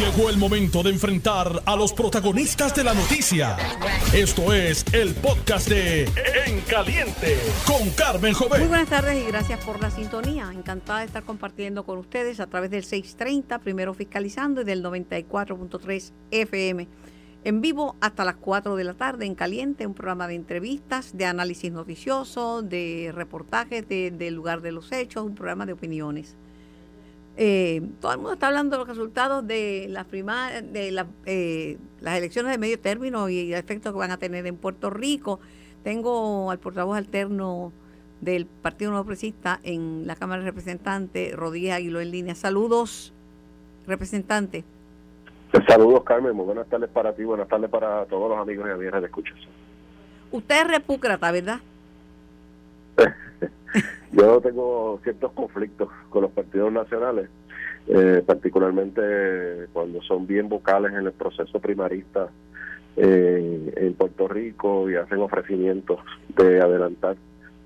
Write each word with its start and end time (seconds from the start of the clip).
Llegó 0.00 0.30
el 0.30 0.38
momento 0.38 0.82
de 0.82 0.90
enfrentar 0.90 1.62
a 1.66 1.76
los 1.76 1.92
protagonistas 1.92 2.74
de 2.74 2.82
la 2.84 2.94
noticia. 2.94 3.56
Esto 4.14 4.52
es 4.52 4.84
el 4.94 5.14
podcast 5.14 5.68
de 5.68 6.04
En 6.46 6.60
Caliente 6.62 7.36
con 7.66 7.90
Carmen 7.90 8.32
Muy 8.32 8.48
Jovet. 8.48 8.66
buenas 8.68 8.88
tardes 8.88 9.22
y 9.22 9.26
gracias 9.26 9.62
por 9.64 9.80
la 9.80 9.90
sintonía. 9.90 10.50
Encantada 10.54 11.00
de 11.00 11.06
estar 11.06 11.22
compartiendo 11.24 11.84
con 11.84 11.98
ustedes 11.98 12.40
a 12.40 12.46
través 12.46 12.70
del 12.70 12.82
630, 12.84 13.58
primero 13.58 13.92
fiscalizando, 13.92 14.62
y 14.62 14.64
del 14.64 14.82
94.3 14.82 16.12
FM. 16.30 16.88
En 17.44 17.60
vivo 17.60 17.96
hasta 18.00 18.24
las 18.24 18.36
4 18.36 18.76
de 18.76 18.84
la 18.84 18.94
tarde 18.94 19.26
en 19.26 19.34
Caliente, 19.34 19.86
un 19.86 19.94
programa 19.94 20.28
de 20.28 20.34
entrevistas, 20.34 21.16
de 21.16 21.26
análisis 21.26 21.70
noticioso, 21.72 22.62
de 22.62 23.12
reportajes 23.14 23.86
de- 23.88 24.10
del 24.10 24.34
lugar 24.34 24.62
de 24.62 24.72
los 24.72 24.92
hechos, 24.92 25.24
un 25.24 25.34
programa 25.34 25.66
de 25.66 25.72
opiniones. 25.74 26.36
Eh, 27.42 27.80
todo 28.02 28.12
el 28.12 28.18
mundo 28.18 28.34
está 28.34 28.48
hablando 28.48 28.76
de 28.76 28.80
los 28.80 28.88
resultados 28.88 29.46
de 29.46 29.86
las 29.88 30.04
primarias, 30.04 30.62
de 30.74 30.90
la- 30.90 31.06
eh, 31.24 31.78
las 32.02 32.18
elecciones 32.18 32.52
de 32.52 32.58
medio 32.58 32.78
término 32.78 33.30
y 33.30 33.50
el 33.52 33.58
efecto 33.58 33.92
que 33.92 33.98
van 33.98 34.10
a 34.10 34.18
tener 34.18 34.46
en 34.46 34.56
Puerto 34.58 34.90
Rico. 34.90 35.40
Tengo 35.82 36.50
al 36.50 36.58
portavoz 36.58 36.98
alterno 36.98 37.72
del 38.20 38.44
Partido 38.44 38.90
Nuevo 38.90 39.04
Progresista 39.06 39.58
en 39.62 40.06
la 40.06 40.16
Cámara 40.16 40.42
de 40.42 40.50
Representantes, 40.50 41.34
Rodríguez 41.34 41.72
Aguiló 41.72 42.00
en 42.02 42.10
línea. 42.10 42.34
Saludos, 42.34 43.10
representante. 43.86 44.62
Saludos, 45.66 46.04
Carmen. 46.04 46.36
Muy 46.36 46.44
buenas 46.44 46.66
tardes 46.68 46.90
para 46.90 47.14
ti, 47.14 47.24
buenas 47.24 47.48
tardes 47.48 47.70
para 47.70 48.04
todos 48.04 48.28
los 48.28 48.38
amigos 48.38 48.68
y 48.68 48.72
amigas 48.72 49.00
de 49.00 49.06
Escuchas. 49.06 49.38
Usted 50.30 50.60
es 50.60 50.68
repúcrata, 50.68 51.32
¿verdad? 51.32 51.60
Yo 54.12 54.40
tengo 54.40 54.98
ciertos 55.04 55.32
conflictos 55.32 55.88
con 56.10 56.22
los 56.22 56.32
partidos 56.32 56.72
nacionales, 56.72 57.30
eh, 57.92 58.22
particularmente 58.24 59.66
cuando 59.72 60.00
son 60.02 60.26
bien 60.26 60.48
vocales 60.48 60.92
en 60.92 61.06
el 61.06 61.12
proceso 61.12 61.58
primarista 61.58 62.28
eh, 62.96 63.72
en 63.76 63.94
Puerto 63.94 64.28
Rico 64.28 64.90
y 64.90 64.96
hacen 64.96 65.18
ofrecimientos 65.20 65.98
de 66.36 66.60
adelantar 66.60 67.16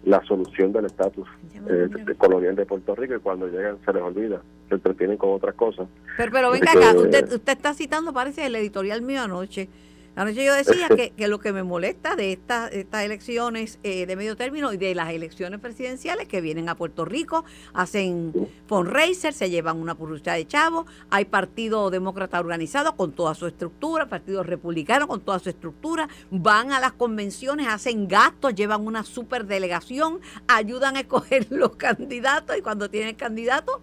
la 0.05 0.22
solución 0.25 0.72
del 0.72 0.84
estatus 0.86 1.27
eh, 1.69 1.89
de- 2.05 2.14
colonial 2.14 2.55
de 2.56 2.66
Puerto 2.66 2.94
Rico 2.94 3.14
y 3.16 3.20
cuando 3.20 3.48
llegan 3.48 3.78
se 3.84 3.92
les 3.92 4.03
olvida, 4.03 4.42
se 4.69 4.75
entretienen 4.75 5.16
con 5.16 5.31
otras 5.33 5.55
cosas. 5.55 5.89
Pero, 6.16 6.31
pero 6.33 6.50
venga 6.50 6.70
Así 6.70 6.78
acá, 6.78 6.94
usted, 6.94 7.33
usted 7.33 7.53
está 7.53 7.72
citando, 7.75 8.12
parece, 8.12 8.44
el 8.47 8.55
editorial 8.56 9.00
mío 9.03 9.22
anoche. 9.22 9.69
Anoche 10.17 10.45
yo 10.45 10.55
decía 10.55 10.89
que, 10.89 11.12
lo 11.27 11.41
que 11.41 11.53
me 11.53 11.65
molesta 11.65 12.15
de 12.15 12.33
estas 12.33 12.70
estas 12.73 13.03
elecciones 13.03 13.81
eh, 13.83 14.07
de 14.07 14.15
medio 14.15 14.37
término 14.37 14.73
y 14.73 14.77
de 14.77 14.95
las 14.95 15.11
elecciones 15.11 15.59
presidenciales 15.59 16.29
que 16.29 16.41
vienen 16.41 16.69
a 16.69 16.77
Puerto 16.77 17.05
Rico, 17.05 17.45
hacen 17.73 18.33
fundraiser, 18.69 19.33
se 19.33 19.51
llevan 19.51 19.79
una 19.79 19.97
purrucha 19.97 20.34
de 20.34 20.47
chavos, 20.47 20.87
hay 21.11 21.25
partido 21.25 21.91
demócrata 21.91 22.39
organizado 22.39 22.97
con 22.97 23.12
toda 23.12 23.34
su 23.34 23.48
estructura, 23.48 24.06
partido 24.06 24.45
republicano 24.45 25.09
con 25.09 25.21
toda 25.21 25.41
su 25.41 25.48
estructura, 25.48 26.09
van 26.31 26.73
a 26.73 26.78
las 26.78 26.93
convenciones, 26.93 27.67
hacen 27.67 28.06
gastos, 28.06 28.55
llevan 28.55 28.87
una 28.87 29.03
superdelegación, 29.03 30.21
ayudan 30.47 30.97
a 30.97 31.01
escoger 31.01 31.47
los 31.51 31.75
candidatos 31.75 32.56
y 32.56 32.62
cuando 32.62 32.89
tienen 32.89 33.17
candidatos 33.17 33.81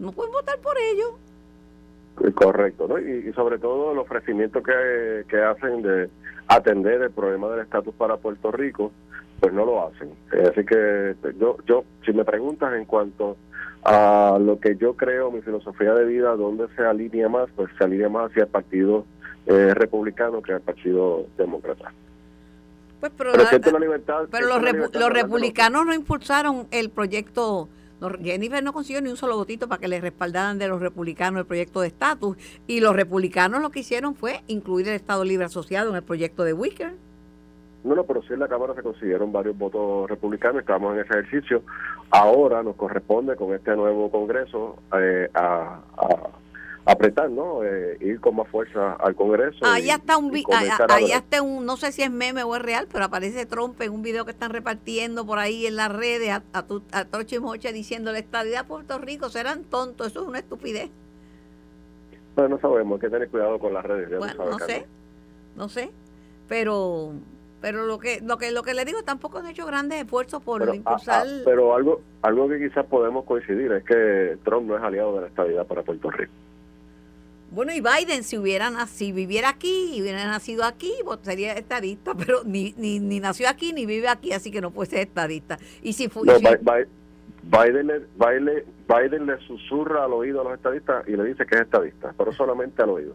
no 0.00 0.12
pueden 0.12 0.32
votar 0.32 0.58
por 0.60 0.76
ellos. 0.76 1.27
Correcto, 2.34 2.86
¿no? 2.88 2.98
Y, 2.98 3.28
y 3.28 3.32
sobre 3.32 3.58
todo 3.58 3.92
el 3.92 3.98
ofrecimiento 3.98 4.62
que, 4.62 5.24
que 5.28 5.40
hacen 5.42 5.82
de 5.82 6.08
atender 6.48 7.02
el 7.02 7.10
problema 7.10 7.48
del 7.50 7.60
estatus 7.60 7.94
para 7.94 8.16
Puerto 8.16 8.50
Rico, 8.50 8.90
pues 9.40 9.52
no 9.52 9.64
lo 9.64 9.86
hacen. 9.86 10.10
Eh, 10.32 10.48
así 10.50 10.64
que 10.64 11.14
yo, 11.38 11.56
yo, 11.66 11.84
si 12.04 12.12
me 12.12 12.24
preguntas 12.24 12.74
en 12.74 12.84
cuanto 12.86 13.36
a 13.84 14.38
lo 14.40 14.58
que 14.58 14.76
yo 14.76 14.94
creo, 14.94 15.30
mi 15.30 15.40
filosofía 15.42 15.94
de 15.94 16.04
vida, 16.06 16.34
dónde 16.36 16.66
se 16.76 16.82
alinea 16.82 17.28
más, 17.28 17.48
pues 17.54 17.68
se 17.78 17.84
alinea 17.84 18.08
más 18.08 18.30
hacia 18.30 18.42
el 18.44 18.48
Partido 18.48 19.04
eh, 19.46 19.72
Republicano 19.74 20.42
que 20.42 20.52
al 20.52 20.60
Partido 20.60 21.26
Demócrata. 21.36 21.92
Pues, 23.00 23.12
pero, 23.16 23.30
Pero 23.32 23.44
la- 23.44 23.48
siento 23.50 23.70
la 23.70 23.78
libertad. 23.78 24.24
pero 24.30 24.48
los, 24.48 24.58
repu- 24.58 24.92
los 24.98 25.10
republicanos 25.10 25.86
no 25.86 25.94
impulsaron 25.94 26.66
el 26.72 26.90
proyecto. 26.90 27.68
No, 28.00 28.10
Jennifer 28.22 28.62
no 28.62 28.72
consiguió 28.72 29.00
ni 29.02 29.10
un 29.10 29.16
solo 29.16 29.36
votito 29.36 29.68
para 29.68 29.80
que 29.80 29.88
le 29.88 30.00
respaldaran 30.00 30.58
de 30.58 30.68
los 30.68 30.80
republicanos 30.80 31.40
el 31.40 31.46
proyecto 31.46 31.80
de 31.80 31.88
estatus. 31.88 32.36
Y 32.66 32.80
los 32.80 32.94
republicanos 32.94 33.60
lo 33.60 33.70
que 33.70 33.80
hicieron 33.80 34.14
fue 34.14 34.42
incluir 34.46 34.88
el 34.88 34.94
Estado 34.94 35.24
Libre 35.24 35.46
Asociado 35.46 35.90
en 35.90 35.96
el 35.96 36.02
proyecto 36.02 36.44
de 36.44 36.52
Wicker. 36.52 36.92
No, 37.84 37.94
no, 37.94 38.04
pero 38.04 38.22
sí 38.22 38.32
en 38.32 38.40
la 38.40 38.48
Cámara 38.48 38.74
se 38.74 38.82
consiguieron 38.82 39.32
varios 39.32 39.56
votos 39.56 40.10
republicanos, 40.10 40.60
estamos 40.60 40.94
en 40.94 41.00
ese 41.00 41.12
ejercicio. 41.12 41.62
Ahora 42.10 42.62
nos 42.62 42.76
corresponde 42.76 43.36
con 43.36 43.54
este 43.54 43.74
nuevo 43.76 44.10
Congreso 44.10 44.76
eh, 44.98 45.30
a 45.34 45.78
apretar, 46.90 47.30
¿no? 47.30 47.62
Eh, 47.64 47.98
ir 48.00 48.20
con 48.20 48.36
más 48.36 48.48
fuerza 48.48 48.94
al 48.94 49.14
Congreso. 49.14 49.58
Ahí 49.64 49.90
está 49.90 50.16
un, 50.16 50.32
ahí 50.88 51.12
está 51.12 51.42
un, 51.42 51.66
no 51.66 51.76
sé 51.76 51.92
si 51.92 52.02
es 52.02 52.10
meme 52.10 52.42
o 52.42 52.56
es 52.56 52.62
real, 52.62 52.88
pero 52.90 53.04
aparece 53.04 53.44
Trump 53.46 53.80
en 53.82 53.92
un 53.92 54.02
video 54.02 54.24
que 54.24 54.30
están 54.30 54.50
repartiendo 54.52 55.26
por 55.26 55.38
ahí 55.38 55.66
en 55.66 55.76
las 55.76 55.92
redes 55.94 56.30
a, 56.30 56.42
a, 56.52 56.62
tu- 56.66 56.82
a 56.92 57.04
Troche 57.04 57.36
y 57.36 57.40
Moche 57.40 57.72
diciendo 57.72 58.10
la 58.12 58.18
estadidad 58.18 58.60
a 58.60 58.66
Puerto 58.66 58.98
Rico 58.98 59.28
serán 59.28 59.64
tontos, 59.64 60.06
eso 60.08 60.22
es 60.22 60.28
una 60.28 60.38
estupidez. 60.38 60.90
Pero 62.34 62.48
no 62.48 62.58
sabemos, 62.60 62.94
hay 62.96 63.00
que 63.00 63.10
tener 63.10 63.28
cuidado 63.28 63.58
con 63.58 63.74
las 63.74 63.84
redes. 63.84 64.10
ya 64.10 64.18
Bueno, 64.18 64.44
no 64.50 64.58
sé, 64.58 64.86
no 65.56 65.68
sé, 65.68 65.90
pero 66.48 67.12
pero 67.60 67.86
lo 67.86 67.98
que 67.98 68.20
lo 68.20 68.38
que 68.38 68.52
lo 68.52 68.62
que 68.62 68.72
le 68.72 68.84
digo 68.84 69.02
tampoco 69.02 69.38
han 69.38 69.46
hecho 69.48 69.66
grandes 69.66 70.00
esfuerzos 70.04 70.40
por 70.42 70.60
Pero, 70.60 70.74
impulsar. 70.74 71.26
ah, 71.26 71.30
ah, 71.30 71.42
pero 71.44 71.74
algo 71.74 72.00
algo 72.22 72.48
que 72.48 72.58
quizás 72.60 72.86
podemos 72.86 73.24
coincidir 73.24 73.72
es 73.72 73.84
que 73.84 74.38
Trump 74.44 74.68
no 74.68 74.76
es 74.76 74.82
aliado 74.82 75.16
de 75.16 75.22
la 75.22 75.26
estabilidad 75.26 75.66
para 75.66 75.82
Puerto 75.82 76.08
Rico. 76.12 76.32
Bueno, 77.50 77.72
y 77.72 77.80
Biden 77.80 78.24
si 78.24 78.36
hubiera 78.38 78.70
nac- 78.70 78.88
si 78.88 79.12
viviera 79.12 79.48
aquí 79.50 79.92
y 79.94 80.02
hubiera 80.02 80.26
nacido 80.26 80.64
aquí, 80.64 80.92
pues 81.04 81.20
sería 81.22 81.52
estadista, 81.54 82.14
pero 82.18 82.42
ni, 82.44 82.74
ni 82.76 82.98
ni 83.00 83.20
nació 83.20 83.48
aquí 83.48 83.72
ni 83.72 83.86
vive 83.86 84.08
aquí, 84.08 84.32
así 84.32 84.50
que 84.50 84.60
no 84.60 84.70
puede 84.70 84.90
ser 84.90 85.00
estadista. 85.00 85.58
Y 85.82 85.92
si 85.94 86.08
fue 86.08 86.24
No, 86.26 86.34
Biden, 86.38 87.86
le, 87.86 88.00
Biden, 88.18 88.64
Biden 88.86 89.26
le 89.26 89.38
susurra 89.46 90.04
al 90.04 90.12
oído 90.12 90.40
a 90.42 90.44
los 90.44 90.54
estadistas 90.54 91.08
y 91.08 91.12
le 91.12 91.24
dice 91.24 91.46
que 91.46 91.54
es 91.54 91.62
estadista, 91.62 92.12
pero 92.18 92.32
solamente 92.32 92.82
al 92.82 92.90
oído. 92.90 93.14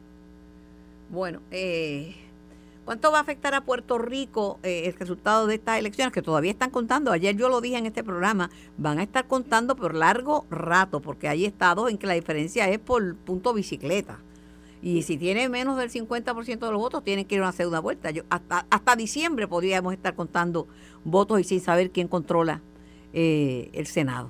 Bueno, 1.10 1.40
eh, 1.52 2.16
¿cuánto 2.86 3.12
va 3.12 3.20
a 3.20 3.22
afectar 3.22 3.54
a 3.54 3.62
Puerto 3.62 3.98
Rico 3.98 4.60
eh, 4.64 4.84
el 4.86 4.94
resultado 4.94 5.48
de 5.48 5.56
estas 5.56 5.80
elecciones 5.80 6.14
que 6.14 6.22
todavía 6.22 6.52
están 6.52 6.70
contando? 6.70 7.12
Ayer 7.12 7.36
yo 7.36 7.50
lo 7.50 7.62
dije 7.62 7.78
en 7.78 7.86
este 7.86 8.04
programa, 8.04 8.50
van 8.78 9.00
a 9.00 9.04
estar 9.04 9.28
contando 9.28 9.76
por 9.76 9.96
largo 9.96 10.46
rato, 10.50 11.00
porque 11.00 11.28
hay 11.28 11.46
estados 11.46 11.90
en 11.90 11.98
que 11.98 12.08
la 12.08 12.14
diferencia 12.14 12.70
es 12.70 12.80
por 12.80 13.16
punto 13.16 13.54
bicicleta. 13.54 14.20
Y 14.82 15.04
si 15.04 15.18
tiene 15.18 15.48
menos 15.48 15.78
del 15.78 15.90
50% 15.90 16.60
de 16.60 16.72
los 16.72 16.82
votos, 16.82 17.04
tienen 17.04 17.26
que 17.26 17.36
ir 17.36 17.42
a 17.42 17.46
una 17.46 17.52
segunda 17.54 17.80
vuelta. 17.80 18.10
Hasta, 18.30 18.96
diciembre 18.98 19.48
podríamos 19.48 19.94
estar 19.94 20.14
contando 20.14 20.68
votos 21.06 21.40
y 21.40 21.46
sin 21.46 21.62
saber 21.62 21.92
quién 21.92 22.10
controla 22.10 22.60
eh, 23.14 23.70
el 23.74 23.88
Senado. 23.88 24.30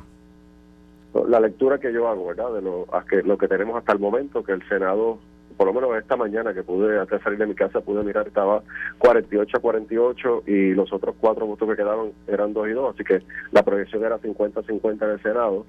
la 1.27 1.39
lectura 1.39 1.79
que 1.79 1.91
yo 1.91 2.07
hago, 2.07 2.27
¿verdad? 2.27 2.53
De 2.53 3.23
lo 3.23 3.37
que 3.37 3.47
tenemos 3.47 3.75
hasta 3.77 3.93
el 3.93 3.99
momento, 3.99 4.43
que 4.43 4.51
el 4.51 4.67
Senado, 4.69 5.17
por 5.53 5.67
lo 5.67 5.73
menos 5.73 5.95
esta 5.97 6.15
mañana 6.15 6.53
que 6.53 6.63
pude, 6.63 6.99
antes 6.99 7.17
de 7.19 7.23
salir 7.23 7.39
de 7.39 7.45
mi 7.47 7.55
casa, 7.55 7.81
pude 7.81 8.03
mirar, 8.03 8.27
estaba 8.27 8.61
48 8.99 9.57
a 9.57 9.59
48 9.59 10.43
y 10.47 10.73
los 10.73 10.91
otros 10.93 11.15
cuatro 11.19 11.45
votos 11.45 11.69
que 11.69 11.75
quedaron 11.75 12.11
eran 12.27 12.53
2 12.53 12.67
y 12.69 12.71
2, 12.71 12.93
así 12.95 13.03
que 13.03 13.21
la 13.51 13.63
proyección 13.63 14.03
era 14.03 14.17
50 14.19 14.59
a 14.59 14.63
50 14.63 15.05
en 15.05 15.11
el 15.11 15.21
Senado. 15.21 15.65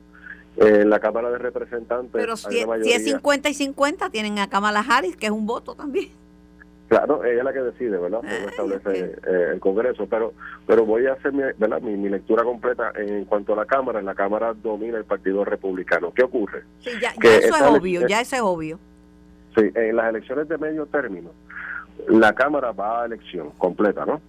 Eh, 0.56 0.83
en 0.83 0.91
la 0.91 1.00
Cámara 1.00 1.31
de 1.33 1.39
Representantes, 1.39 2.12
Pero 2.12 2.34
hay 2.34 2.37
si, 2.39 2.47
una 2.47 2.55
si 2.55 2.61
es 2.61 2.67
mayoría- 2.69 2.99
50 3.00 3.49
y 3.49 3.55
50, 3.55 4.11
tienen 4.11 4.39
a 4.39 4.49
Kamala 4.49 4.84
Harris, 4.89 5.17
que 5.17 5.27
es 5.27 5.33
un 5.33 5.47
voto 5.47 5.75
también. 5.75 6.11
Claro, 6.87 7.25
ella 7.25 7.39
es 7.39 7.44
la 7.44 7.53
que 7.53 7.61
decide, 7.62 7.97
¿verdad? 7.99 8.21
Ay, 8.23 8.37
Cómo 8.37 8.49
establece 8.50 8.89
ok. 9.17 9.27
eh, 9.27 9.50
el 9.55 9.59
Congreso, 9.59 10.06
pero 10.06 10.33
pero 10.67 10.84
voy 10.84 11.06
a 11.06 11.15
hacer 11.15 11.33
mi, 11.33 11.43
¿verdad? 11.59 11.81
Mi, 11.81 11.97
mi 11.97 12.09
lectura 12.09 12.44
completa 12.44 12.93
en 12.94 13.25
cuanto 13.25 13.55
a 13.55 13.56
la 13.56 13.65
Cámara. 13.65 13.99
En 13.99 14.05
la 14.06 14.15
Cámara 14.15 14.55
domina 14.55 14.97
el 14.99 15.05
Partido 15.05 15.44
Republicano. 15.44 16.12
¿Qué 16.15 16.23
ocurre? 16.23 16.62
Sí, 16.81 16.91
ya, 17.03 17.12
ya 17.21 17.37
eso 17.39 17.56
es 17.56 17.62
obvio, 17.62 18.06
ya 18.06 18.21
eso 18.21 18.37
es 18.37 18.43
obvio. 18.43 18.78
Sí, 19.56 19.70
en 19.75 19.96
las 19.96 20.08
elecciones 20.08 20.49
de 20.49 20.58
medio 20.58 20.87
término, 20.87 21.31
la 22.08 22.32
Cámara 22.32 22.73
va 22.73 23.02
a 23.02 23.06
elección 23.06 23.50
completa, 23.58 24.05
¿no? 24.05 24.20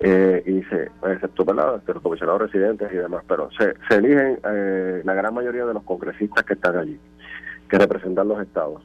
Eh, 0.00 0.42
y 0.46 0.62
se, 0.64 0.90
excepto 1.10 1.44
¿verdad? 1.44 1.76
Este, 1.76 1.94
los 1.94 2.02
comisionados 2.02 2.42
residentes 2.42 2.92
y 2.92 2.96
demás, 2.96 3.24
pero 3.26 3.50
se, 3.52 3.74
se 3.88 3.96
eligen 3.96 4.38
eh, 4.44 5.02
la 5.04 5.14
gran 5.14 5.32
mayoría 5.32 5.64
de 5.64 5.74
los 5.74 5.82
congresistas 5.84 6.44
que 6.44 6.54
están 6.54 6.76
allí, 6.76 6.98
que 7.68 7.78
representan 7.78 8.28
los 8.28 8.40
estados. 8.40 8.82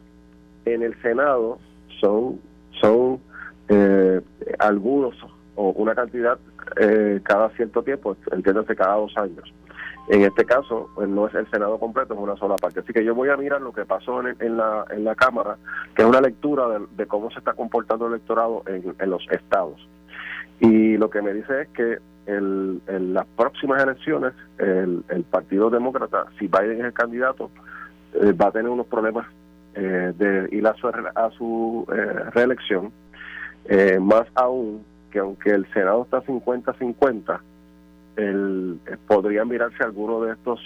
En 0.66 0.84
el 0.84 1.00
Senado 1.02 1.60
son, 2.00 2.40
son 2.80 3.20
eh, 3.68 4.22
algunos 4.60 5.16
o 5.56 5.72
una 5.72 5.96
cantidad 5.96 6.38
eh, 6.80 7.20
cada 7.24 7.50
cierto 7.52 7.84
tiempo, 7.84 8.16
entiéndase 8.32 8.76
cada 8.76 8.96
dos 8.96 9.18
años. 9.18 9.54
En 10.10 10.24
este 10.24 10.44
caso, 10.44 10.90
pues, 10.96 11.08
no 11.08 11.28
es 11.28 11.36
el 11.36 11.50
Senado 11.52 11.78
completo, 11.80 12.16
es 12.16 12.20
una 12.20 12.36
sola 12.36 12.56
parte. 12.56 12.80
Así 12.80 12.92
que 12.92 13.06
yo 13.06 13.14
voy 13.14 13.30
a 13.30 13.38
mirar 13.38 13.62
lo 13.62 13.72
que 13.72 13.86
pasó 13.86 14.22
en, 14.22 14.36
en 14.40 14.58
la, 14.58 14.86
en 14.90 15.04
la 15.04 15.16
Cámara, 15.16 15.58
que 15.96 16.02
es 16.02 16.08
una 16.08 16.20
lectura 16.20 16.66
de, 16.98 17.06
cómo 17.06 17.30
se 17.30 17.40
está 17.40 17.54
comportando 17.54 18.08
el 18.08 18.14
electorado 18.14 18.64
en, 18.66 18.96
en 18.98 19.10
los 19.10 19.26
estados. 19.30 19.88
Y 20.60 20.98
lo 20.98 21.10
que 21.10 21.22
me 21.22 21.34
dice 21.34 21.62
es 21.62 21.68
que 21.70 22.00
en 22.26 23.14
las 23.14 23.26
próximas 23.36 23.82
elecciones, 23.82 24.34
el, 24.58 25.04
Partido 25.30 25.70
Demócrata, 25.70 26.26
si 26.38 26.48
Biden 26.48 26.80
es 26.80 26.86
el 26.86 26.94
candidato, 26.94 27.50
eh, 28.14 28.34
va 28.34 28.48
a 28.48 28.52
tener 28.52 28.70
unos 28.70 28.88
problemas 28.88 29.28
eh, 29.76 30.14
de 30.16 30.48
ir 30.52 30.68
a 30.68 30.74
su, 30.76 30.88
a 30.88 31.32
su 31.38 31.88
eh, 31.92 32.30
reelección, 32.34 32.92
más 34.02 34.26
aún 34.34 34.84
que 35.12 35.20
aunque 35.20 35.52
el 35.52 35.72
Senado 35.74 36.04
está 36.04 36.24
50-50, 36.24 37.40
el, 38.16 38.80
podría 39.08 39.46
mirarse 39.46 39.84
alguno 39.84 40.22
de 40.22 40.34
estos 40.34 40.60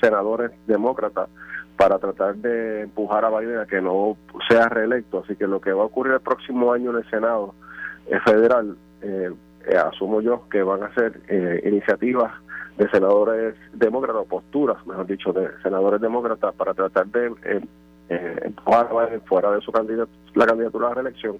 senadores 0.00 0.50
demócratas 0.66 1.28
para 1.76 1.98
tratar 1.98 2.36
de 2.36 2.82
empujar 2.82 3.24
a 3.24 3.38
Biden 3.38 3.58
a 3.58 3.66
que 3.66 3.80
no 3.80 4.16
sea 4.48 4.68
reelecto. 4.68 5.22
Así 5.24 5.36
que 5.36 5.46
lo 5.46 5.60
que 5.60 5.72
va 5.72 5.82
a 5.82 5.86
ocurrir 5.86 6.14
el 6.14 6.20
próximo 6.20 6.72
año 6.72 6.90
en 6.90 6.96
el 6.98 7.10
Senado 7.10 7.54
federal, 8.24 8.76
asumo 9.84 10.20
yo 10.20 10.48
que 10.48 10.62
van 10.62 10.84
a 10.84 10.94
ser 10.94 11.20
iniciativas 11.64 12.32
de 12.78 12.88
senadores 12.90 13.54
demócratas, 13.72 14.26
posturas, 14.26 14.84
mejor 14.86 15.06
dicho, 15.06 15.32
de 15.32 15.48
senadores 15.62 16.00
demócratas 16.00 16.54
para 16.54 16.74
tratar 16.74 17.06
de 17.06 17.26
eh, 17.44 17.60
eh, 18.08 18.40
empujar 18.44 18.88
fuera 19.26 19.50
de 19.50 19.60
su 19.62 19.72
candidato, 19.72 20.10
la 20.34 20.46
candidatura 20.46 20.88
a 20.88 20.94
reelección. 20.94 21.38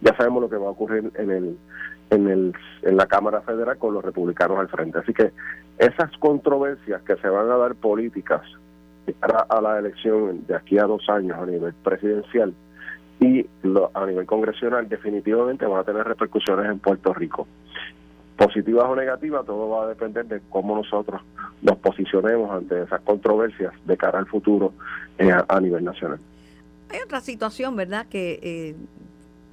Ya 0.00 0.16
sabemos 0.16 0.42
lo 0.42 0.48
que 0.48 0.56
va 0.56 0.68
a 0.68 0.70
ocurrir 0.70 1.10
en 1.14 1.30
el 1.30 1.58
en 2.10 2.28
el 2.28 2.54
en 2.82 2.96
la 2.96 3.06
Cámara 3.06 3.40
Federal 3.42 3.78
con 3.78 3.94
los 3.94 4.04
republicanos 4.04 4.58
al 4.58 4.68
frente. 4.68 4.98
Así 4.98 5.12
que 5.12 5.32
esas 5.78 6.16
controversias 6.18 7.02
que 7.02 7.16
se 7.16 7.28
van 7.28 7.50
a 7.50 7.56
dar 7.56 7.74
políticas 7.74 8.42
para 9.18 9.40
a 9.40 9.60
la 9.60 9.78
elección 9.78 10.46
de 10.46 10.54
aquí 10.54 10.78
a 10.78 10.84
dos 10.84 11.08
años 11.08 11.38
a 11.38 11.46
nivel 11.46 11.74
presidencial 11.82 12.54
y 13.18 13.46
a 13.94 14.06
nivel 14.06 14.26
congresional 14.26 14.88
definitivamente 14.88 15.66
van 15.66 15.80
a 15.80 15.84
tener 15.84 16.06
repercusiones 16.06 16.66
en 16.66 16.78
Puerto 16.78 17.12
Rico 17.12 17.46
positivas 18.40 18.86
o 18.88 18.96
negativas, 18.96 19.44
todo 19.44 19.68
va 19.68 19.84
a 19.84 19.88
depender 19.88 20.24
de 20.24 20.40
cómo 20.48 20.74
nosotros 20.74 21.20
nos 21.60 21.76
posicionemos 21.76 22.50
ante 22.50 22.82
esas 22.82 23.02
controversias 23.02 23.74
de 23.84 23.96
cara 23.98 24.18
al 24.18 24.26
futuro 24.26 24.72
eh, 25.18 25.30
a, 25.46 25.60
nivel 25.60 25.84
nacional. 25.84 26.18
Hay 26.88 27.00
otra 27.04 27.20
situación, 27.20 27.76
¿verdad? 27.76 28.06
Que 28.08 28.40
eh, 28.42 28.74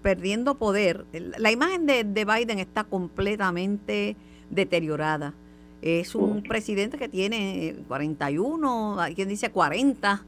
perdiendo 0.07 0.55
poder, 0.55 1.05
la 1.11 1.51
imagen 1.51 1.85
de, 1.85 2.03
Biden 2.23 2.59
está 2.59 2.85
completamente 2.85 4.15
deteriorada. 4.49 5.33
Es 5.81 6.15
un 6.15 6.43
presidente 6.43 6.97
que 6.97 7.09
tiene 7.09 7.75
41, 7.89 9.01
hay 9.01 9.15
quien 9.15 9.27
dice 9.27 9.51
40 9.51 10.23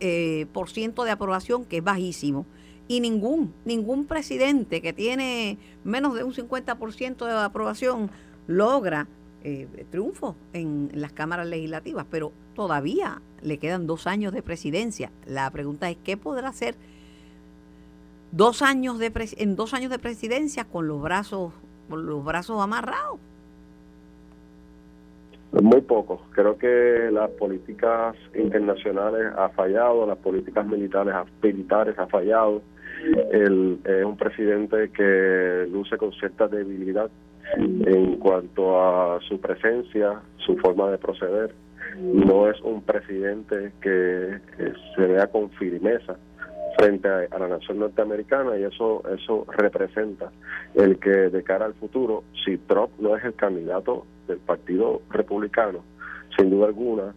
eh, 0.00 0.44
por 0.52 0.68
ciento 0.68 1.04
de 1.04 1.12
aprobación, 1.12 1.64
que 1.64 1.78
es 1.78 1.82
bajísimo 1.82 2.44
y 2.88 3.00
ningún, 3.00 3.54
ningún 3.64 4.04
presidente 4.04 4.82
que 4.82 4.92
tiene 4.92 5.56
menos 5.82 6.14
de 6.14 6.22
un 6.22 6.34
50% 6.34 7.24
de 7.24 7.32
aprobación 7.32 8.10
logra 8.48 9.08
eh, 9.44 9.66
triunfo 9.90 10.36
en, 10.52 10.90
las 10.92 11.12
cámaras 11.12 11.46
legislativas, 11.46 12.04
pero 12.10 12.32
todavía 12.54 13.22
le 13.40 13.56
quedan 13.56 13.86
dos 13.86 14.06
años 14.06 14.34
de 14.34 14.42
presidencia. 14.42 15.10
La 15.24 15.50
pregunta 15.50 15.88
es, 15.88 15.96
¿qué 16.04 16.18
podrá 16.18 16.48
hacer 16.50 16.76
dos 18.32 18.62
años 18.62 18.98
de 18.98 19.12
en 19.38 19.56
dos 19.56 19.74
años 19.74 19.90
de 19.90 19.98
presidencia 19.98 20.64
con 20.64 20.86
los 20.88 21.00
brazos, 21.02 21.52
con 21.88 22.06
los 22.06 22.24
brazos 22.24 22.60
amarrados? 22.60 23.18
Muy 25.52 25.80
poco. 25.80 26.22
Creo 26.30 26.56
que 26.56 27.10
las 27.10 27.28
políticas 27.30 28.14
internacionales 28.34 29.32
ha 29.36 29.48
fallado, 29.48 30.06
las 30.06 30.18
políticas 30.18 30.64
militares, 30.66 31.14
militares 31.42 31.98
ha 31.98 32.06
fallado 32.06 32.62
él 33.30 33.78
es 33.84 34.04
un 34.04 34.16
presidente 34.16 34.90
que 34.90 35.66
luce 35.70 35.96
con 35.96 36.12
cierta 36.12 36.48
debilidad 36.48 37.10
en 37.56 38.16
cuanto 38.16 38.80
a 38.80 39.20
su 39.22 39.40
presencia, 39.40 40.20
su 40.36 40.56
forma 40.58 40.90
de 40.90 40.98
proceder. 40.98 41.52
No 42.00 42.48
es 42.48 42.60
un 42.60 42.82
presidente 42.82 43.72
que 43.80 44.38
eh, 44.58 44.72
se 44.94 45.06
vea 45.06 45.26
con 45.26 45.50
firmeza 45.50 46.16
frente 46.80 47.08
a, 47.08 47.38
la 47.38 47.48
nación 47.48 47.78
norteamericana 47.78 48.56
y 48.56 48.64
eso 48.64 49.02
eso 49.14 49.46
representa 49.50 50.32
el 50.74 50.98
que 50.98 51.10
de 51.10 51.42
cara 51.42 51.66
al 51.66 51.74
futuro, 51.74 52.24
si 52.44 52.56
Trump 52.56 52.90
no 52.98 53.16
es 53.16 53.24
el 53.24 53.34
candidato 53.34 54.06
del 54.26 54.38
Partido 54.38 55.02
Republicano, 55.10 55.84
sin 56.36 56.48
duda 56.48 56.66
alguna 56.68 57.14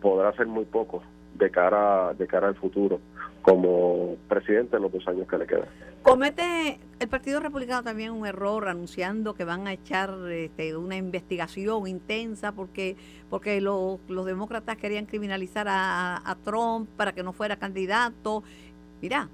podrá 0.00 0.32
ser 0.32 0.46
muy 0.46 0.64
poco 0.66 1.02
de 1.34 1.50
cara 1.50 2.12
de 2.14 2.26
cara 2.26 2.48
al 2.48 2.54
futuro 2.54 3.00
como 3.48 4.16
presidente 4.28 4.76
en 4.76 4.82
los 4.82 4.92
dos 4.92 5.08
años 5.08 5.26
que 5.26 5.38
le 5.38 5.46
quedan. 5.46 5.68
Comete 6.02 6.78
el 7.00 7.08
Partido 7.08 7.40
Republicano 7.40 7.82
también 7.82 8.10
un 8.12 8.26
error 8.26 8.68
anunciando 8.68 9.32
que 9.32 9.44
van 9.44 9.66
a 9.66 9.72
echar 9.72 10.14
este, 10.30 10.76
una 10.76 10.96
investigación 10.96 11.86
intensa 11.86 12.52
porque 12.52 12.96
porque 13.30 13.60
los, 13.62 14.00
demócratas 14.06 14.76
querían 14.76 15.06
criminalizar 15.06 15.66
a, 15.68 16.36
Trump 16.44 16.90
para 16.96 17.12
que 17.14 17.22
no 17.22 17.32
fuera 17.32 17.56
candidato. 17.56 18.42
Mira, 19.00 19.30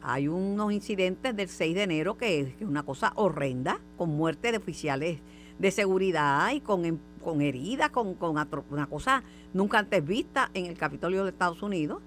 hay 0.00 0.28
unos 0.28 0.72
incidentes 0.72 1.36
del 1.36 1.48
6 1.48 1.74
de 1.74 1.82
enero 1.82 2.16
que 2.16 2.40
es 2.40 2.48
una 2.62 2.84
cosa 2.84 3.12
horrenda, 3.16 3.80
con 3.98 4.08
muerte 4.08 4.50
de 4.50 4.56
oficiales 4.56 5.18
de 5.58 5.70
seguridad 5.70 6.52
y 6.52 6.60
con, 6.60 6.98
con 7.22 7.42
heridas, 7.42 7.90
con, 7.90 8.14
con 8.14 8.30
una 8.70 8.86
cosa 8.86 9.22
nunca 9.52 9.78
antes 9.78 10.06
vista 10.06 10.50
en 10.54 10.66
el 10.66 10.78
Capitolio 10.78 11.24
de 11.24 11.30
Estados 11.30 11.62
Unidos. 11.62 12.00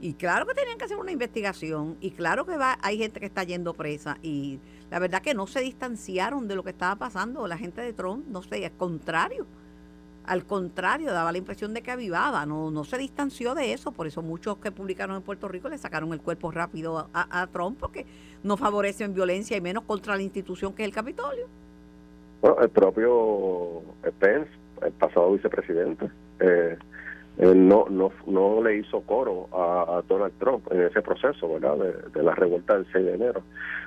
Y 0.00 0.14
claro 0.14 0.46
que 0.46 0.54
tenían 0.54 0.78
que 0.78 0.84
hacer 0.84 0.96
una 0.96 1.10
investigación 1.10 1.96
y 2.00 2.12
claro 2.12 2.46
que 2.46 2.56
va, 2.56 2.78
hay 2.82 2.98
gente 2.98 3.18
que 3.18 3.26
está 3.26 3.42
yendo 3.42 3.74
presa 3.74 4.16
y 4.22 4.60
la 4.90 5.00
verdad 5.00 5.20
que 5.22 5.34
no 5.34 5.46
se 5.46 5.60
distanciaron 5.60 6.46
de 6.46 6.54
lo 6.54 6.62
que 6.62 6.70
estaba 6.70 6.96
pasando. 6.96 7.46
La 7.48 7.58
gente 7.58 7.80
de 7.80 7.92
Trump, 7.92 8.26
no 8.28 8.42
sé, 8.42 8.64
al 8.64 8.72
contrario. 8.72 9.46
Al 10.24 10.44
contrario, 10.44 11.10
daba 11.12 11.32
la 11.32 11.38
impresión 11.38 11.72
de 11.72 11.80
que 11.80 11.90
avivaba, 11.90 12.44
no, 12.44 12.70
no 12.70 12.84
se 12.84 12.98
distanció 12.98 13.54
de 13.54 13.72
eso, 13.72 13.92
por 13.92 14.06
eso 14.06 14.20
muchos 14.20 14.58
que 14.58 14.70
publicaron 14.70 15.16
en 15.16 15.22
Puerto 15.22 15.48
Rico 15.48 15.70
le 15.70 15.78
sacaron 15.78 16.12
el 16.12 16.20
cuerpo 16.20 16.50
rápido 16.50 17.08
a, 17.14 17.46
Trump 17.46 17.78
porque 17.80 18.04
no 18.42 18.58
favorecen 18.58 19.14
violencia 19.14 19.56
y 19.56 19.62
menos 19.62 19.84
contra 19.84 20.16
la 20.16 20.22
institución 20.22 20.74
que 20.74 20.82
es 20.82 20.88
el 20.88 20.94
Capitolio. 20.94 21.46
Bueno, 22.42 22.60
el 22.60 22.68
propio 22.68 23.80
Pence, 24.18 24.50
el 24.82 24.92
pasado 24.92 25.32
vicepresidente, 25.32 26.10
eh, 26.40 26.76
no, 27.38 27.86
no, 27.88 28.10
no 28.26 28.62
le 28.62 28.78
hizo 28.78 29.00
coro 29.02 29.48
a, 29.52 30.02
Donald 30.08 30.32
Trump 30.38 30.66
en 30.72 30.82
ese 30.82 31.02
proceso 31.02 31.52
¿verdad? 31.52 31.76
De, 32.12 32.22
la 32.22 32.34
revuelta 32.34 32.74
del 32.74 32.86
6 32.92 33.06
de 33.06 33.14
enero. 33.14 33.42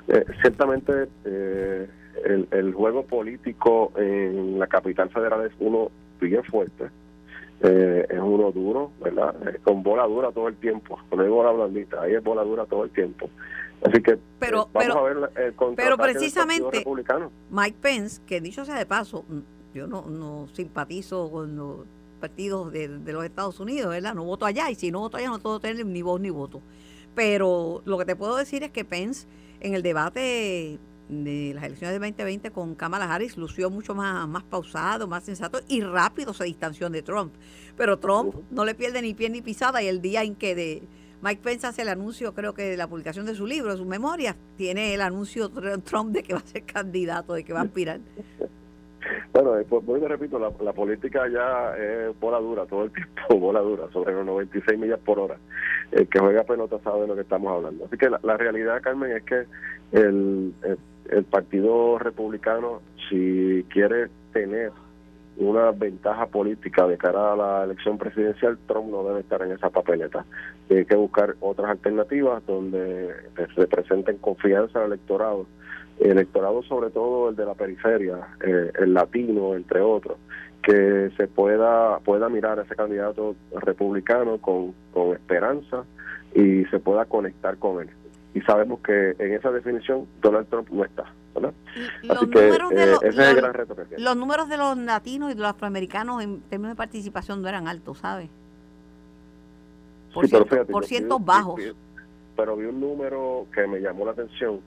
Eh, 0.07 0.25
ciertamente 0.41 1.09
eh, 1.25 1.87
el, 2.25 2.47
el, 2.51 2.73
juego 2.73 3.03
político 3.03 3.91
en 3.97 4.57
la 4.57 4.67
capital 4.67 5.09
federal 5.09 5.45
es 5.45 5.51
uno 5.59 5.91
bien 6.19 6.43
fuerte, 6.43 6.89
eh, 7.61 8.05
es 8.09 8.19
uno 8.19 8.51
duro, 8.51 8.91
¿verdad? 9.01 9.35
con 9.63 9.83
bola 9.83 10.05
dura 10.05 10.31
todo 10.31 10.47
el 10.47 10.55
tiempo, 10.55 10.97
no 11.15 11.21
hay 11.21 11.29
bola 11.29 11.51
blandita, 11.51 12.01
ahí 12.01 12.13
es 12.13 12.23
bola 12.23 12.43
dura 12.43 12.65
todo 12.65 12.83
el 12.85 12.91
tiempo. 12.91 13.29
Así 13.83 14.01
que 14.01 14.17
pero, 14.39 14.69
vamos 14.71 14.95
a 14.95 15.01
ver 15.01 15.17
el 15.37 15.53
Pero 15.75 15.97
precisamente 15.97 16.85
Mike 17.49 17.77
Pence, 17.81 18.21
que 18.27 18.39
dicho 18.39 18.63
sea 18.63 18.77
de 18.77 18.85
paso, 18.85 19.25
yo 19.73 19.87
no, 19.87 20.05
no 20.05 20.47
simpatizo 20.53 21.31
con 21.31 21.57
partidos 22.21 22.71
de, 22.71 22.87
los 22.87 23.25
Estados 23.25 23.59
Unidos, 23.59 23.89
¿verdad? 23.89 24.13
No 24.13 24.23
voto 24.23 24.45
allá 24.45 24.69
y 24.69 24.75
si 24.75 24.91
no 24.91 24.99
voto 24.99 25.17
allá 25.17 25.27
no 25.27 25.39
puedo 25.39 25.59
tener 25.59 25.85
ni 25.85 26.01
voz 26.01 26.21
ni 26.21 26.29
voto. 26.29 26.61
Pero 27.15 27.81
lo 27.83 27.97
que 27.97 28.05
te 28.05 28.15
puedo 28.15 28.37
decir 28.37 28.63
es 28.63 28.71
que 28.71 28.85
Pence 28.85 29.27
en 29.59 29.73
el 29.73 29.83
debate 29.83 30.79
de 31.09 31.51
las 31.53 31.65
elecciones 31.65 31.93
de 31.93 31.99
2020 31.99 32.51
con 32.51 32.75
Kamala 32.75 33.13
Harris 33.13 33.35
lució 33.35 33.69
mucho 33.69 33.93
más, 33.93 34.27
más 34.29 34.43
pausado, 34.43 35.07
más 35.07 35.25
sensato 35.25 35.59
y 35.67 35.81
rápido 35.81 36.33
se 36.33 36.45
distanció 36.45 36.89
de 36.89 37.01
Trump. 37.01 37.33
Pero 37.75 37.99
Trump 37.99 38.35
no 38.49 38.63
le 38.63 38.75
pierde 38.75 39.01
ni 39.01 39.13
pie 39.13 39.29
ni 39.29 39.41
pisada 39.41 39.83
y 39.83 39.87
el 39.87 40.01
día 40.01 40.23
en 40.23 40.35
que 40.35 40.55
de 40.55 40.83
Mike 41.21 41.41
Pence 41.43 41.67
hace 41.67 41.83
el 41.83 41.89
anuncio, 41.89 42.33
creo 42.33 42.53
que 42.53 42.63
de 42.63 42.77
la 42.77 42.87
publicación 42.87 43.25
de 43.25 43.35
su 43.35 43.45
libro, 43.45 43.71
de 43.71 43.77
sus 43.77 43.85
memorias, 43.85 44.35
tiene 44.57 44.93
el 44.93 45.01
anuncio 45.01 45.49
Trump 45.83 46.13
de 46.13 46.23
que 46.23 46.33
va 46.33 46.39
a 46.39 46.47
ser 46.47 46.63
candidato, 46.63 47.33
de 47.33 47.43
que 47.43 47.53
va 47.53 47.59
a 47.59 47.63
aspirar. 47.63 47.99
Bueno, 49.33 49.53
después, 49.53 49.85
voy 49.85 49.99
repito, 49.99 50.39
la, 50.39 50.73
política 50.73 51.27
ya 51.27 51.75
es 51.75 52.19
bola 52.19 52.39
dura 52.39 52.65
todo 52.65 52.83
el 52.83 52.91
tiempo, 52.91 53.11
bola 53.39 53.59
dura, 53.61 53.89
sobre 53.91 54.13
los 54.13 54.25
96 54.25 54.79
millas 54.79 54.99
por 54.99 55.19
hora. 55.19 55.37
El 55.91 56.07
que 56.07 56.19
juega 56.19 56.43
pelota 56.43 56.77
sabe 56.83 57.01
de 57.01 57.07
lo 57.07 57.15
que 57.15 57.21
estamos 57.21 57.51
hablando. 57.51 57.85
Así 57.85 57.97
que 57.97 58.09
la, 58.09 58.37
realidad, 58.37 58.81
Carmen, 58.81 59.11
es 59.11 59.23
que 59.23 59.45
el, 59.91 60.53
el, 61.09 61.23
Partido 61.25 61.97
Republicano, 61.97 62.81
si 63.09 63.65
quiere 63.69 64.07
tener 64.31 64.71
una 65.37 65.71
ventaja 65.71 66.27
política 66.27 66.87
de 66.87 66.97
cara 66.97 67.33
a 67.33 67.35
la 67.35 67.63
elección 67.63 67.97
presidencial, 67.97 68.57
Trump 68.67 68.91
no 68.91 69.03
debe 69.03 69.21
estar 69.21 69.41
en 69.41 69.51
esa 69.51 69.69
papeleta. 69.69 70.25
Tiene 70.67 70.85
que 70.85 70.95
buscar 70.95 71.35
otras 71.39 71.71
alternativas 71.71 72.45
donde 72.45 73.13
representen 73.55 74.17
confianza 74.17 74.79
al 74.79 74.87
electorado 74.87 75.47
electorado 75.99 76.63
sobre 76.63 76.89
todo 76.89 77.29
el 77.29 77.35
de 77.35 77.45
la 77.45 77.53
periferia, 77.53 78.27
eh, 78.45 78.71
el 78.79 78.93
latino, 78.93 79.55
entre 79.55 79.81
otros, 79.81 80.17
que 80.63 81.11
se 81.17 81.27
pueda, 81.27 81.99
pueda 81.99 82.29
mirar 82.29 82.59
a 82.59 82.63
ese 82.63 82.75
candidato 82.75 83.35
republicano 83.59 84.37
con, 84.37 84.73
con 84.93 85.13
esperanza 85.13 85.83
y 86.33 86.65
se 86.65 86.79
pueda 86.79 87.05
conectar 87.05 87.57
con 87.57 87.81
él. 87.81 87.89
Y 88.33 88.41
sabemos 88.41 88.79
que 88.79 89.15
en 89.19 89.33
esa 89.33 89.51
definición 89.51 90.07
Donald 90.21 90.47
Trump 90.47 90.69
no 90.69 90.85
está. 90.85 91.11
Así 92.09 92.27
que 92.29 92.49
eh, 92.49 92.95
ese 93.03 93.07
es 93.07 93.17
el 93.17 93.35
gran 93.35 93.53
reto 93.53 93.75
que 93.75 93.85
tiene. 93.85 94.03
Los 94.03 94.15
números 94.15 94.49
de 94.49 94.57
los 94.57 94.77
latinos 94.77 95.31
y 95.31 95.35
de 95.35 95.41
los 95.41 95.49
afroamericanos 95.49 96.21
en 96.21 96.41
términos 96.41 96.73
de 96.73 96.77
participación 96.77 97.41
no 97.41 97.47
eran 97.47 97.67
altos, 97.67 97.99
¿sabes? 97.99 98.29
por, 100.13 100.85
cientos 100.85 101.23
bajos. 101.23 101.61
pero 102.35 102.57
vi 102.57 102.65
un 102.65 102.79
número 102.81 103.47
que 103.53 103.65
me 103.65 103.79
llamó 103.79 104.05
la 104.05 104.11
atención 104.11 104.59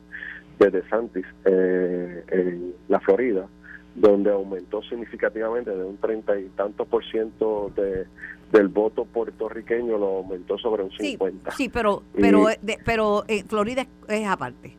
de 0.58 0.70
DeSantis 0.70 1.26
eh, 1.44 2.24
en 2.28 2.74
la 2.88 3.00
Florida, 3.00 3.46
donde 3.94 4.30
aumentó 4.30 4.82
significativamente 4.82 5.70
de 5.70 5.84
un 5.84 5.96
treinta 5.98 6.38
y 6.38 6.48
tantos 6.56 6.86
por 6.88 7.04
ciento 7.04 7.70
de, 7.76 8.06
del 8.52 8.68
voto 8.68 9.04
puertorriqueño, 9.04 9.98
lo 9.98 10.18
aumentó 10.18 10.58
sobre 10.58 10.82
un 10.84 10.90
50. 10.90 11.52
Sí, 11.52 11.68
pero, 11.68 12.02
pero, 12.18 12.46
pero 12.84 13.24
en 13.28 13.46
Florida 13.46 13.86
es 14.08 14.26
aparte. 14.26 14.76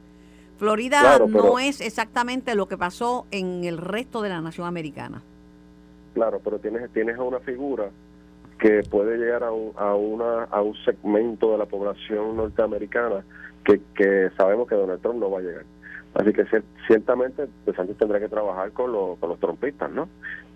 Florida 0.58 1.20
no 1.27 1.60
es 1.60 1.82
exactamente 1.82 2.55
lo 2.55 2.67
que 2.67 2.77
pasó 2.77 3.25
en 3.32 3.65
el 3.65 3.77
resto 3.77 4.22
de 4.22 4.29
la 4.29 4.39
nación 4.39 4.67
americana. 4.67 5.22
Claro, 6.13 6.39
pero 6.41 6.60
tienes, 6.60 6.89
tienes 6.91 7.17
a 7.17 7.24
una 7.24 7.39
figura 7.39 7.89
que 8.58 8.84
puede 8.89 9.17
llegar 9.17 9.44
a 9.44 9.51
un, 9.51 9.74
a, 9.75 9.96
una, 9.96 10.44
a 10.46 10.62
un 10.62 10.74
segmento 10.86 11.51
de 11.51 11.58
la 11.58 11.65
población 11.65 12.38
norteamericana 12.38 13.25
que, 13.65 13.81
que 13.95 14.29
sabemos 14.38 14.67
que 14.67 14.75
Donald 14.75 15.01
Trump 15.01 15.19
no 15.19 15.31
va 15.31 15.39
a 15.39 15.43
llegar. 15.43 15.65
Así 16.15 16.31
que 16.31 16.45
ciertamente 16.88 17.48
DeSantis 17.65 17.98
tendrá 17.98 18.22
que 18.22 18.29
trabajar 18.29 18.72
con, 18.72 18.93
los, 18.93 19.19
con 19.19 19.29
los 19.29 19.39
trompistas, 19.39 19.91
¿no? 19.91 20.07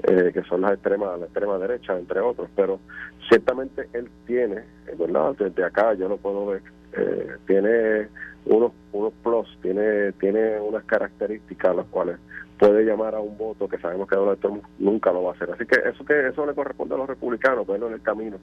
Eh, 0.03 0.31
que 0.33 0.41
son 0.43 0.61
las 0.61 0.71
extremas, 0.71 1.19
la 1.19 1.25
extrema 1.25 1.57
derecha, 1.57 1.99
entre 1.99 2.21
otros. 2.21 2.49
Pero 2.55 2.79
ciertamente 3.27 3.89
él 3.91 4.09
tiene, 4.25 4.63
¿verdad? 4.97 5.35
Desde 5.37 5.65
acá 5.65 5.93
yo 5.95 6.07
lo 6.07 6.15
puedo 6.15 6.45
ver, 6.45 6.61
eh, 6.93 7.35
tiene 7.45 8.07
unos, 8.45 8.71
unos 8.93 9.11
plus, 9.21 9.57
tiene, 9.61 10.13
tiene 10.13 10.61
unas 10.61 10.85
características 10.85 11.75
las 11.75 11.85
cuales 11.87 12.17
puede 12.57 12.85
llamar 12.85 13.15
a 13.15 13.19
un 13.19 13.37
voto 13.37 13.67
que 13.67 13.79
sabemos 13.79 14.07
que 14.07 14.15
Donald 14.15 14.39
Trump 14.39 14.63
nunca 14.77 15.11
lo 15.11 15.23
va 15.23 15.31
a 15.31 15.33
hacer. 15.33 15.51
Así 15.51 15.65
que 15.65 15.75
eso 15.89 16.05
que 16.05 16.27
eso 16.27 16.45
le 16.45 16.53
corresponde 16.53 16.95
a 16.95 16.97
los 16.97 17.07
republicanos, 17.07 17.67
verlo 17.67 17.87
en 17.87 17.93
el 17.95 18.01
camino 18.01 18.37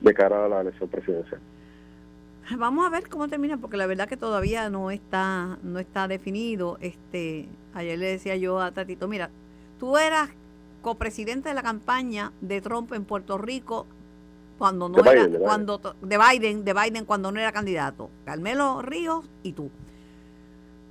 de 0.00 0.14
cara 0.14 0.46
a 0.46 0.48
la 0.48 0.62
elección 0.62 0.88
presidencial. 0.88 1.40
Vamos 2.58 2.86
a 2.86 2.90
ver 2.90 3.08
cómo 3.08 3.28
termina, 3.28 3.56
porque 3.56 3.76
la 3.76 3.86
verdad 3.86 4.08
que 4.08 4.16
todavía 4.16 4.70
no 4.70 4.90
está, 4.90 5.58
no 5.62 5.78
está 5.78 6.08
definido. 6.08 6.78
Este, 6.80 7.48
ayer 7.74 7.98
le 7.98 8.06
decía 8.06 8.36
yo 8.36 8.60
a 8.60 8.72
Tatito, 8.72 9.08
mira, 9.08 9.30
tú 9.78 9.96
eras 9.96 10.30
copresidente 10.82 11.48
de 11.48 11.54
la 11.54 11.62
campaña 11.62 12.32
de 12.40 12.60
Trump 12.60 12.92
en 12.92 13.04
Puerto 13.04 13.38
Rico 13.38 13.86
cuando 14.58 14.88
no 14.88 15.04
era, 15.04 15.28
cuando 15.38 15.80
de 16.02 16.18
Biden, 16.18 16.64
de 16.64 16.74
Biden 16.74 17.04
cuando 17.04 17.32
no 17.32 17.40
era 17.40 17.52
candidato. 17.52 18.10
Carmelo 18.24 18.82
Ríos 18.82 19.24
y 19.42 19.52
tú. 19.52 19.70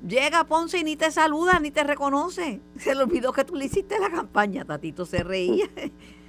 Llega 0.06 0.46
Ponce 0.46 0.80
y 0.80 0.84
ni 0.84 0.96
te 0.96 1.12
saluda, 1.12 1.60
ni 1.60 1.72
te 1.72 1.84
reconoce. 1.84 2.60
Se 2.78 2.96
le 2.96 3.04
olvidó 3.04 3.32
que 3.34 3.46
tú 3.46 3.56
le 3.56 3.66
hiciste 3.66 4.00
la 4.00 4.10
campaña, 4.10 4.66
Tatito 4.66 5.06
se 5.06 5.24
reía. 5.24 5.70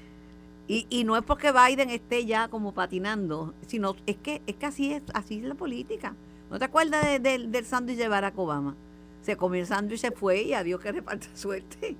Y, 0.72 0.86
y 0.88 1.04
no 1.04 1.18
es 1.18 1.22
porque 1.22 1.52
Biden 1.52 1.90
esté 1.90 2.24
ya 2.24 2.48
como 2.48 2.72
patinando, 2.72 3.52
sino 3.66 3.94
es 4.06 4.16
que 4.16 4.40
es 4.46 4.56
que 4.56 4.64
así 4.64 4.94
es, 4.94 5.02
así 5.12 5.36
es 5.36 5.44
la 5.44 5.54
política. 5.54 6.14
¿No 6.50 6.58
te 6.58 6.64
acuerdas 6.64 7.22
del 7.22 7.64
sándwich 7.66 7.98
de 7.98 8.08
Barack 8.08 8.38
Obama? 8.38 8.74
Se 9.20 9.36
comió 9.36 9.60
el 9.60 9.66
sándwich 9.66 9.98
y 9.98 9.98
se 9.98 10.12
fue 10.12 10.40
y 10.40 10.54
adiós 10.54 10.80
que 10.80 10.90
reparte 10.92 11.26
suerte. 11.34 11.94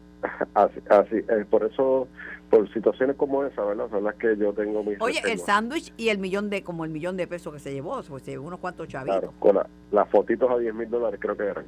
Así, 0.55 0.81
así 0.88 1.17
eh, 1.17 1.45
por 1.50 1.64
eso, 1.64 2.09
por 2.49 2.73
situaciones 2.73 3.17
como 3.17 3.45
esa, 3.45 3.62
¿verdad? 3.62 3.91
Son 3.91 4.05
las 4.05 4.14
que 4.14 4.38
yo 4.38 4.55
tengo 4.55 4.83
mis 4.83 4.99
Oye, 5.02 5.21
el 5.31 5.38
sándwich 5.38 5.93
y 5.99 6.09
el 6.09 6.17
millón 6.17 6.49
de, 6.49 6.62
como 6.62 6.87
el 6.87 6.91
millón 6.91 7.19
de 7.19 7.26
pesos 7.26 7.52
que 7.52 7.59
se 7.59 7.75
llevó, 7.75 8.02
se 8.02 8.31
llevó 8.31 8.47
unos 8.47 8.59
cuantos 8.59 8.88
chavitos. 8.88 9.19
Claro, 9.19 9.35
con 9.38 9.61
las 9.91 10.09
fotitos 10.09 10.50
a 10.50 10.57
10 10.57 10.75
mil 10.75 10.88
dólares 10.88 11.21
creo 11.21 11.37
que 11.37 11.45
eran. 11.45 11.67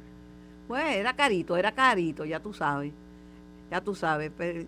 Pues 0.67 0.95
era 0.95 1.13
carito, 1.15 1.55
era 1.55 1.71
carito, 1.71 2.25
ya 2.25 2.39
tú 2.39 2.51
sabes. 2.51 2.93
Ya 3.69 3.79
tú 3.79 3.93
sabes. 3.93 4.31
Pero, 4.35 4.65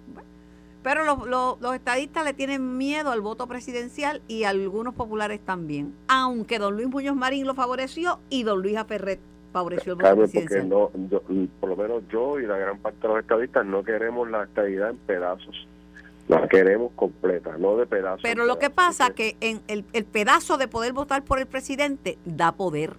pero 0.84 1.04
los, 1.04 1.60
los, 1.60 1.76
estadistas 1.76 2.24
le 2.24 2.34
tienen 2.34 2.78
miedo 2.78 3.12
al 3.12 3.22
voto 3.22 3.48
presidencial 3.48 4.22
y 4.28 4.44
algunos 4.44 4.94
populares 4.94 5.40
también. 5.40 5.94
Aunque 6.08 6.60
don 6.60 6.76
Luis 6.76 6.88
Muñoz 6.88 7.16
Marín 7.16 7.46
lo 7.46 7.54
favoreció 7.54 8.20
y 8.30 8.44
don 8.44 8.62
Luis 8.62 8.78
Aferret 8.78 9.20
favoreció 9.52 9.94
el 9.94 10.00
voto 10.00 10.16
presidencial. 10.16 10.68
por 10.70 11.70
lo 11.70 11.76
menos 11.76 12.04
yo 12.10 12.40
y 12.40 12.46
la 12.46 12.58
gran 12.58 12.78
parte 12.80 13.00
de 13.02 13.08
los 13.08 13.20
estadistas 13.20 13.66
no 13.66 13.84
queremos 13.84 14.30
la 14.30 14.44
estadidad 14.44 14.92
en 14.92 14.98
pedazos. 14.98 15.68
La 16.28 16.48
queremos 16.48 16.92
completa, 16.96 17.58
no 17.58 17.78
de 17.78 17.86
pedazos. 17.86 18.22
Pero 18.22 18.46
lo 18.46 18.60
que 18.60 18.70
pasa 18.70 19.08
es 19.08 19.14
que 19.14 19.38
en 19.40 19.62
el, 19.68 19.86
el 19.94 20.04
pedazo 20.04 20.58
de 20.58 20.68
poder 20.68 20.92
votar 20.92 21.24
por 21.24 21.40
el 21.40 21.46
presidente 21.46 22.18
da 22.26 22.52
poder 22.52 22.98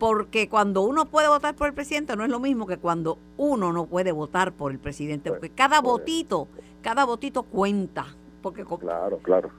porque 0.00 0.48
cuando 0.48 0.80
uno 0.80 1.04
puede 1.04 1.28
votar 1.28 1.54
por 1.54 1.68
el 1.68 1.74
presidente 1.74 2.16
no 2.16 2.24
es 2.24 2.30
lo 2.30 2.40
mismo 2.40 2.66
que 2.66 2.78
cuando 2.78 3.18
uno 3.36 3.70
no 3.70 3.84
puede 3.84 4.12
votar 4.12 4.50
por 4.50 4.72
el 4.72 4.78
presidente, 4.78 5.28
pues, 5.28 5.40
porque 5.40 5.54
cada 5.54 5.82
pues. 5.82 5.92
votito, 5.92 6.48
cada 6.80 7.04
votito 7.04 7.42
cuenta. 7.42 8.06
Porque 8.40 8.64
claro, 8.64 9.18
claro. 9.18 9.50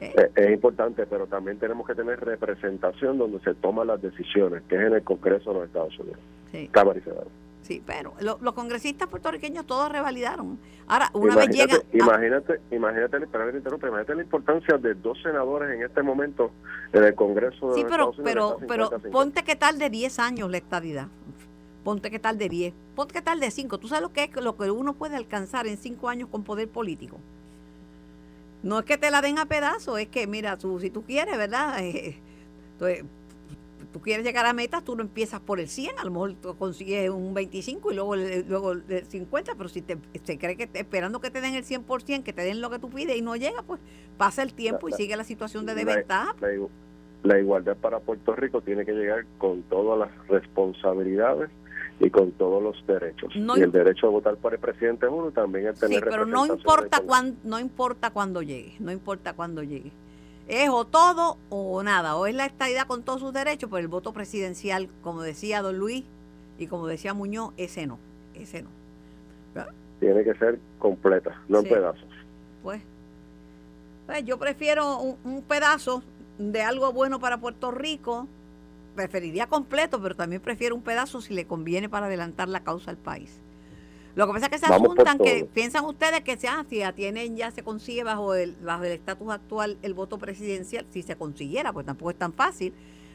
¿Eh? 0.00 0.14
Eh, 0.16 0.30
es, 0.34 0.50
importante, 0.50 1.04
pero 1.06 1.26
también 1.26 1.58
tenemos 1.58 1.86
que 1.86 1.94
tener 1.94 2.18
representación 2.20 3.18
donde 3.18 3.38
se 3.40 3.54
toman 3.54 3.88
las 3.88 4.00
decisiones, 4.00 4.62
que 4.66 4.76
es 4.76 4.80
en 4.80 4.94
el 4.94 5.02
Congreso 5.02 5.50
de 5.50 5.58
los 5.58 5.66
Estados 5.66 5.98
Unidos. 5.98 6.20
Sí. 6.52 6.68
Cámara 6.68 6.98
y 6.98 7.02
Senado. 7.02 7.26
Sí, 7.66 7.82
pero 7.84 8.14
los 8.20 8.52
congresistas 8.54 9.08
puertorriqueños 9.08 9.66
todos 9.66 9.90
revalidaron. 9.90 10.56
Ahora, 10.86 11.10
una 11.14 11.34
vez 11.34 11.48
llega... 11.48 11.78
Imagínate, 11.92 12.60
imagínate, 12.70 13.16
imagínate 13.16 14.14
la 14.14 14.22
importancia 14.22 14.78
de 14.78 14.94
dos 14.94 15.20
senadores 15.20 15.74
en 15.74 15.82
este 15.82 16.00
momento 16.00 16.52
en 16.92 17.02
el 17.02 17.14
Congreso 17.16 17.70
de 17.70 17.74
sí, 17.74 17.86
pero, 17.88 18.12
pero, 18.22 18.58
pero 18.68 18.90
ponte 19.10 19.42
que 19.42 19.56
tal 19.56 19.80
de 19.80 19.90
10 19.90 20.18
años 20.20 20.48
la 20.48 20.58
estadidad. 20.58 21.08
Ponte 21.82 22.08
que 22.08 22.20
tal 22.20 22.38
de 22.38 22.48
10. 22.48 22.74
Ponte 22.94 23.12
que 23.12 23.22
tal 23.22 23.40
de 23.40 23.50
5. 23.50 23.78
¿Tú 23.78 23.88
sabes 23.88 24.02
lo 24.02 24.12
que 24.12 24.22
es 24.22 24.36
lo 24.36 24.56
que 24.56 24.70
uno 24.70 24.94
puede 24.94 25.16
alcanzar 25.16 25.66
en 25.66 25.76
5 25.76 26.08
años 26.08 26.28
con 26.28 26.44
poder 26.44 26.68
político? 26.68 27.18
No 28.62 28.78
es 28.78 28.84
que 28.84 28.96
te 28.96 29.10
la 29.10 29.22
den 29.22 29.40
a 29.40 29.46
pedazos, 29.46 29.98
es 29.98 30.06
que, 30.06 30.28
mira, 30.28 30.56
tú, 30.56 30.78
si 30.78 30.90
tú 30.90 31.02
quieres, 31.02 31.36
¿verdad? 31.36 31.78
Entonces, 32.74 33.04
tú 33.96 34.02
quieres 34.02 34.26
llegar 34.26 34.44
a 34.44 34.52
metas, 34.52 34.84
tú 34.84 34.94
no 34.94 35.00
empiezas 35.00 35.40
por 35.40 35.58
el 35.58 35.68
100, 35.68 35.98
a 35.98 36.04
lo 36.04 36.10
mejor 36.10 36.34
tú 36.34 36.54
consigues 36.58 37.08
un 37.08 37.32
25 37.32 37.92
y 37.92 37.94
luego 37.94 38.14
el, 38.14 38.46
luego 38.46 38.72
el 38.72 39.06
50, 39.06 39.54
pero 39.54 39.70
si 39.70 39.80
te, 39.80 39.96
se 40.22 40.36
cree 40.36 40.54
que 40.54 40.68
esperando 40.74 41.18
que 41.18 41.30
te 41.30 41.40
den 41.40 41.54
el 41.54 41.64
100%, 41.64 42.22
que 42.22 42.34
te 42.34 42.42
den 42.42 42.60
lo 42.60 42.68
que 42.68 42.78
tú 42.78 42.90
pides 42.90 43.16
y 43.16 43.22
no 43.22 43.36
llega, 43.36 43.62
pues 43.62 43.80
pasa 44.18 44.42
el 44.42 44.52
tiempo 44.52 44.90
y 44.90 44.92
sigue 44.92 45.16
la 45.16 45.24
situación 45.24 45.64
de 45.64 45.74
desventaja. 45.74 46.36
La, 47.22 47.40
igualdad 47.40 47.74
para 47.78 48.00
Puerto 48.00 48.36
Rico 48.36 48.60
tiene 48.60 48.84
que 48.84 48.92
llegar 48.92 49.24
con 49.38 49.62
todas 49.62 49.98
las 49.98 50.28
responsabilidades 50.28 51.48
y 51.98 52.10
con 52.10 52.32
todos 52.32 52.62
los 52.62 52.86
derechos. 52.86 53.32
y 53.34 53.60
el 53.62 53.72
derecho 53.72 54.08
a 54.08 54.10
votar 54.10 54.36
por 54.36 54.52
el 54.52 54.60
presidente 54.60 55.06
es 55.06 55.12
uno, 55.12 55.30
también 55.30 55.68
el 55.68 55.74
tener 55.74 56.00
Sí, 56.00 56.06
pero 56.06 56.26
no 56.26 56.44
importa, 56.44 57.00
cuándo, 57.00 57.38
no 57.44 57.58
importa 57.58 58.10
cuándo 58.10 58.42
llegue, 58.42 58.74
no 58.78 58.92
importa 58.92 59.32
cuándo 59.32 59.62
llegue 59.62 59.90
es 60.48 60.68
o 60.70 60.84
todo 60.84 61.38
o 61.50 61.82
nada, 61.82 62.16
o 62.16 62.26
es 62.26 62.34
la 62.34 62.46
estadidad 62.46 62.86
con 62.86 63.02
todos 63.02 63.20
sus 63.20 63.32
derechos, 63.32 63.68
pero 63.70 63.80
el 63.80 63.88
voto 63.88 64.12
presidencial, 64.12 64.88
como 65.02 65.22
decía 65.22 65.62
don 65.62 65.78
Luis 65.78 66.04
y 66.58 66.66
como 66.68 66.86
decía 66.86 67.14
Muñoz, 67.14 67.52
ese 67.56 67.86
no, 67.86 67.98
ese 68.34 68.62
no. 68.62 68.68
Tiene 69.98 70.24
que 70.24 70.34
ser 70.34 70.58
completa, 70.78 71.40
no 71.48 71.60
en 71.60 71.68
pedazos. 71.68 72.08
Pues, 72.62 72.82
pues 74.06 74.24
yo 74.24 74.38
prefiero 74.38 74.98
un, 74.98 75.16
un, 75.24 75.42
pedazo 75.42 76.02
de 76.38 76.62
algo 76.62 76.92
bueno 76.92 77.18
para 77.18 77.38
Puerto 77.38 77.70
Rico, 77.70 78.28
preferiría 78.94 79.46
completo, 79.46 80.00
pero 80.00 80.14
también 80.14 80.42
prefiero 80.42 80.74
un 80.74 80.82
pedazo 80.82 81.22
si 81.22 81.32
le 81.34 81.46
conviene 81.46 81.88
para 81.88 82.06
adelantar 82.06 82.48
la 82.48 82.60
causa 82.60 82.90
al 82.90 82.98
país. 82.98 83.40
Lo 84.16 84.26
que 84.26 84.32
pasa 84.32 84.46
es 84.46 84.52
que 84.52 84.58
se 84.58 84.72
asuntan, 84.72 85.18
que 85.18 85.46
piensan 85.52 85.84
ustedes 85.84 86.22
que 86.22 86.38
si, 86.38 86.46
ah, 86.46 86.64
si 86.68 86.82
tienen, 86.94 87.36
ya 87.36 87.50
se 87.50 87.62
consigue 87.62 88.02
bajo 88.02 88.34
el 88.34 88.56
bajo 88.62 88.82
el 88.84 88.92
estatus 88.92 89.30
actual 89.30 89.76
el 89.82 89.92
voto 89.92 90.16
presidencial, 90.16 90.86
si 90.90 91.02
se 91.02 91.16
consiguiera, 91.16 91.70
pues 91.74 91.84
tampoco 91.84 92.12
es 92.12 92.16
tan 92.16 92.32
fácil. 92.32 92.72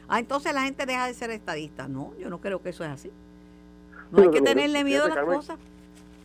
Ah, 0.08 0.20
entonces 0.20 0.54
la 0.54 0.62
gente 0.62 0.86
deja 0.86 1.08
de 1.08 1.14
ser 1.14 1.30
estadista. 1.30 1.88
No, 1.88 2.12
yo 2.20 2.30
no 2.30 2.40
creo 2.40 2.62
que 2.62 2.68
eso 2.68 2.84
es 2.84 2.90
así. 2.90 3.10
No 4.12 4.22
hay 4.22 4.30
que 4.30 4.42
tenerle 4.42 4.84
miedo 4.84 5.06
a 5.06 5.08
las 5.08 5.24
cosas. 5.24 5.58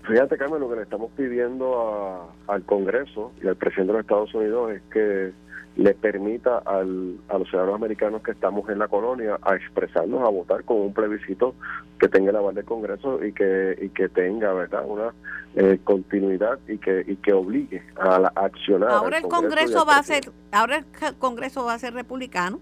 Fíjate, 0.04 0.38
Carmen, 0.38 0.60
lo 0.60 0.70
que 0.70 0.76
le 0.76 0.84
estamos 0.84 1.10
pidiendo 1.18 2.32
al 2.46 2.64
Congreso 2.64 3.32
y 3.42 3.48
al 3.48 3.56
presidente 3.56 3.94
de 3.94 3.98
los 3.98 4.02
Estados 4.02 4.34
Unidos 4.36 4.74
es 4.74 4.82
que 4.94 5.34
le 5.78 5.94
permita 5.94 6.58
al, 6.66 7.18
a 7.30 7.38
los 7.38 7.48
ciudadanos 7.48 7.76
americanos 7.76 8.24
que 8.24 8.32
estamos 8.32 8.68
en 8.70 8.80
la 8.80 8.88
colonia 8.88 9.38
a 9.44 9.56
expresarnos, 9.56 10.22
a 10.22 10.30
votar 10.30 10.64
con 10.64 10.78
un 10.78 10.94
plebiscito 10.94 11.54
que 12.00 12.08
tenga 12.08 12.32
el 12.32 12.36
aval 12.36 12.56
del 12.56 12.66
Congreso 12.66 13.24
y 13.24 13.32
que 13.32 13.78
y 13.80 13.90
que 13.90 14.10
tenga, 14.10 14.54
¿verdad?, 14.54 14.84
una 14.88 15.14
eh, 15.56 15.80
continuidad 15.84 16.58
y 16.68 16.80
que 16.80 17.06
y 17.08 17.16
que 17.18 17.32
obligue 17.32 17.84
a, 17.96 18.18
la, 18.18 18.28
accionar. 18.30 18.90
Ahora 18.90 19.20
el 19.20 19.28
Congreso, 19.28 19.86
va 19.86 19.98
a 19.98 20.04
ser 20.04 20.32
ahora 20.52 20.78
el 20.78 21.16
Congreso 21.20 21.64
va 21.64 21.76
a 21.76 21.80
ser 21.80 21.94
republicano. 21.94 22.60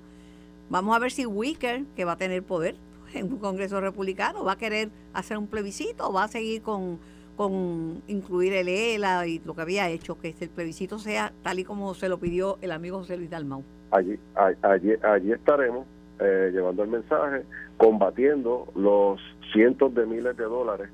Vamos 0.69 0.95
a 0.95 0.99
ver 0.99 1.11
si 1.11 1.25
Wicker, 1.25 1.85
que 1.95 2.03
va 2.03 2.13
a 2.13 2.17
tener 2.17 2.43
poder 2.43 2.75
en 3.13 3.31
un 3.31 3.39
Congreso 3.39 3.79
republicano, 3.79 4.43
va 4.43 4.53
a 4.53 4.57
querer 4.57 4.89
hacer 5.13 5.37
un 5.37 5.47
plebiscito 5.47 6.09
o 6.09 6.13
va 6.13 6.25
a 6.25 6.27
seguir 6.27 6.61
con 6.61 6.99
con 7.35 8.01
incluir 8.07 8.53
el 8.53 8.67
ELA 8.67 9.27
y 9.27 9.41
lo 9.45 9.55
que 9.55 9.61
había 9.61 9.89
hecho, 9.89 10.19
que 10.19 10.33
el 10.39 10.49
plebiscito 10.49 10.99
sea 10.99 11.33
tal 11.43 11.59
y 11.59 11.63
como 11.63 11.93
se 11.93 12.09
lo 12.09 12.17
pidió 12.17 12.57
el 12.61 12.71
amigo 12.71 12.99
José 12.99 13.17
Luis 13.17 13.29
Dalmau. 13.29 13.63
Allí, 13.91 14.17
allí, 14.61 14.93
allí 15.03 15.31
estaremos 15.31 15.85
eh, 16.19 16.49
llevando 16.53 16.83
el 16.83 16.89
mensaje, 16.89 17.43
combatiendo 17.77 18.67
los 18.75 19.19
cientos 19.51 19.93
de 19.93 20.05
miles 20.05 20.35
de 20.37 20.43
dólares 20.45 20.89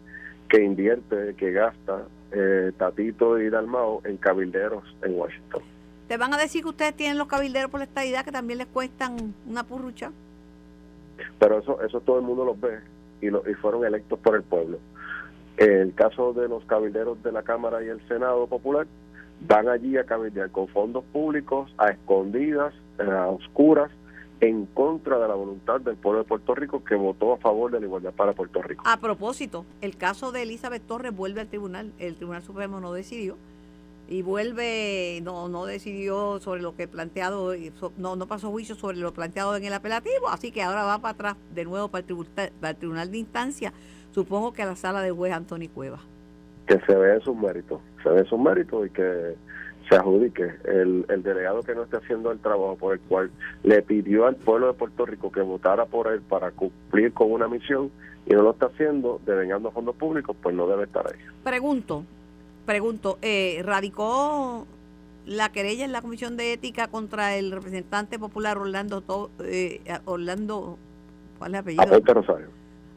que 0.49 0.63
invierte, 0.63 1.35
que 1.35 1.51
gasta 1.51 2.03
eh, 2.31 2.71
Tatito 2.77 3.39
y 3.39 3.49
Dalmau 3.49 4.01
en 4.03 4.17
cabilderos 4.17 4.83
en 5.03 5.17
Washington. 5.17 5.61
¿Te 6.07 6.17
van 6.17 6.33
a 6.33 6.37
decir 6.37 6.63
que 6.63 6.69
ustedes 6.69 6.93
tienen 6.95 7.17
los 7.17 7.27
cabilderos 7.27 7.71
por 7.71 7.79
la 7.79 7.85
estadidad 7.85 8.25
que 8.25 8.31
también 8.31 8.57
les 8.57 8.67
cuestan 8.67 9.33
una 9.47 9.63
purrucha? 9.63 10.11
Pero 11.39 11.59
eso, 11.59 11.81
eso 11.81 12.01
todo 12.01 12.17
el 12.17 12.23
mundo 12.23 12.43
los 12.43 12.59
ve 12.59 12.79
y, 13.21 13.29
lo, 13.29 13.49
y 13.49 13.53
fueron 13.53 13.85
electos 13.85 14.19
por 14.19 14.35
el 14.35 14.43
pueblo. 14.43 14.79
El 15.57 15.93
caso 15.93 16.33
de 16.33 16.47
los 16.47 16.63
cabilderos 16.65 17.21
de 17.23 17.31
la 17.31 17.43
Cámara 17.43 17.83
y 17.83 17.87
el 17.89 18.05
Senado 18.07 18.47
Popular 18.47 18.87
van 19.47 19.67
allí 19.67 19.97
a 19.97 20.03
cabildear 20.03 20.49
con 20.51 20.67
fondos 20.67 21.03
públicos, 21.05 21.73
a 21.77 21.89
escondidas, 21.89 22.73
a 22.99 23.27
oscuras, 23.27 23.91
en 24.39 24.65
contra 24.65 25.19
de 25.19 25.27
la 25.27 25.35
voluntad 25.35 25.81
del 25.81 25.95
pueblo 25.95 26.23
de 26.23 26.27
Puerto 26.27 26.55
Rico 26.55 26.83
que 26.83 26.95
votó 26.95 27.33
a 27.33 27.37
favor 27.37 27.71
de 27.71 27.79
la 27.79 27.85
igualdad 27.85 28.11
para 28.11 28.33
Puerto 28.33 28.61
Rico. 28.61 28.83
A 28.87 28.97
propósito, 28.97 29.65
el 29.81 29.95
caso 29.97 30.31
de 30.31 30.41
Elizabeth 30.41 30.81
Torres 30.81 31.15
vuelve 31.15 31.41
al 31.41 31.47
tribunal, 31.47 31.93
el 31.99 32.15
Tribunal 32.15 32.41
Supremo 32.41 32.79
no 32.79 32.91
decidió 32.91 33.37
y 34.11 34.23
vuelve, 34.23 35.21
no, 35.23 35.47
no 35.47 35.65
decidió 35.65 36.41
sobre 36.41 36.61
lo 36.61 36.75
que 36.75 36.85
planteado, 36.85 37.53
no, 37.95 38.17
no 38.17 38.27
pasó 38.27 38.51
juicio 38.51 38.75
sobre 38.75 38.97
lo 38.97 39.13
planteado 39.13 39.55
en 39.55 39.63
el 39.63 39.71
apelativo, 39.71 40.27
así 40.27 40.51
que 40.51 40.61
ahora 40.61 40.83
va 40.83 40.99
para 40.99 41.13
atrás 41.13 41.37
de 41.55 41.63
nuevo 41.63 41.87
para 41.87 41.99
el, 41.99 42.05
tribunal, 42.05 42.51
para 42.59 42.71
el 42.71 42.75
tribunal 42.75 43.09
de 43.09 43.17
instancia, 43.19 43.71
supongo 44.11 44.51
que 44.51 44.63
a 44.63 44.65
la 44.65 44.75
sala 44.75 45.01
del 45.01 45.13
juez 45.13 45.31
Anthony 45.31 45.69
Cueva. 45.73 45.99
Que 46.67 46.77
se 46.81 46.93
vea 46.93 47.21
sus 47.21 47.37
méritos, 47.37 47.79
se 48.03 48.09
ve 48.09 48.25
sus 48.25 48.37
méritos 48.37 48.85
y 48.85 48.89
que 48.89 49.35
se 49.87 49.95
adjudique 49.95 50.55
el, 50.65 51.05
el 51.07 51.23
delegado 51.23 51.63
que 51.63 51.73
no 51.73 51.83
esté 51.83 51.95
haciendo 51.95 52.33
el 52.33 52.39
trabajo 52.39 52.75
por 52.75 52.93
el 52.95 52.99
cual 52.99 53.31
le 53.63 53.81
pidió 53.81 54.27
al 54.27 54.35
pueblo 54.35 54.67
de 54.67 54.73
Puerto 54.73 55.05
Rico 55.05 55.31
que 55.31 55.41
votara 55.41 55.85
por 55.85 56.11
él 56.11 56.19
para 56.19 56.51
cumplir 56.51 57.13
con 57.13 57.31
una 57.31 57.47
misión 57.47 57.89
y 58.25 58.33
no 58.33 58.41
lo 58.41 58.51
está 58.51 58.65
haciendo, 58.65 59.21
devengando 59.25 59.71
fondos 59.71 59.95
públicos, 59.95 60.35
pues 60.43 60.53
no 60.53 60.67
debe 60.67 60.83
estar 60.83 61.07
ahí. 61.07 61.19
Pregunto, 61.45 62.03
pregunto, 62.71 63.17
eh, 63.21 63.61
¿radicó 63.65 64.65
la 65.25 65.51
querella 65.51 65.83
en 65.83 65.91
la 65.91 66.01
Comisión 66.01 66.37
de 66.37 66.53
Ética 66.53 66.87
contra 66.87 67.35
el 67.35 67.51
representante 67.51 68.17
popular 68.17 68.57
Orlando, 68.57 69.29
eh, 69.43 69.81
Orlando 70.05 70.77
¿cuál 71.37 71.51
es 71.51 71.55
el 71.55 71.59
apellido? 71.59 71.83
Aponte 71.83 72.13
Rosario. 72.13 72.47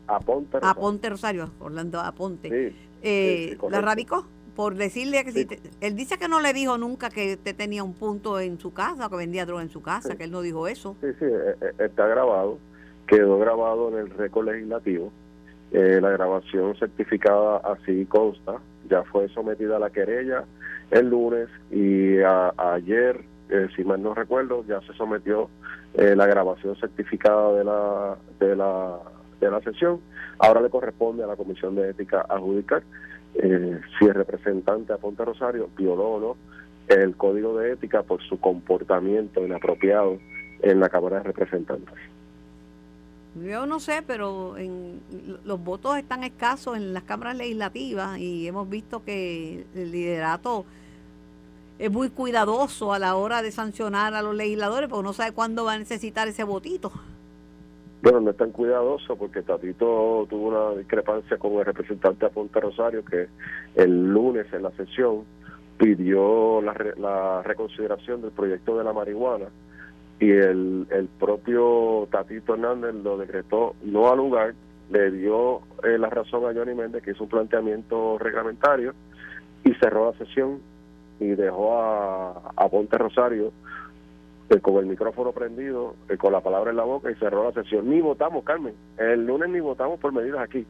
Aponte 0.06 0.60
Rosario. 0.60 0.70
Aponte 0.70 1.10
Rosario, 1.10 1.50
Orlando 1.60 2.00
Aponte. 2.00 2.72
eh, 3.02 3.58
¿La 3.68 3.80
radicó? 3.80 4.26
Por 4.54 4.76
decirle 4.76 5.24
que 5.24 5.32
si 5.32 5.48
él 5.80 5.96
dice 5.96 6.16
que 6.16 6.28
no 6.28 6.38
le 6.38 6.52
dijo 6.52 6.78
nunca 6.78 7.10
que 7.10 7.34
usted 7.34 7.56
tenía 7.56 7.82
un 7.82 7.94
punto 7.94 8.38
en 8.38 8.60
su 8.60 8.72
casa 8.72 9.08
que 9.08 9.16
vendía 9.16 9.44
droga 9.44 9.62
en 9.62 9.70
su 9.70 9.82
casa, 9.82 10.14
que 10.14 10.24
él 10.24 10.30
no 10.30 10.42
dijo 10.42 10.68
eso. 10.68 10.94
Sí, 11.00 11.08
sí, 11.18 11.24
eh, 11.24 11.72
está 11.80 12.06
grabado, 12.06 12.58
quedó 13.08 13.36
grabado 13.40 13.88
en 13.88 13.98
el 13.98 14.10
récord 14.10 14.46
legislativo. 14.46 15.10
Eh, 15.72 15.98
la 16.00 16.10
grabación 16.10 16.76
certificada 16.76 17.56
así 17.56 18.06
consta, 18.06 18.60
ya 18.88 19.02
fue 19.04 19.28
sometida 19.28 19.76
a 19.76 19.80
la 19.80 19.90
querella 19.90 20.44
el 20.90 21.08
lunes 21.08 21.48
y 21.70 22.18
ayer, 22.18 23.24
eh, 23.48 23.68
si 23.74 23.84
mal 23.84 24.02
no 24.02 24.14
recuerdo, 24.14 24.64
ya 24.66 24.80
se 24.82 24.92
sometió 24.94 25.48
eh, 25.94 26.14
la 26.14 26.26
grabación 26.26 26.76
certificada 26.76 27.52
de 27.54 27.64
la, 27.64 28.16
de 28.38 28.56
la 28.56 28.98
de 29.40 29.50
la 29.50 29.60
sesión. 29.60 30.00
Ahora 30.38 30.60
le 30.60 30.70
corresponde 30.70 31.24
a 31.24 31.26
la 31.26 31.36
Comisión 31.36 31.74
de 31.74 31.90
Ética 31.90 32.24
adjudicar 32.28 32.82
eh, 33.34 33.80
si 33.98 34.04
el 34.04 34.14
representante 34.14 34.92
Aponte 34.92 35.24
Rosario 35.24 35.68
violó 35.76 36.04
o 36.04 36.20
no 36.20 36.36
el 36.88 37.16
código 37.16 37.58
de 37.58 37.72
ética 37.72 38.02
por 38.02 38.22
su 38.22 38.38
comportamiento 38.38 39.44
inapropiado 39.44 40.18
en 40.60 40.80
la 40.80 40.88
Cámara 40.88 41.18
de 41.18 41.24
Representantes. 41.24 41.94
Yo 43.34 43.66
no 43.66 43.80
sé, 43.80 44.02
pero 44.06 44.56
en, 44.56 45.00
los 45.44 45.62
votos 45.62 45.96
están 45.96 46.22
escasos 46.22 46.76
en 46.76 46.94
las 46.94 47.02
cámaras 47.02 47.36
legislativas 47.36 48.18
y 48.18 48.46
hemos 48.46 48.68
visto 48.68 49.04
que 49.04 49.66
el 49.74 49.90
liderato 49.90 50.64
es 51.80 51.90
muy 51.90 52.10
cuidadoso 52.10 52.92
a 52.92 53.00
la 53.00 53.16
hora 53.16 53.42
de 53.42 53.50
sancionar 53.50 54.14
a 54.14 54.22
los 54.22 54.36
legisladores 54.36 54.88
porque 54.88 55.02
no 55.02 55.12
sabe 55.12 55.32
cuándo 55.32 55.64
va 55.64 55.72
a 55.72 55.78
necesitar 55.78 56.28
ese 56.28 56.44
votito. 56.44 56.92
Bueno, 58.02 58.20
no 58.20 58.30
es 58.30 58.36
tan 58.36 58.52
cuidadoso 58.52 59.16
porque 59.16 59.42
Tatito 59.42 60.26
tuvo 60.28 60.48
una 60.48 60.78
discrepancia 60.78 61.36
con 61.36 61.54
el 61.54 61.64
representante 61.64 62.26
Aponte 62.26 62.60
Rosario 62.60 63.04
que 63.04 63.28
el 63.74 64.12
lunes 64.12 64.46
en 64.52 64.62
la 64.62 64.70
sesión 64.72 65.24
pidió 65.78 66.60
la, 66.62 66.74
la 66.98 67.42
reconsideración 67.42 68.22
del 68.22 68.30
proyecto 68.30 68.78
de 68.78 68.84
la 68.84 68.92
marihuana 68.92 69.46
y 70.20 70.30
el, 70.30 70.86
el 70.90 71.08
propio 71.18 72.08
Tatito 72.10 72.54
Hernández 72.54 72.94
lo 72.94 73.18
decretó 73.18 73.74
no 73.82 74.10
al 74.10 74.18
lugar, 74.18 74.54
le 74.90 75.10
dio 75.10 75.60
eh, 75.82 75.98
la 75.98 76.08
razón 76.08 76.44
a 76.44 76.54
Johnny 76.54 76.74
Méndez 76.74 77.02
que 77.02 77.12
hizo 77.12 77.24
un 77.24 77.30
planteamiento 77.30 78.18
reglamentario 78.18 78.94
y 79.64 79.74
cerró 79.74 80.12
la 80.12 80.18
sesión 80.18 80.60
y 81.20 81.28
dejó 81.28 81.78
a, 81.78 82.52
a 82.56 82.68
Ponte 82.68 82.98
Rosario 82.98 83.52
eh, 84.50 84.60
con 84.60 84.76
el 84.76 84.86
micrófono 84.86 85.32
prendido, 85.32 85.96
eh, 86.08 86.16
con 86.18 86.32
la 86.32 86.40
palabra 86.40 86.70
en 86.70 86.76
la 86.76 86.84
boca 86.84 87.10
y 87.10 87.14
cerró 87.14 87.44
la 87.44 87.52
sesión. 87.52 87.88
Ni 87.88 88.00
votamos, 88.00 88.44
Carmen. 88.44 88.74
El 88.98 89.26
lunes 89.26 89.48
ni 89.48 89.60
votamos 89.60 89.98
por 89.98 90.12
medidas 90.12 90.40
aquí. 90.40 90.66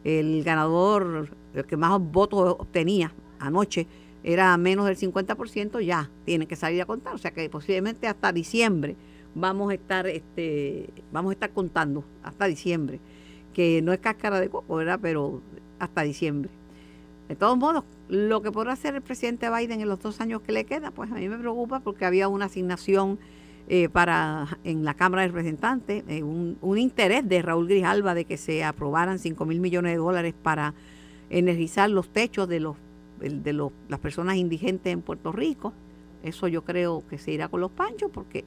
el 0.04 0.44
ganador, 0.44 1.30
el 1.54 1.66
que 1.66 1.78
más 1.78 2.00
votos 2.00 2.56
obtenía 2.58 3.14
anoche, 3.40 3.88
era 4.24 4.56
menos 4.58 4.86
del 4.86 4.98
50%, 4.98 5.82
ya 5.82 6.10
tiene 6.26 6.46
que 6.46 6.56
salir 6.56 6.82
a 6.82 6.86
contar. 6.86 7.16
O 7.16 7.18
sea 7.18 7.32
que 7.32 7.50
posiblemente 7.50 8.08
hasta 8.08 8.32
diciembre 8.32 8.96
vamos 9.36 9.72
a 9.72 9.74
estar, 9.76 10.08
este, 10.08 10.90
vamos 11.12 11.32
a 11.32 11.34
estar 11.34 11.52
contando, 11.52 12.04
hasta 12.24 12.46
diciembre, 12.46 13.00
que 13.54 13.82
no 13.82 13.94
es 13.94 14.00
cáscara 14.00 14.40
de 14.40 14.50
coco, 14.50 14.76
¿verdad? 14.76 15.00
Pero 15.02 15.42
hasta 15.80 16.02
diciembre. 16.04 16.50
De 17.28 17.36
todos 17.36 17.58
modos, 17.58 17.84
lo 18.08 18.42
que 18.42 18.52
podrá 18.52 18.74
hacer 18.74 18.96
el 18.96 19.02
presidente 19.02 19.50
Biden 19.50 19.82
en 19.82 19.88
los 19.88 20.00
dos 20.00 20.20
años 20.20 20.42
que 20.42 20.52
le 20.52 20.66
queda, 20.66 20.92
pues 20.92 21.12
a 21.12 21.16
mí 21.16 21.30
me 21.30 21.38
preocupa 21.38 21.80
porque 21.80 22.06
había 22.06 22.28
una 22.28 22.46
asignación 22.46 23.20
eh, 23.72 23.88
para 23.88 24.58
en 24.64 24.84
la 24.84 24.96
Cámara 24.96 25.22
de 25.22 25.28
Representantes, 25.28 26.04
eh, 26.08 26.24
un, 26.24 26.58
interés 26.80 27.30
de 27.30 27.44
Raúl 27.44 27.68
Grijalva 27.68 28.16
de 28.16 28.26
que 28.26 28.36
se 28.36 28.64
aprobaran 28.64 29.20
5 29.20 29.46
mil 29.46 29.60
millones 29.60 29.92
de 29.92 29.98
dólares 29.98 30.34
para 30.42 30.74
energizar 31.30 31.88
los 31.92 32.10
techos 32.10 32.50
de 32.50 32.60
los 32.62 32.78
de 33.20 33.54
los, 33.54 33.72
las 33.88 34.00
personas 34.00 34.38
indigentes 34.38 34.92
en 34.92 35.02
Puerto 35.02 35.32
Rico. 35.32 35.74
Eso 36.24 36.48
yo 36.48 36.64
creo 36.64 37.04
que 37.10 37.20
se 37.20 37.32
irá 37.32 37.48
con 37.48 37.62
los 37.62 37.70
panchos 37.70 38.10
porque 38.12 38.44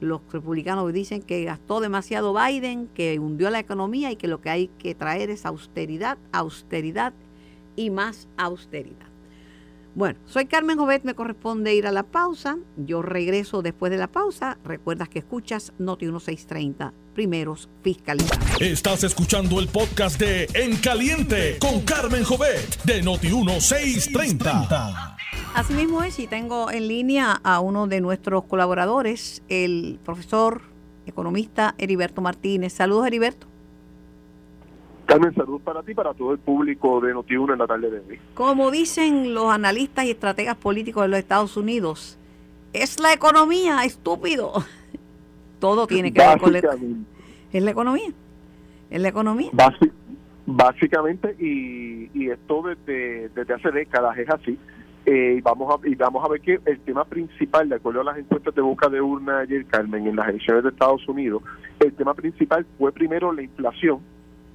Los 0.00 0.20
republicanos 0.32 0.90
dicen 0.92 1.20
que 1.20 1.44
gastó 1.44 1.80
demasiado 1.80 2.34
Biden, 2.34 2.88
que 2.94 3.18
hundió 3.18 3.50
la 3.50 3.58
economía 3.58 4.10
y 4.12 4.16
que 4.16 4.28
lo 4.28 4.40
que 4.40 4.50
hay 4.50 4.68
que 4.78 4.94
traer 4.94 5.30
es 5.30 5.44
austeridad, 5.44 6.16
austeridad 6.32 7.12
y 7.76 7.90
más 7.90 8.28
austeridad. 8.36 9.13
Bueno, 9.96 10.18
soy 10.26 10.46
Carmen 10.46 10.76
Jovet, 10.76 11.04
me 11.04 11.14
corresponde 11.14 11.72
ir 11.72 11.86
a 11.86 11.92
la 11.92 12.02
pausa. 12.02 12.56
Yo 12.76 13.00
regreso 13.00 13.62
después 13.62 13.92
de 13.92 13.96
la 13.98 14.08
pausa. 14.08 14.58
Recuerdas 14.64 15.08
que 15.08 15.20
escuchas 15.20 15.72
Noti 15.78 16.06
1630, 16.06 16.92
primeros 17.14 17.68
fiscalizados. 17.82 18.60
Estás 18.60 19.04
escuchando 19.04 19.60
el 19.60 19.68
podcast 19.68 20.18
de 20.18 20.48
En 20.54 20.78
Caliente 20.78 21.58
con 21.60 21.82
Carmen 21.82 22.24
Jovet 22.24 22.82
de 22.82 23.02
Noti 23.02 23.28
1630. 23.28 25.16
Así 25.54 25.72
mismo 25.74 26.02
es, 26.02 26.18
y 26.18 26.26
tengo 26.26 26.72
en 26.72 26.88
línea 26.88 27.40
a 27.44 27.60
uno 27.60 27.86
de 27.86 28.00
nuestros 28.00 28.46
colaboradores, 28.46 29.44
el 29.48 30.00
profesor 30.04 30.62
economista 31.06 31.76
Heriberto 31.78 32.20
Martínez. 32.20 32.72
Saludos, 32.72 33.06
Heriberto. 33.06 33.53
Carmen, 35.06 35.34
salud 35.34 35.60
para 35.60 35.82
ti 35.82 35.92
y 35.92 35.94
para 35.94 36.14
todo 36.14 36.32
el 36.32 36.38
público 36.38 37.00
de 37.00 37.14
Noti1 37.14 37.52
en 37.52 37.58
la 37.58 37.66
tarde 37.66 37.90
de 37.90 37.98
hoy. 37.98 38.18
Como 38.34 38.70
dicen 38.70 39.34
los 39.34 39.46
analistas 39.46 40.04
y 40.06 40.10
estrategas 40.10 40.56
políticos 40.56 41.02
de 41.02 41.08
los 41.08 41.18
Estados 41.18 41.56
Unidos, 41.56 42.18
es 42.72 42.98
la 43.00 43.12
economía, 43.12 43.84
estúpido. 43.84 44.52
Todo 45.60 45.86
tiene 45.86 46.12
que 46.12 46.20
ver 46.20 46.38
con 46.38 46.52
la 46.52 46.60
Es 47.52 47.62
la 47.62 47.70
economía. 47.70 48.12
Es 48.90 49.00
la 49.00 49.08
economía. 49.08 49.50
básicamente, 50.46 51.34
y, 51.38 52.10
y 52.12 52.30
esto 52.30 52.62
desde, 52.62 53.28
desde 53.30 53.54
hace 53.54 53.70
décadas 53.70 54.18
es 54.18 54.28
así. 54.28 54.58
Eh, 55.06 55.40
vamos 55.42 55.74
a 55.74 55.86
y 55.86 55.94
vamos 55.96 56.24
a 56.24 56.28
ver 56.28 56.40
que 56.40 56.58
el 56.64 56.80
tema 56.80 57.04
principal, 57.04 57.68
de 57.68 57.76
acuerdo 57.76 58.00
a 58.00 58.04
las 58.04 58.18
encuestas 58.18 58.54
de 58.54 58.62
boca 58.62 58.88
de 58.88 59.02
urna 59.02 59.40
ayer, 59.40 59.66
Carmen, 59.66 60.06
en 60.06 60.16
las 60.16 60.28
elecciones 60.28 60.62
de 60.62 60.70
Estados 60.70 61.06
Unidos, 61.06 61.42
el 61.80 61.92
tema 61.92 62.14
principal 62.14 62.64
fue 62.78 62.90
primero 62.90 63.30
la 63.32 63.42
inflación, 63.42 64.00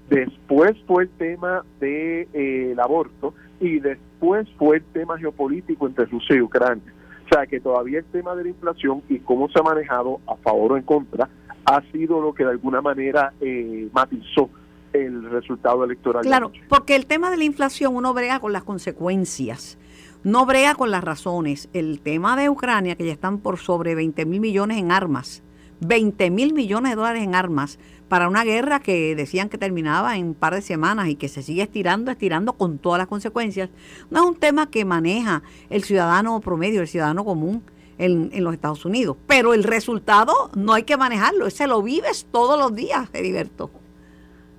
después 0.10 0.78
fue 0.88 1.04
el 1.04 1.10
tema 1.10 1.64
del 1.80 2.28
de, 2.32 2.72
eh, 2.72 2.76
aborto 2.82 3.34
y 3.60 3.80
después 3.80 4.48
fue 4.58 4.78
el 4.78 4.84
tema 4.86 5.18
geopolítico 5.18 5.88
entre 5.88 6.06
Rusia 6.06 6.36
y 6.36 6.42
Ucrania. 6.42 6.94
O 7.26 7.34
sea 7.34 7.46
que 7.46 7.60
todavía 7.60 8.00
el 8.00 8.06
tema 8.06 8.36
de 8.36 8.44
la 8.44 8.50
inflación 8.50 9.04
y 9.08 9.20
cómo 9.20 9.50
se 9.50 9.60
ha 9.60 9.64
manejado 9.64 10.20
a 10.28 10.36
favor 10.38 10.74
o 10.74 10.78
en 10.78 10.84
contra 10.84 11.30
ha 11.66 11.82
sido 11.92 12.20
lo 12.22 12.34
que 12.34 12.44
de 12.44 12.52
alguna 12.52 12.82
manera 12.82 13.34
eh, 13.40 13.88
matizó 13.94 14.50
el 14.94 15.30
resultado 15.30 15.84
electoral. 15.84 16.24
Claro, 16.24 16.52
porque 16.68 16.96
el 16.96 17.06
tema 17.06 17.30
de 17.30 17.38
la 17.38 17.44
inflación 17.44 17.96
uno 17.96 18.14
brega 18.14 18.40
con 18.40 18.54
las 18.54 18.64
consecuencias, 18.64 19.78
no 20.24 20.48
brega 20.48 20.74
con 20.74 20.90
las 20.90 21.04
razones. 21.04 21.70
El 21.74 22.02
tema 22.02 22.36
de 22.36 22.50
Ucrania, 22.50 22.96
que 22.96 23.06
ya 23.06 23.14
están 23.14 23.38
por 23.38 23.60
sobre 23.60 23.94
20 23.94 24.26
mil 24.26 24.40
millones 24.40 24.80
en 24.80 24.92
armas, 24.92 25.44
20 25.82 26.30
mil 26.32 26.54
millones 26.54 26.92
de 26.92 26.96
dólares 26.96 27.24
en 27.24 27.36
armas, 27.36 27.80
para 28.10 28.28
una 28.28 28.44
guerra 28.44 28.80
que 28.80 29.16
decían 29.16 29.50
que 29.50 29.58
terminaba 29.58 30.18
en 30.18 30.26
un 30.28 30.34
par 30.34 30.56
de 30.56 30.62
semanas 30.62 31.08
y 31.08 31.16
que 31.16 31.28
se 31.30 31.44
sigue 31.44 31.62
estirando, 31.62 32.12
estirando 32.12 32.54
con 32.54 32.80
todas 32.80 32.98
las 32.98 33.08
consecuencias, 33.08 33.70
no 34.10 34.24
es 34.24 34.26
un 34.26 34.36
tema 34.36 34.70
que 34.70 34.84
maneja 34.84 35.44
el 35.70 35.84
ciudadano 35.84 36.40
promedio, 36.42 36.82
el 36.82 36.88
ciudadano 36.88 37.24
común 37.24 37.64
en, 38.00 38.44
los 38.44 38.54
Estados 38.54 38.84
Unidos. 38.84 39.16
Pero 39.28 39.54
el 39.54 39.64
resultado 39.64 40.34
no 40.56 40.74
hay 40.74 40.84
que 40.84 40.98
manejarlo, 40.98 41.46
ese 41.46 41.68
lo 41.68 41.84
vives 41.84 42.28
todos 42.32 42.60
los 42.60 42.76
días, 42.76 43.10
Heriberto. 43.14 43.70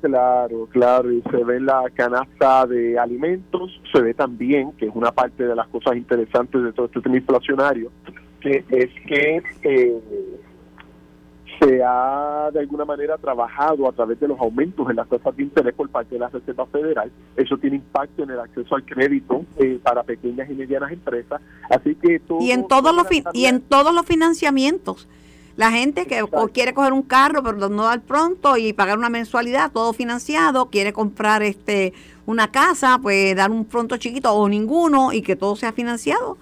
Claro, 0.01 0.67
claro, 0.71 1.13
y 1.13 1.21
se 1.31 1.45
ve 1.45 1.57
en 1.57 1.67
la 1.67 1.85
canasta 1.93 2.67
de 2.67 2.99
alimentos, 2.99 3.79
se 3.93 4.01
ve 4.01 4.15
también, 4.15 4.73
que 4.73 4.87
es 4.87 4.93
una 4.95 5.13
parte 5.13 5.45
de 5.45 5.55
las 5.55 5.69
cosas 5.69 5.97
interesantes 5.97 6.63
de 6.63 6.73
todo 6.73 6.87
este 6.87 7.03
tema 7.03 7.17
inflacionario, 7.17 7.91
que 8.41 8.65
es 8.71 8.91
que 9.07 9.43
eh, 9.63 10.01
se 11.61 11.83
ha 11.85 12.49
de 12.53 12.61
alguna 12.61 12.87
manera 12.87 13.19
trabajado 13.19 13.87
a 13.87 13.93
través 13.93 14.19
de 14.19 14.27
los 14.27 14.41
aumentos 14.41 14.89
en 14.89 14.97
las 14.97 15.09
tasas 15.09 15.37
de 15.37 15.43
interés 15.43 15.75
por 15.75 15.91
parte 15.91 16.15
de 16.15 16.19
la 16.19 16.29
Reserva 16.29 16.67
Federal. 16.67 17.13
Eso 17.37 17.59
tiene 17.59 17.77
impacto 17.77 18.23
en 18.23 18.31
el 18.31 18.41
acceso 18.41 18.75
al 18.75 18.85
crédito 18.85 19.45
eh, 19.59 19.79
para 19.83 20.03
pequeñas 20.03 20.49
y 20.51 20.55
medianas 20.55 20.91
empresas. 20.91 21.41
Así 21.69 21.95
que 21.97 22.21
y 22.41 22.51
en 22.53 22.67
todos 22.67 22.95
los 22.95 23.07
y 23.35 23.45
en 23.45 23.61
todos 23.61 23.95
los 23.95 24.07
financiamientos. 24.07 25.07
La 25.57 25.71
gente 25.71 26.07
que 26.07 26.25
quiere 26.55 26.73
coger 26.73 26.95
un 26.95 27.03
carro 27.03 27.43
pero 27.43 27.69
no 27.69 27.85
dar 27.85 28.01
pronto 28.01 28.57
y 28.57 28.73
pagar 28.73 28.97
una 28.97 29.11
mensualidad, 29.11 29.71
todo 29.71 29.93
financiado, 29.93 30.71
quiere 30.71 30.95
comprar 30.95 31.43
este 31.43 31.93
una 32.25 32.51
casa, 32.51 32.99
pues 33.03 33.37
dar 33.37 33.51
un 33.51 33.67
pronto 33.67 33.99
chiquito 33.99 34.33
o 34.33 34.49
ninguno 34.49 35.13
y 35.13 35.21
que 35.21 35.37
todo 35.37 35.57
sea 35.57 35.73
financiado 35.73 36.39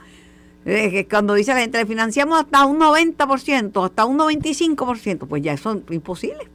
cuando 1.08 1.34
dice 1.34 1.54
la 1.54 1.60
gente, 1.60 1.84
financiamos 1.86 2.40
hasta 2.40 2.66
un 2.66 2.78
90%, 2.78 3.84
hasta 3.84 4.04
un 4.04 4.18
95%, 4.18 5.26
pues 5.26 5.42
ya 5.42 5.52
eso 5.52 5.72
es 5.72 5.94
imposible. 5.94 6.46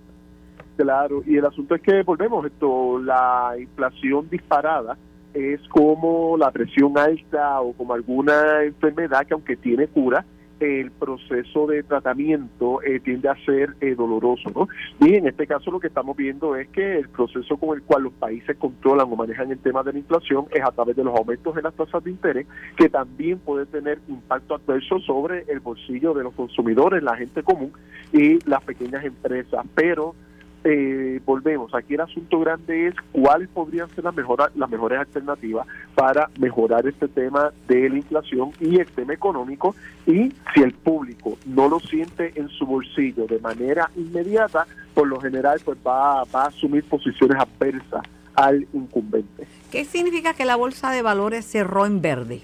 Claro, 0.76 1.24
y 1.26 1.38
el 1.38 1.46
asunto 1.46 1.76
es 1.76 1.82
que 1.82 2.02
volvemos, 2.04 2.46
esto, 2.46 3.00
la 3.00 3.56
inflación 3.60 4.30
disparada 4.30 4.98
es 5.34 5.62
como 5.70 6.36
la 6.38 6.52
presión 6.52 6.98
alta 6.98 7.62
o 7.62 7.74
como 7.74 7.94
alguna 7.94 8.64
enfermedad 8.64 9.26
que 9.26 9.34
aunque 9.34 9.56
tiene 9.56 9.88
cura, 9.88 10.26
el 10.64 10.92
proceso 10.92 11.68
de 11.68 11.84
tratamiento 11.84 12.82
eh, 12.82 13.00
tiende 13.00 13.30
a 13.30 13.36
ser 13.46 13.76
eh, 13.82 13.96
doloroso, 13.96 14.52
¿no? 14.56 14.68
Y 15.06 15.16
en 15.16 15.28
este 15.28 15.48
caso 15.48 15.72
lo 15.72 15.80
que 15.80 15.88
estamos 15.88 16.16
viendo 16.16 16.56
es 16.56 16.68
que 16.70 16.98
el 16.98 17.10
proceso 17.10 17.58
con 17.58 17.76
el 17.78 17.84
cual 17.84 18.04
los 18.04 18.14
países 18.14 18.58
controlan 18.58 19.12
o 19.12 19.16
manejan 19.16 19.52
el 19.52 19.60
tema 19.60 19.84
de 19.84 19.94
la 19.94 20.00
inflación 20.00 20.46
es 20.52 20.64
a 20.64 20.72
través 20.72 20.96
de 20.96 21.04
los 21.04 21.16
aumentos 21.16 21.56
en 21.58 21.64
las 21.64 21.74
tasas 21.74 22.04
de 22.04 22.12
interés, 22.12 22.48
que 22.78 22.90
también 22.90 23.40
puede 23.40 23.66
tener 23.66 24.00
impacto 24.08 24.56
adverso 24.56 25.00
sobre 25.00 25.46
el 25.48 25.60
bolsillo 25.60 26.14
de 26.14 26.24
los 26.24 26.34
consumidores, 26.34 27.04
la 27.04 27.16
gente 27.16 27.44
común 27.44 27.74
y 28.12 28.40
las 28.48 28.64
pequeñas 28.64 29.04
empresas, 29.04 29.66
pero 29.76 30.16
eh, 30.64 31.20
volvemos, 31.26 31.74
aquí 31.76 31.96
el 31.96 32.02
asunto 32.02 32.40
grande 32.40 32.88
es 32.88 32.96
cuáles 33.12 33.50
podrían 33.50 33.90
ser 33.90 34.04
las, 34.04 34.16
las 34.56 34.70
mejores 34.70 35.00
alternativas 35.00 35.68
para 35.96 36.30
mejorar 36.40 36.88
este 36.88 37.08
tema 37.08 37.52
de 37.68 37.90
la 37.90 37.98
inflación 37.98 38.52
y 38.60 38.80
el 38.80 38.88
tema 38.88 39.14
económico 39.14 39.76
y 40.06 40.32
si 40.54 40.62
el 40.62 40.74
público 40.74 41.38
no 41.46 41.68
lo 41.68 41.80
siente 41.80 42.34
en 42.36 42.50
su 42.50 42.66
bolsillo 42.66 43.28
de 43.28 43.40
manera 43.40 43.90
inmediata, 43.96 44.66
por 44.94 45.08
lo 45.08 45.20
general 45.20 45.60
pues 45.64 45.78
va, 45.86 46.24
va 46.26 46.44
a 46.44 46.48
asumir 46.48 46.84
posiciones 46.86 47.38
adversas 47.38 48.04
al 48.36 48.68
incumbente. 48.74 49.48
¿Qué 49.72 49.86
significa 49.86 50.34
que 50.34 50.46
la 50.46 50.56
bolsa 50.56 50.92
de 50.92 51.02
valores 51.02 51.46
cerró 51.46 51.86
en 51.86 52.02
verde? 52.02 52.42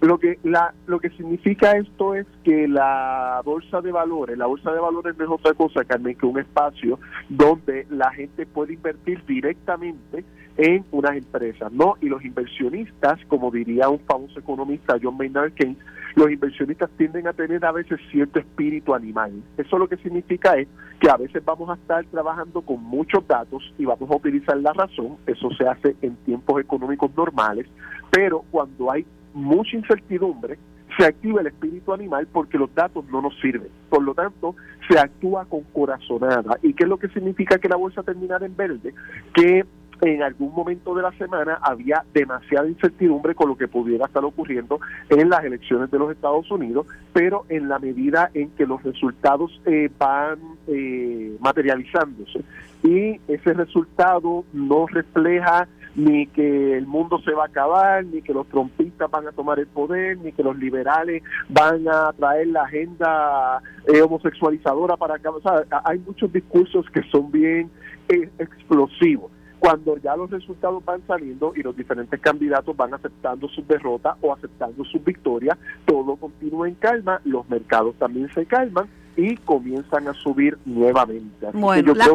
Lo 0.00 0.18
que, 0.18 0.38
la, 0.44 0.72
lo 0.86 0.98
que 0.98 1.10
significa 1.10 1.72
esto 1.72 2.14
es 2.14 2.26
que 2.42 2.66
la 2.66 3.42
bolsa 3.44 3.82
de 3.82 3.92
valores, 3.92 4.38
la 4.38 4.46
bolsa 4.46 4.72
de 4.72 4.80
valores 4.80 5.16
no 5.18 5.24
es 5.24 5.30
otra 5.30 5.52
cosa, 5.52 5.84
Carmen, 5.84 6.16
que 6.16 6.24
un 6.24 6.38
espacio 6.38 6.98
donde 7.28 7.86
la 7.90 8.10
gente 8.12 8.46
puede 8.46 8.74
invertir 8.74 9.22
directamente 9.26 10.24
en 10.56 10.84
unas 10.90 11.16
empresas, 11.16 11.70
¿no? 11.72 11.96
Y 12.00 12.08
los 12.08 12.24
inversionistas, 12.24 13.18
como 13.28 13.50
diría 13.50 13.90
un 13.90 14.00
famoso 14.00 14.38
economista, 14.40 14.96
John 15.02 15.18
Maynard 15.18 15.52
Keynes, 15.52 15.78
los 16.14 16.30
inversionistas 16.30 16.90
tienden 16.96 17.26
a 17.26 17.32
tener 17.32 17.64
a 17.64 17.72
veces 17.72 18.00
cierto 18.10 18.40
espíritu 18.40 18.94
animal. 18.94 19.32
Eso 19.56 19.78
lo 19.78 19.88
que 19.88 19.96
significa 19.98 20.56
es 20.56 20.66
que 20.98 21.10
a 21.10 21.16
veces 21.16 21.44
vamos 21.44 21.70
a 21.70 21.74
estar 21.74 22.04
trabajando 22.06 22.62
con 22.62 22.82
muchos 22.82 23.26
datos 23.26 23.72
y 23.78 23.84
vamos 23.84 24.10
a 24.10 24.16
utilizar 24.16 24.56
la 24.56 24.72
razón, 24.72 25.18
eso 25.26 25.50
se 25.52 25.66
hace 25.66 25.94
en 26.02 26.16
tiempos 26.16 26.60
económicos 26.60 27.10
normales, 27.16 27.66
pero 28.10 28.44
cuando 28.50 28.90
hay 28.90 29.06
mucha 29.34 29.76
incertidumbre, 29.76 30.58
se 30.96 31.04
activa 31.04 31.40
el 31.40 31.46
espíritu 31.48 31.92
animal 31.92 32.26
porque 32.32 32.58
los 32.58 32.74
datos 32.74 33.04
no 33.10 33.22
nos 33.22 33.38
sirven. 33.40 33.68
Por 33.88 34.02
lo 34.02 34.14
tanto, 34.14 34.56
se 34.88 34.98
actúa 34.98 35.44
con 35.44 35.62
corazonada. 35.72 36.58
¿Y 36.62 36.74
qué 36.74 36.84
es 36.84 36.88
lo 36.88 36.98
que 36.98 37.08
significa 37.08 37.58
que 37.58 37.68
la 37.68 37.76
bolsa 37.76 38.02
terminara 38.02 38.44
en 38.44 38.56
verde? 38.56 38.92
Que 39.32 39.64
en 40.02 40.22
algún 40.22 40.54
momento 40.54 40.94
de 40.94 41.02
la 41.02 41.12
semana 41.12 41.58
había 41.62 42.04
demasiada 42.14 42.66
incertidumbre 42.68 43.34
con 43.34 43.48
lo 43.48 43.56
que 43.56 43.68
pudiera 43.68 44.06
estar 44.06 44.24
ocurriendo 44.24 44.80
en 45.10 45.28
las 45.28 45.44
elecciones 45.44 45.90
de 45.90 45.98
los 45.98 46.10
Estados 46.10 46.50
Unidos, 46.50 46.86
pero 47.12 47.44
en 47.48 47.68
la 47.68 47.78
medida 47.78 48.30
en 48.32 48.50
que 48.50 48.66
los 48.66 48.82
resultados 48.82 49.60
eh, 49.66 49.90
van 49.98 50.38
eh, 50.66 51.36
materializándose 51.40 52.40
y 52.82 53.20
ese 53.28 53.52
resultado 53.52 54.44
no 54.52 54.86
refleja 54.86 55.68
ni 55.94 56.26
que 56.28 56.76
el 56.76 56.86
mundo 56.86 57.20
se 57.24 57.32
va 57.32 57.44
a 57.44 57.46
acabar, 57.46 58.04
ni 58.04 58.22
que 58.22 58.32
los 58.32 58.46
trompistas 58.48 59.10
van 59.10 59.26
a 59.26 59.32
tomar 59.32 59.58
el 59.58 59.66
poder, 59.66 60.18
ni 60.18 60.32
que 60.32 60.42
los 60.42 60.56
liberales 60.56 61.22
van 61.48 61.86
a 61.88 62.12
traer 62.12 62.48
la 62.48 62.62
agenda 62.62 63.62
eh, 63.86 64.00
homosexualizadora 64.00 64.96
para 64.96 65.16
acá. 65.16 65.30
O 65.30 65.40
sea, 65.40 65.64
hay 65.84 65.98
muchos 65.98 66.32
discursos 66.32 66.86
que 66.90 67.02
son 67.10 67.30
bien 67.30 67.70
eh, 68.08 68.28
explosivos. 68.38 69.30
Cuando 69.60 69.98
ya 69.98 70.16
los 70.16 70.30
resultados 70.30 70.84
van 70.84 71.02
saliendo 71.06 71.52
y 71.54 71.62
los 71.62 71.76
diferentes 71.76 72.18
candidatos 72.18 72.76
van 72.76 72.94
aceptando 72.94 73.46
sus 73.48 73.66
derrotas 73.68 74.16
o 74.22 74.32
aceptando 74.32 74.84
sus 74.84 75.04
victorias, 75.04 75.56
todo 75.84 76.16
continúa 76.16 76.66
en 76.66 76.74
calma, 76.74 77.20
los 77.24 77.48
mercados 77.48 77.94
también 77.96 78.32
se 78.34 78.46
calman 78.46 78.88
y 79.16 79.36
comienzan 79.36 80.08
a 80.08 80.14
subir 80.14 80.58
nuevamente. 80.64 81.46
bueno, 81.52 81.94
las, 81.94 82.08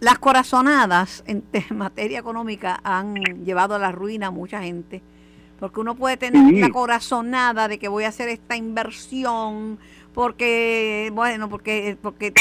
las 0.00 0.18
corazonadas 0.18 1.22
en 1.28 1.44
materia 1.70 2.18
económica 2.18 2.80
han 2.82 3.14
llevado 3.44 3.76
a 3.76 3.78
la 3.78 3.92
ruina 3.92 4.26
a 4.26 4.30
mucha 4.30 4.60
gente, 4.60 5.02
porque 5.60 5.78
uno 5.78 5.94
puede 5.94 6.16
tener 6.16 6.52
la 6.60 6.70
corazonada 6.70 7.68
de 7.68 7.78
que 7.78 7.86
voy 7.86 8.04
a 8.04 8.08
hacer 8.08 8.28
esta 8.28 8.56
inversión 8.56 9.78
porque 10.14 11.10
bueno 11.14 11.48
porque 11.48 11.96
porque 12.00 12.32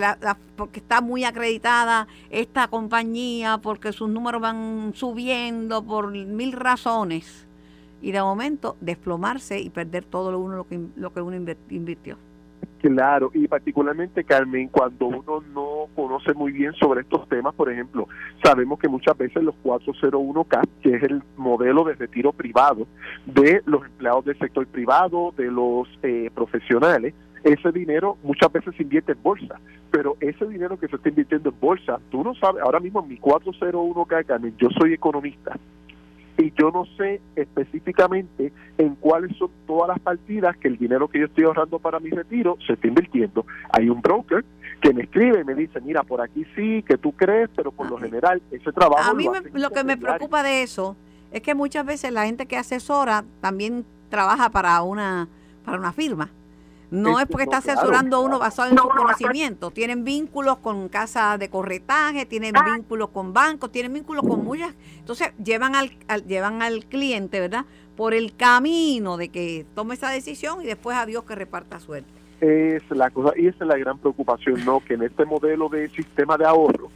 la, 0.00 0.36
porque 0.56 0.80
está 0.80 1.00
muy 1.00 1.24
acreditada 1.24 2.08
esta 2.30 2.68
compañía 2.68 3.58
porque 3.58 3.92
sus 3.92 4.08
números 4.08 4.40
van 4.40 4.92
subiendo 4.94 5.82
por 5.82 6.10
mil 6.10 6.52
razones. 6.52 7.46
Y 8.02 8.12
de 8.12 8.22
momento 8.22 8.76
desplomarse 8.80 9.60
y 9.60 9.68
perder 9.68 10.04
todo 10.04 10.32
lo 10.32 10.38
uno 10.38 10.56
lo 10.56 10.66
que 10.66 10.80
lo 10.96 11.12
que 11.12 11.20
uno 11.20 11.36
invirtió 11.68 12.16
Claro, 12.80 13.30
y 13.34 13.46
particularmente 13.46 14.24
Carmen, 14.24 14.68
cuando 14.68 15.06
uno 15.06 15.42
no 15.52 15.86
conoce 15.94 16.32
muy 16.32 16.50
bien 16.50 16.72
sobre 16.74 17.02
estos 17.02 17.28
temas, 17.28 17.54
por 17.54 17.70
ejemplo, 17.70 18.08
sabemos 18.42 18.78
que 18.78 18.88
muchas 18.88 19.16
veces 19.18 19.42
los 19.42 19.54
401k, 19.62 20.66
que 20.82 20.96
es 20.96 21.02
el 21.02 21.22
modelo 21.36 21.84
de 21.84 21.94
retiro 21.94 22.32
privado 22.32 22.86
de 23.26 23.60
los 23.66 23.84
empleados 23.84 24.24
del 24.24 24.38
sector 24.38 24.66
privado, 24.66 25.34
de 25.36 25.50
los 25.50 25.88
eh, 26.02 26.30
profesionales, 26.34 27.12
ese 27.44 27.70
dinero 27.72 28.16
muchas 28.22 28.50
veces 28.50 28.74
se 28.76 28.82
invierte 28.82 29.12
en 29.12 29.22
bolsa, 29.22 29.60
pero 29.90 30.16
ese 30.20 30.46
dinero 30.46 30.78
que 30.78 30.88
se 30.88 30.96
está 30.96 31.08
invirtiendo 31.10 31.50
en 31.50 31.60
bolsa, 31.60 31.98
tú 32.10 32.24
no 32.24 32.34
sabes, 32.34 32.62
ahora 32.62 32.80
mismo 32.80 33.00
en 33.02 33.08
mi 33.08 33.18
401k, 33.18 34.24
Carmen, 34.24 34.54
yo 34.58 34.68
soy 34.78 34.94
economista, 34.94 35.58
y 36.40 36.52
yo 36.58 36.70
no 36.70 36.84
sé 36.96 37.20
específicamente 37.36 38.52
en 38.78 38.94
cuáles 38.96 39.36
son 39.36 39.50
todas 39.66 39.88
las 39.88 39.98
partidas 40.00 40.56
que 40.56 40.68
el 40.68 40.78
dinero 40.78 41.08
que 41.08 41.20
yo 41.20 41.26
estoy 41.26 41.44
ahorrando 41.44 41.78
para 41.78 42.00
mi 42.00 42.10
retiro 42.10 42.56
se 42.66 42.72
está 42.72 42.88
invirtiendo. 42.88 43.44
Hay 43.72 43.90
un 43.90 44.00
broker 44.00 44.44
que 44.80 44.94
me 44.94 45.02
escribe 45.02 45.40
y 45.40 45.44
me 45.44 45.54
dice, 45.54 45.80
mira, 45.80 46.02
por 46.02 46.20
aquí 46.22 46.46
sí, 46.56 46.82
que 46.88 46.96
tú 46.96 47.12
crees, 47.12 47.50
pero 47.54 47.70
por 47.70 47.90
lo 47.90 47.98
general 47.98 48.40
ese 48.50 48.72
trabajo... 48.72 49.10
A 49.10 49.14
mí 49.14 49.28
lo, 49.52 49.70
que 49.70 49.84
me 49.84 49.96
preocupa 49.98 50.42
de 50.42 50.62
eso 50.62 50.96
es 51.30 51.42
que 51.42 51.54
muchas 51.54 51.84
veces 51.84 52.12
la 52.12 52.24
gente 52.24 52.46
que 52.46 52.56
asesora 52.56 53.24
también 53.40 53.84
trabaja 54.08 54.48
para 54.50 54.80
una, 54.82 55.28
para 55.64 55.78
una 55.78 55.92
firma. 55.92 56.30
No 56.90 57.20
es 57.20 57.26
porque 57.26 57.44
está 57.44 57.58
asesorando 57.58 58.20
uno 58.20 58.38
basado 58.38 58.70
en 58.70 58.78
su 58.78 58.88
conocimiento. 58.88 59.70
Tienen 59.70 60.04
vínculos 60.04 60.58
con 60.58 60.88
casas 60.88 61.38
de 61.38 61.48
corretaje, 61.48 62.26
tienen 62.26 62.56
ah. 62.56 62.64
vínculos 62.74 63.10
con 63.10 63.32
bancos, 63.32 63.70
tienen 63.70 63.92
vínculos 63.92 64.26
con 64.26 64.44
muchas. 64.44 64.74
Entonces 64.98 65.32
llevan 65.42 65.74
al, 65.74 65.90
llevan 66.26 66.62
al 66.62 66.84
cliente, 66.86 67.40
¿verdad? 67.40 67.64
Por 67.96 68.14
el 68.14 68.34
camino 68.34 69.16
de 69.16 69.28
que 69.28 69.66
tome 69.74 69.94
esa 69.94 70.10
decisión 70.10 70.62
y 70.62 70.66
después 70.66 70.96
a 70.96 71.06
Dios 71.06 71.24
que 71.24 71.34
reparta 71.34 71.78
suerte. 71.80 72.10
Es 72.40 72.82
la 72.90 73.10
cosa, 73.10 73.32
y 73.36 73.46
esa 73.46 73.64
es 73.64 73.68
la 73.68 73.76
gran 73.76 73.98
preocupación, 73.98 74.64
¿no? 74.64 74.80
Que 74.80 74.94
en 74.94 75.02
este 75.02 75.26
modelo 75.26 75.68
de 75.68 75.88
sistema 75.90 76.38
de 76.38 76.46
ahorro, 76.46 76.90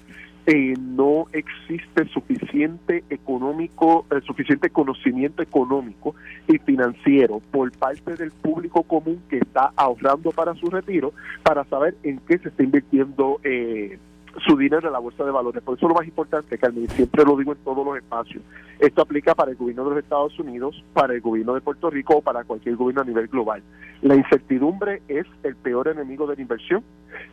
eh, 0.47 0.75
no 0.79 1.27
existe 1.33 2.07
suficiente 2.13 3.03
económico, 3.09 4.07
eh, 4.11 4.21
suficiente 4.27 4.69
conocimiento 4.69 5.43
económico 5.43 6.15
y 6.47 6.59
financiero 6.59 7.41
por 7.51 7.73
parte 7.73 8.15
del 8.15 8.31
público 8.31 8.83
común 8.83 9.23
que 9.31 9.39
está 9.39 9.73
ahorrando 9.75 10.33
para 10.33 10.55
su 10.55 10.67
retiro 10.67 11.13
para 11.43 11.65
saber 11.65 11.97
en 12.03 12.19
qué 12.29 12.39
se 12.39 12.49
está 12.49 12.63
invirtiendo 12.63 13.41
eh, 13.43 13.99
su 14.47 14.57
dinero 14.57 14.87
en 14.87 14.93
la 14.93 14.99
bolsa 14.99 15.25
de 15.25 15.31
valores. 15.31 15.63
Por 15.63 15.77
eso 15.77 15.89
lo 15.89 15.95
más 15.95 16.07
importante, 16.07 16.59
Carmen, 16.59 16.89
siempre 16.89 17.25
lo 17.25 17.37
digo 17.37 17.53
en 17.53 17.59
todos 17.59 17.85
los 17.85 17.97
espacios, 17.97 18.43
esto 18.79 19.03
aplica 19.03 19.35
para 19.35 19.53
el 19.53 19.57
gobierno 19.57 19.85
de 19.85 19.91
los 19.91 19.99
Estados 20.01 20.39
Unidos, 20.39 20.83
para 20.93 21.15
el 21.15 21.21
gobierno 21.21 21.55
de 21.55 21.61
Puerto 21.61 21.91
Rico 21.91 22.17
o 22.17 22.23
para 22.23 22.45
cualquier 22.45 22.77
gobierno 22.77 23.03
a 23.03 23.05
nivel 23.05 23.29
global. 23.29 23.63
La 24.03 24.17
incertidumbre 24.17 25.03
es 25.09 25.27
el 25.45 25.57
peor 25.57 25.89
enemigo 25.89 26.27
de 26.27 26.37
la 26.37 26.43
inversión 26.43 26.83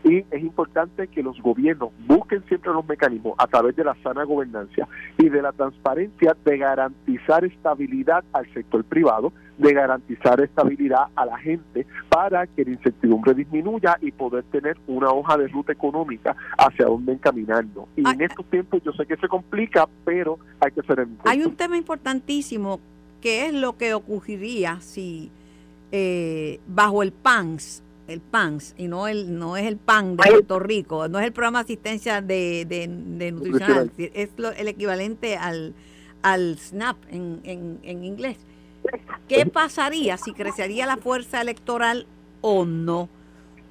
y 0.03 0.19
es 0.19 0.41
importante 0.41 1.07
que 1.07 1.23
los 1.23 1.41
gobiernos 1.41 1.89
busquen 2.07 2.43
siempre 2.47 2.71
los 2.71 2.87
mecanismos 2.87 3.33
a 3.37 3.47
través 3.47 3.75
de 3.75 3.83
la 3.83 3.95
sana 4.03 4.23
gobernancia 4.23 4.87
y 5.17 5.29
de 5.29 5.41
la 5.41 5.51
transparencia 5.51 6.35
de 6.45 6.57
garantizar 6.57 7.43
estabilidad 7.43 8.23
al 8.33 8.51
sector 8.53 8.83
privado, 8.83 9.33
de 9.61 9.73
garantizar 9.73 10.41
estabilidad 10.41 11.05
a 11.15 11.25
la 11.25 11.37
gente 11.37 11.85
para 12.09 12.47
que 12.47 12.65
la 12.65 12.71
incertidumbre 12.71 13.33
disminuya 13.33 13.97
y 14.01 14.11
poder 14.11 14.43
tener 14.45 14.77
una 14.87 15.11
hoja 15.11 15.37
de 15.37 15.47
ruta 15.47 15.71
económica 15.71 16.35
hacia 16.57 16.85
dónde 16.85 17.13
encaminarnos. 17.13 17.85
Y 17.95 18.07
en 18.07 18.21
estos 18.21 18.45
tiempos 18.47 18.81
yo 18.83 18.91
sé 18.93 19.05
que 19.05 19.17
se 19.17 19.27
complica, 19.27 19.87
pero 20.03 20.39
hay 20.59 20.71
que 20.71 20.81
ser 20.81 21.07
Hay 21.25 21.43
un 21.43 21.55
tema 21.55 21.77
importantísimo 21.77 22.79
que 23.21 23.45
es 23.45 23.53
lo 23.53 23.77
que 23.77 23.93
ocurriría 23.93 24.79
si 24.81 25.29
eh, 25.91 26.59
bajo 26.67 27.03
el 27.03 27.11
PANS, 27.11 27.83
el 28.07 28.19
PANS, 28.19 28.73
y 28.77 28.87
no 28.87 29.07
el 29.07 29.37
no 29.37 29.57
es 29.57 29.67
el 29.67 29.77
PAN 29.77 30.17
de 30.17 30.23
Puerto 30.23 30.59
Rico, 30.59 31.07
no 31.07 31.19
es 31.19 31.25
el 31.25 31.33
programa 31.33 31.59
de 31.59 31.65
asistencia 31.65 32.21
de, 32.21 32.65
de, 32.65 33.31
nutricional, 33.31 33.91
es 33.97 34.29
el 34.57 34.67
equivalente 34.67 35.37
al, 35.37 35.75
al 36.23 36.57
SNAP 36.57 36.97
en, 37.11 37.41
en, 37.43 37.79
en 37.83 38.03
inglés. 38.03 38.37
¿Qué 39.27 39.45
pasaría 39.45 40.17
si 40.17 40.33
crecería 40.33 40.85
la 40.85 40.97
fuerza 40.97 41.41
electoral 41.41 42.05
o 42.41 42.65
no? 42.65 43.07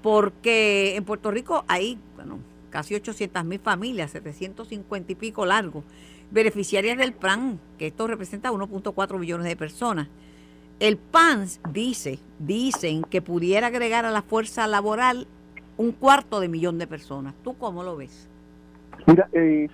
Porque 0.03 0.97
en 0.97 1.05
Puerto 1.05 1.31
Rico 1.31 1.65
hay, 1.69 1.99
bueno, 2.17 2.39
casi 2.71 2.95
800 2.95 3.45
mil 3.45 3.61
familias, 3.61 4.13
750 4.13 5.13
y 5.13 5.15
pico 5.15 5.45
largos, 5.45 5.85
beneficiarias 6.31 6.97
del 6.97 7.13
PAN, 7.13 7.61
que 7.79 7.89
esto 7.89 8.07
representa 8.07 8.51
1.4 8.51 9.19
millones 9.19 9.47
de 9.47 9.57
personas. 9.57 10.09
El 10.79 10.97
PAN 10.97 11.47
dice, 11.71 12.19
dicen 12.39 13.03
que 13.03 13.21
pudiera 13.21 13.67
agregar 13.67 14.07
a 14.07 14.11
la 14.11 14.23
fuerza 14.23 14.67
laboral 14.67 15.27
un 15.77 15.93
cuarto 15.93 16.41
de 16.41 16.49
millón 16.49 16.79
de 16.79 16.87
personas. 16.87 17.35
¿Tú 17.45 17.59
cómo 17.59 17.83
lo 17.83 17.97
ves? 17.97 18.30
Mira, 19.11 19.29
eh, 19.33 19.69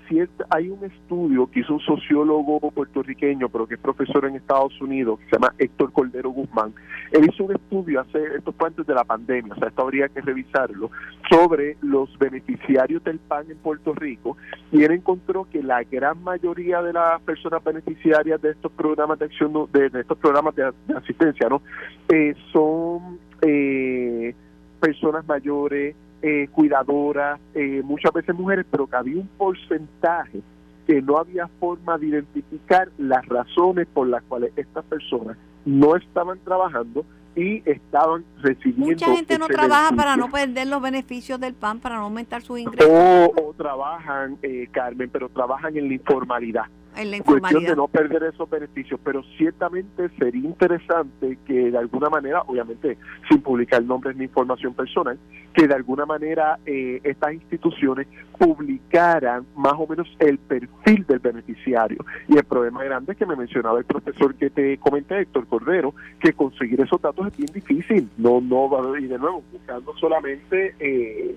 hay 0.48 0.70
un 0.70 0.82
estudio 0.82 1.50
que 1.50 1.60
hizo 1.60 1.74
un 1.74 1.80
sociólogo 1.80 2.58
puertorriqueño, 2.70 3.50
pero 3.50 3.66
que 3.66 3.74
es 3.74 3.80
profesor 3.80 4.24
en 4.24 4.36
Estados 4.36 4.80
Unidos, 4.80 5.18
que 5.18 5.26
se 5.26 5.32
llama 5.32 5.52
Héctor 5.58 5.92
Cordero 5.92 6.30
Guzmán. 6.30 6.72
Él 7.12 7.28
hizo 7.30 7.44
un 7.44 7.52
estudio 7.52 8.00
hace 8.00 8.18
estos 8.34 8.54
antes 8.64 8.86
de 8.86 8.94
la 8.94 9.04
pandemia, 9.04 9.52
o 9.52 9.58
sea, 9.58 9.68
esto 9.68 9.82
habría 9.82 10.08
que 10.08 10.22
revisarlo, 10.22 10.90
sobre 11.28 11.76
los 11.82 12.18
beneficiarios 12.18 13.04
del 13.04 13.18
PAN 13.18 13.50
en 13.50 13.58
Puerto 13.58 13.92
Rico, 13.92 14.38
y 14.72 14.84
él 14.84 14.92
encontró 14.92 15.46
que 15.52 15.62
la 15.62 15.82
gran 15.84 16.22
mayoría 16.24 16.80
de 16.80 16.94
las 16.94 17.20
personas 17.20 17.62
beneficiarias 17.62 18.40
de 18.40 18.52
estos 18.52 18.72
programas 18.72 19.18
de 19.18 19.26
acción, 19.26 19.52
de, 19.70 19.90
estos 20.00 20.16
programas 20.16 20.54
de, 20.56 20.72
asistencia, 20.96 21.50
¿no? 21.50 21.60
Eh, 22.08 22.34
son 22.54 23.18
eh, 23.42 24.34
personas 24.80 25.26
mayores, 25.26 25.94
eh, 26.22 26.48
cuidadoras, 26.52 27.40
eh, 27.54 27.82
muchas 27.84 28.12
veces 28.12 28.34
mujeres, 28.34 28.66
pero 28.70 28.86
que 28.86 28.96
había 28.96 29.16
un 29.16 29.28
porcentaje 29.36 30.40
que 30.86 31.02
no 31.02 31.18
había 31.18 31.48
forma 31.60 31.98
de 31.98 32.06
identificar 32.06 32.88
las 32.96 33.26
razones 33.26 33.86
por 33.92 34.06
las 34.06 34.22
cuales 34.24 34.52
estas 34.56 34.84
personas 34.84 35.36
no 35.64 35.96
estaban 35.96 36.38
trabajando 36.44 37.04
y 37.34 37.62
estaban 37.68 38.24
recibiendo. 38.40 38.86
Mucha 38.86 39.14
gente 39.14 39.38
no 39.38 39.46
trabaja 39.46 39.94
para 39.94 40.16
no 40.16 40.30
perder 40.30 40.68
los 40.68 40.80
beneficios 40.80 41.38
del 41.38 41.54
PAN, 41.54 41.80
para 41.80 41.96
no 41.96 42.04
aumentar 42.04 42.40
sus 42.42 42.60
ingresos. 42.60 42.88
O, 42.88 43.52
trabajan, 43.56 44.38
eh, 44.42 44.68
Carmen, 44.70 45.10
pero 45.10 45.28
trabajan 45.28 45.76
en 45.76 45.88
la 45.88 45.94
informalidad 45.94 46.64
en 46.96 47.10
la 47.10 47.20
cuestión 47.20 47.64
de 47.64 47.76
no 47.76 47.88
perder 47.88 48.22
esos 48.24 48.48
beneficios, 48.48 48.98
pero 49.02 49.22
ciertamente 49.36 50.08
sería 50.18 50.44
interesante 50.44 51.38
que 51.46 51.70
de 51.70 51.78
alguna 51.78 52.08
manera, 52.08 52.42
obviamente 52.46 52.96
sin 53.28 53.40
publicar 53.40 53.82
nombres 53.82 54.16
ni 54.16 54.24
información 54.24 54.74
personal, 54.74 55.18
que 55.52 55.66
de 55.66 55.74
alguna 55.74 56.06
manera 56.06 56.58
eh, 56.66 57.00
estas 57.04 57.34
instituciones 57.34 58.06
publicaran 58.38 59.46
más 59.56 59.74
o 59.76 59.86
menos 59.86 60.08
el 60.18 60.38
perfil 60.38 61.06
del 61.06 61.18
beneficiario. 61.18 62.04
Y 62.28 62.36
el 62.36 62.44
problema 62.44 62.84
grande 62.84 63.12
es 63.12 63.18
que 63.18 63.26
me 63.26 63.36
mencionaba 63.36 63.78
el 63.78 63.84
profesor 63.84 64.34
que 64.34 64.50
te 64.50 64.78
comenté, 64.78 65.20
Héctor 65.20 65.46
Cordero, 65.46 65.94
que 66.20 66.32
conseguir 66.32 66.80
esos 66.80 67.00
datos 67.00 67.26
es 67.26 67.36
bien 67.36 67.52
difícil. 67.52 68.08
No, 68.18 68.40
no, 68.40 68.96
y 68.98 69.06
de 69.06 69.18
nuevo, 69.18 69.42
buscando 69.52 69.94
solamente 69.96 70.74
eh, 70.78 71.36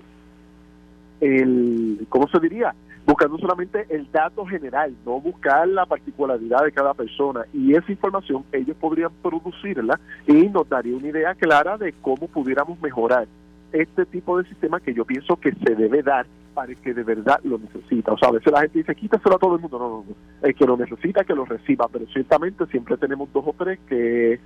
el, 1.20 2.06
¿cómo 2.08 2.28
se 2.28 2.40
diría? 2.40 2.74
Buscando 3.10 3.38
solamente 3.38 3.86
el 3.90 4.10
dato 4.12 4.46
general, 4.46 4.94
no 5.04 5.20
buscar 5.20 5.66
la 5.66 5.84
particularidad 5.84 6.62
de 6.64 6.70
cada 6.70 6.94
persona. 6.94 7.44
Y 7.52 7.74
esa 7.74 7.90
información 7.90 8.44
ellos 8.52 8.76
podrían 8.76 9.10
producirla 9.20 9.98
y 10.28 10.48
nos 10.48 10.68
daría 10.68 10.96
una 10.96 11.08
idea 11.08 11.34
clara 11.34 11.76
de 11.76 11.92
cómo 12.00 12.28
pudiéramos 12.28 12.80
mejorar 12.80 13.26
este 13.72 14.06
tipo 14.06 14.38
de 14.38 14.48
sistema 14.48 14.78
que 14.78 14.94
yo 14.94 15.04
pienso 15.04 15.36
que 15.36 15.52
se 15.52 15.74
debe 15.74 16.02
dar 16.02 16.26
para 16.60 16.74
que 16.74 16.92
de 16.92 17.02
verdad 17.02 17.40
lo 17.42 17.56
necesita. 17.56 18.12
O 18.12 18.18
sea, 18.18 18.28
a 18.28 18.32
veces 18.32 18.52
la 18.52 18.60
gente 18.60 18.80
dice, 18.80 18.94
quítaselo 18.94 19.36
a 19.36 19.38
todo 19.38 19.54
el 19.54 19.62
mundo. 19.62 19.78
No, 19.78 19.88
no, 19.88 20.04
no. 20.06 20.46
El 20.46 20.54
que 20.54 20.66
lo 20.66 20.76
necesita, 20.76 21.24
que 21.24 21.34
lo 21.34 21.46
reciba. 21.46 21.88
Pero 21.90 22.04
ciertamente 22.12 22.66
siempre 22.66 22.98
tenemos 22.98 23.32
dos 23.32 23.44
o 23.46 23.54
tres 23.56 23.78
que 23.88 24.38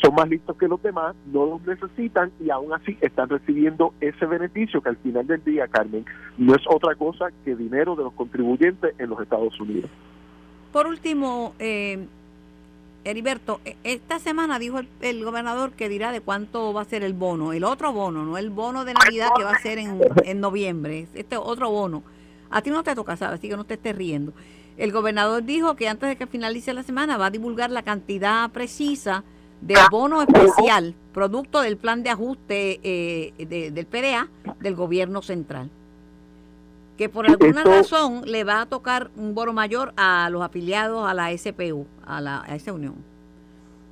son 0.00 0.14
más 0.14 0.28
listos 0.28 0.56
que 0.56 0.68
los 0.68 0.80
demás, 0.80 1.16
no 1.32 1.44
los 1.46 1.62
necesitan 1.66 2.30
y 2.38 2.50
aún 2.50 2.72
así 2.72 2.96
están 3.00 3.28
recibiendo 3.28 3.94
ese 4.00 4.26
beneficio 4.26 4.80
que 4.80 4.90
al 4.90 4.96
final 4.98 5.26
del 5.26 5.42
día, 5.42 5.66
Carmen, 5.66 6.04
no 6.38 6.54
es 6.54 6.62
otra 6.68 6.94
cosa 6.94 7.30
que 7.44 7.56
dinero 7.56 7.96
de 7.96 8.04
los 8.04 8.12
contribuyentes 8.12 8.94
en 9.00 9.10
los 9.10 9.20
Estados 9.20 9.58
Unidos. 9.58 9.90
Por 10.70 10.86
último, 10.86 11.54
eh, 11.58 12.06
Heriberto, 13.06 13.60
e, 13.64 13.76
esta 13.84 14.18
semana 14.18 14.58
dijo 14.58 14.80
el, 15.00 15.24
gobernador 15.24 15.72
que 15.72 15.88
dirá 15.88 16.10
de 16.10 16.20
cuánto 16.20 16.72
va 16.72 16.82
a 16.82 16.84
ser 16.84 17.04
el 17.04 17.14
bono, 17.14 17.52
el 17.52 17.62
otro 17.62 17.92
bono, 17.92 18.24
no 18.24 18.36
el 18.36 18.50
bono 18.50 18.84
de 18.84 18.94
Navidad 18.94 19.28
que 19.36 19.44
va 19.44 19.52
a 19.52 19.62
ser 19.62 19.78
en, 19.78 20.00
en 20.24 20.40
noviembre, 20.40 21.06
este 21.14 21.36
otro 21.36 21.70
bono. 21.70 22.02
A 22.50 22.62
ti 22.62 22.70
no 22.70 22.82
te 22.82 22.94
toca, 22.94 23.16
¿sabes? 23.16 23.38
Así 23.38 23.48
que 23.48 23.56
no 23.56 23.64
te 23.64 23.74
estés 23.74 23.94
riendo. 23.94 24.32
El 24.76 24.92
gobernador 24.92 25.44
dijo 25.44 25.76
que 25.76 25.88
antes 25.88 26.08
de 26.08 26.16
que 26.16 26.26
finalice 26.26 26.74
la 26.74 26.82
semana 26.82 27.16
va 27.16 27.26
a 27.26 27.30
divulgar 27.30 27.70
la 27.70 27.82
cantidad 27.82 28.50
precisa 28.50 29.24
de 29.60 29.74
abono 29.76 30.22
especial, 30.22 30.94
producto 31.14 31.60
del 31.60 31.76
plan 31.76 32.02
de 32.02 32.10
ajuste 32.10 32.80
eh, 32.82 33.72
del 33.72 33.86
PDA 33.86 34.28
del 34.60 34.74
gobierno 34.74 35.22
central. 35.22 35.70
Que 36.96 37.08
por 37.08 37.28
alguna 37.28 37.62
razón 37.62 38.22
le 38.24 38.44
va 38.44 38.62
a 38.62 38.66
tocar 38.66 39.10
un 39.16 39.34
bono 39.34 39.52
mayor 39.52 39.92
a 39.96 40.28
los 40.30 40.42
afiliados 40.42 41.06
a 41.06 41.14
la 41.14 41.36
SPU, 41.36 41.86
a, 42.06 42.20
la, 42.20 42.42
a 42.42 42.54
esa 42.56 42.72
unión. 42.72 42.94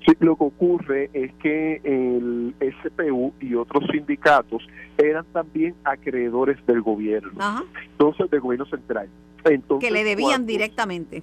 Sí, 0.06 0.12
lo 0.20 0.36
que 0.36 0.44
ocurre 0.44 1.10
es 1.12 1.32
que 1.34 1.80
el 1.84 2.54
SPU 2.82 3.32
y 3.40 3.54
otros 3.54 3.84
sindicatos 3.90 4.66
eran 4.98 5.24
también 5.32 5.74
acreedores 5.84 6.64
del 6.66 6.82
gobierno, 6.82 7.64
entonces 7.92 8.30
del 8.30 8.40
gobierno 8.40 8.66
central. 8.66 9.08
Entonces, 9.44 9.88
que 9.88 9.92
le 9.92 10.04
debían 10.04 10.46
directamente. 10.46 11.22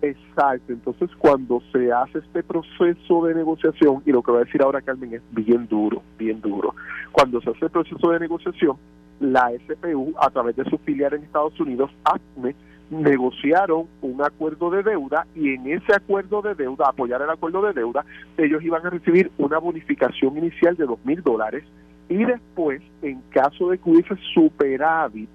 Exacto, 0.00 0.72
entonces 0.72 1.10
cuando 1.18 1.60
se 1.72 1.90
hace 1.90 2.18
este 2.18 2.42
proceso 2.42 3.26
de 3.26 3.34
negociación, 3.34 4.02
y 4.06 4.12
lo 4.12 4.22
que 4.22 4.30
va 4.30 4.38
a 4.38 4.44
decir 4.44 4.62
ahora 4.62 4.80
Carmen 4.80 5.14
es 5.14 5.22
bien 5.32 5.66
duro, 5.66 6.02
bien 6.18 6.40
duro, 6.40 6.74
cuando 7.10 7.40
se 7.40 7.50
hace 7.50 7.64
el 7.64 7.70
proceso 7.70 8.10
de 8.10 8.20
negociación, 8.20 8.76
la 9.20 9.50
SPU, 9.66 10.14
a 10.18 10.30
través 10.30 10.56
de 10.56 10.64
su 10.64 10.78
filial 10.78 11.14
en 11.14 11.24
Estados 11.24 11.58
Unidos, 11.60 11.90
ACME, 12.04 12.54
negociaron 12.90 13.86
un 14.00 14.22
acuerdo 14.22 14.70
de 14.70 14.82
deuda 14.82 15.26
y 15.34 15.54
en 15.54 15.66
ese 15.66 15.94
acuerdo 15.94 16.40
de 16.40 16.54
deuda, 16.54 16.88
apoyar 16.88 17.20
el 17.20 17.30
acuerdo 17.30 17.62
de 17.62 17.74
deuda, 17.74 18.04
ellos 18.36 18.62
iban 18.62 18.86
a 18.86 18.90
recibir 18.90 19.30
una 19.36 19.58
bonificación 19.58 20.38
inicial 20.38 20.74
de 20.76 20.86
dos 20.86 20.98
mil 21.04 21.22
dólares 21.22 21.64
y 22.08 22.24
después, 22.24 22.80
en 23.02 23.20
caso 23.30 23.68
de 23.68 23.78
que 23.78 23.90
hubiese 23.90 24.16
superávit, 24.32 25.28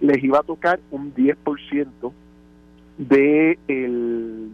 les 0.00 0.22
iba 0.22 0.38
a 0.38 0.42
tocar 0.42 0.78
un 0.90 1.12
10% 1.14 2.12
de 2.98 3.58
el 3.66 4.09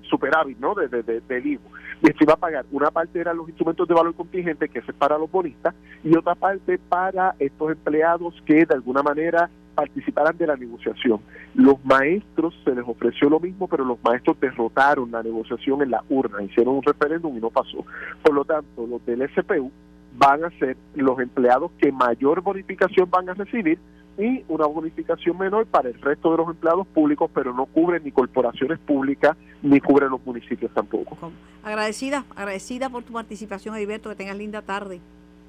superávit, 0.06 0.58
¿no? 0.58 0.74
De, 0.74 0.88
de, 0.88 1.20
del 1.20 1.46
IVO. 1.46 1.70
Y 2.02 2.06
se 2.06 2.24
iba 2.24 2.34
a 2.34 2.36
pagar. 2.36 2.64
Una 2.70 2.90
parte 2.90 3.20
eran 3.20 3.36
los 3.36 3.48
instrumentos 3.48 3.86
de 3.88 3.94
valor 3.94 4.14
contingente, 4.14 4.68
que 4.68 4.80
es 4.80 4.84
para 4.98 5.18
los 5.18 5.30
bonistas, 5.30 5.74
y 6.04 6.16
otra 6.16 6.34
parte 6.34 6.78
para 6.78 7.34
estos 7.38 7.72
empleados 7.72 8.34
que 8.44 8.66
de 8.66 8.74
alguna 8.74 9.02
manera 9.02 9.48
participaran 9.74 10.36
de 10.36 10.46
la 10.46 10.56
negociación. 10.56 11.20
Los 11.54 11.84
maestros 11.84 12.54
se 12.64 12.74
les 12.74 12.84
ofreció 12.86 13.28
lo 13.28 13.38
mismo, 13.38 13.68
pero 13.68 13.84
los 13.84 14.02
maestros 14.02 14.40
derrotaron 14.40 15.10
la 15.10 15.22
negociación 15.22 15.82
en 15.82 15.90
la 15.90 16.02
urna, 16.08 16.42
hicieron 16.42 16.76
un 16.76 16.82
referéndum 16.82 17.36
y 17.36 17.40
no 17.40 17.50
pasó. 17.50 17.84
Por 18.22 18.34
lo 18.34 18.44
tanto, 18.44 18.86
los 18.86 19.04
del 19.04 19.28
SPU 19.30 19.70
van 20.18 20.44
a 20.44 20.50
ser 20.58 20.76
los 20.94 21.18
empleados 21.20 21.70
que 21.78 21.92
mayor 21.92 22.40
bonificación 22.40 23.08
van 23.10 23.28
a 23.28 23.34
recibir 23.34 23.78
y 24.18 24.44
una 24.48 24.66
bonificación 24.66 25.36
menor 25.38 25.66
para 25.66 25.88
el 25.88 26.00
resto 26.00 26.30
de 26.30 26.38
los 26.38 26.48
empleados 26.48 26.86
públicos, 26.86 27.30
pero 27.34 27.52
no 27.52 27.66
cubre 27.66 28.00
ni 28.00 28.10
corporaciones 28.10 28.78
públicas 28.78 29.36
ni 29.62 29.80
cubre 29.80 30.08
los 30.08 30.24
municipios 30.24 30.72
tampoco. 30.72 31.16
Agradecida, 31.62 32.24
agradecida 32.34 32.88
por 32.88 33.02
tu 33.02 33.12
participación, 33.12 33.74
Heriberto, 33.76 34.08
que 34.08 34.16
tengas 34.16 34.36
linda 34.36 34.62
tarde. 34.62 35.00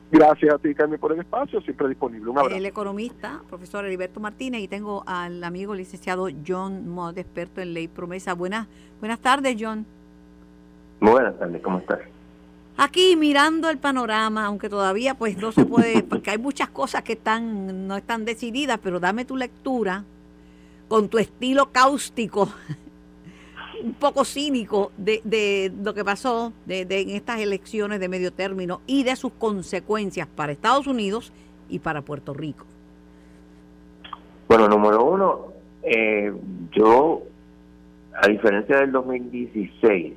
Gracias 0.09 0.53
a 0.53 0.57
ti, 0.57 0.73
Carmen, 0.73 0.99
por 0.99 1.11
el 1.11 1.19
espacio, 1.19 1.59
siempre 1.61 1.89
disponible. 1.89 2.29
Un 2.29 2.37
abrazo. 2.37 2.55
El 2.55 2.65
economista, 2.65 3.41
profesor 3.49 3.85
Heriberto 3.85 4.19
Martínez, 4.19 4.61
y 4.61 4.67
tengo 4.67 5.03
al 5.05 5.43
amigo 5.43 5.75
licenciado 5.75 6.29
John 6.45 6.87
Mod, 6.87 7.17
experto 7.17 7.61
en 7.61 7.73
ley 7.73 7.87
promesa. 7.87 8.33
Buenas, 8.33 8.67
buenas 8.99 9.19
tardes, 9.19 9.57
John. 9.59 9.85
Buenas 11.01 11.37
tardes, 11.37 11.61
¿cómo 11.61 11.79
estás? 11.79 11.99
Aquí 12.77 13.15
mirando 13.15 13.71
el 13.71 13.79
panorama, 13.79 14.45
aunque 14.45 14.69
todavía 14.69 15.15
pues 15.15 15.35
no 15.37 15.51
se 15.51 15.65
puede, 15.65 16.03
porque 16.09 16.29
hay 16.29 16.37
muchas 16.37 16.69
cosas 16.69 17.01
que 17.01 17.13
están 17.13 17.87
no 17.87 17.97
están 17.97 18.23
decididas, 18.23 18.79
pero 18.81 18.99
dame 18.99 19.25
tu 19.25 19.35
lectura 19.35 20.03
con 20.87 21.09
tu 21.09 21.17
estilo 21.17 21.71
cáustico, 21.71 22.49
un 23.83 23.93
poco 23.93 24.23
cínico 24.23 24.91
de, 24.95 25.21
de 25.23 25.71
lo 25.83 25.93
que 25.95 26.05
pasó 26.05 26.53
de, 26.65 26.81
en 26.81 27.09
estas 27.09 27.39
elecciones 27.39 27.99
de 27.99 28.09
medio 28.09 28.31
término 28.31 28.81
y 28.85 29.03
de 29.03 29.15
sus 29.15 29.33
consecuencias 29.33 30.27
para 30.27 30.51
Estados 30.51 30.85
Unidos 30.85 31.33
y 31.69 31.79
para 31.79 32.01
Puerto 32.03 32.33
Rico. 32.33 32.65
Bueno, 34.47 34.67
número 34.67 35.03
uno, 35.03 35.53
eh, 35.83 36.31
yo, 36.71 37.23
a 38.21 38.27
diferencia 38.27 38.77
del 38.77 38.91
2016, 38.91 40.13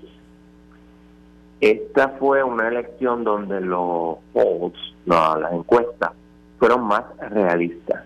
esta 1.60 2.08
fue 2.18 2.42
una 2.42 2.68
elección 2.68 3.22
donde 3.22 3.60
los 3.60 4.16
polls, 4.32 4.78
no, 5.04 5.36
las 5.36 5.52
encuestas, 5.52 6.12
fueron 6.58 6.84
más 6.84 7.04
realistas. 7.30 8.04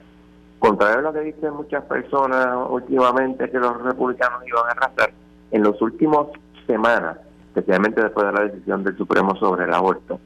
Contrario 0.58 0.98
a 0.98 1.02
lo 1.02 1.12
que 1.12 1.20
dicen 1.20 1.54
muchas 1.54 1.84
personas 1.84 2.56
últimamente 2.68 3.50
que 3.50 3.58
los 3.58 3.80
republicanos 3.82 4.42
iban 4.46 4.66
a 4.66 4.70
arrasar, 4.72 5.12
en 5.52 5.62
las 5.62 5.80
últimas 5.80 6.26
semanas, 6.66 7.18
especialmente 7.48 8.02
después 8.02 8.26
de 8.26 8.32
la 8.32 8.44
decisión 8.46 8.82
del 8.82 8.96
Supremo 8.96 9.36
sobre 9.36 9.64
el 9.64 9.74
aborto, 9.74 10.18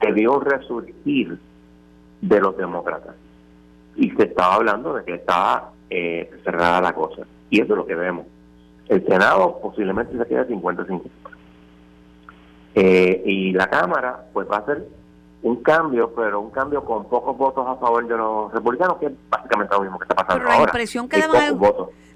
se 0.00 0.12
vio 0.12 0.40
resurgir 0.40 1.38
de 2.22 2.40
los 2.40 2.56
demócratas. 2.56 3.16
Y 3.96 4.10
se 4.12 4.24
estaba 4.24 4.54
hablando 4.54 4.94
de 4.94 5.04
que 5.04 5.14
estaba 5.14 5.72
eh, 5.90 6.30
cerrada 6.42 6.80
la 6.80 6.94
cosa. 6.94 7.22
Y 7.50 7.60
eso 7.60 7.74
es 7.74 7.76
lo 7.76 7.86
que 7.86 7.94
vemos. 7.94 8.26
El 8.88 9.04
Senado 9.06 9.58
posiblemente 9.60 10.16
se 10.16 10.26
queda 10.26 10.46
50-50. 10.46 11.02
Eh, 12.74 13.22
y 13.24 13.52
la 13.52 13.68
Cámara, 13.68 14.26
pues 14.32 14.48
va 14.50 14.58
a 14.58 14.66
ser 14.66 14.86
un 15.42 15.56
cambio, 15.62 16.12
pero 16.14 16.40
un 16.40 16.50
cambio 16.50 16.84
con 16.84 17.06
pocos 17.08 17.36
votos 17.36 17.66
a 17.66 17.76
favor 17.76 18.06
de 18.06 18.16
los 18.16 18.52
republicanos, 18.52 18.98
que 18.98 19.06
es 19.06 19.12
básicamente 19.30 19.74
lo 19.74 19.82
mismo 19.82 19.98
que 19.98 20.04
está 20.04 20.14
pasando 20.14 20.44
pero 20.44 20.58
la 20.58 20.62
impresión 20.64 21.08
que 21.08 21.18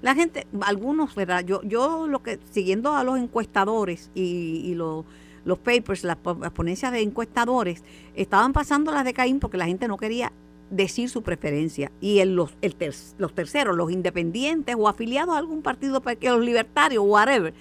la 0.01 0.13
gente, 0.13 0.45
algunos, 0.61 1.15
¿verdad? 1.15 1.43
Yo, 1.43 1.63
yo 1.63 2.05
lo 2.05 2.21
que, 2.21 2.37
siguiendo 2.51 2.93
a 2.93 3.03
los 3.03 3.17
encuestadores 3.17 4.11
y, 4.13 4.75
los, 4.75 5.03
los 5.45 5.57
papers, 5.57 6.03
las, 6.03 6.17
ponencias 6.17 6.91
de 6.91 7.01
encuestadores, 7.01 7.83
estaban 8.13 8.53
pasando 8.53 8.91
las 8.91 9.03
de 9.03 9.15
Caín 9.15 9.39
porque 9.39 9.57
la 9.57 9.65
gente 9.65 9.87
no 9.87 9.97
quería 9.97 10.31
decir 10.69 11.09
su 11.09 11.23
preferencia. 11.23 11.91
Y 12.01 12.19
el, 12.19 12.35
los, 12.35 12.55
el 12.61 12.75
los 13.17 13.33
terceros, 13.33 13.75
los 13.75 13.91
independientes 13.91 14.75
o 14.77 14.87
afiliados 14.87 15.33
a 15.33 15.39
algún 15.39 15.63
partido, 15.63 16.03
los 16.21 16.41
libertarios, 16.41 17.03
whatever, 17.03 17.55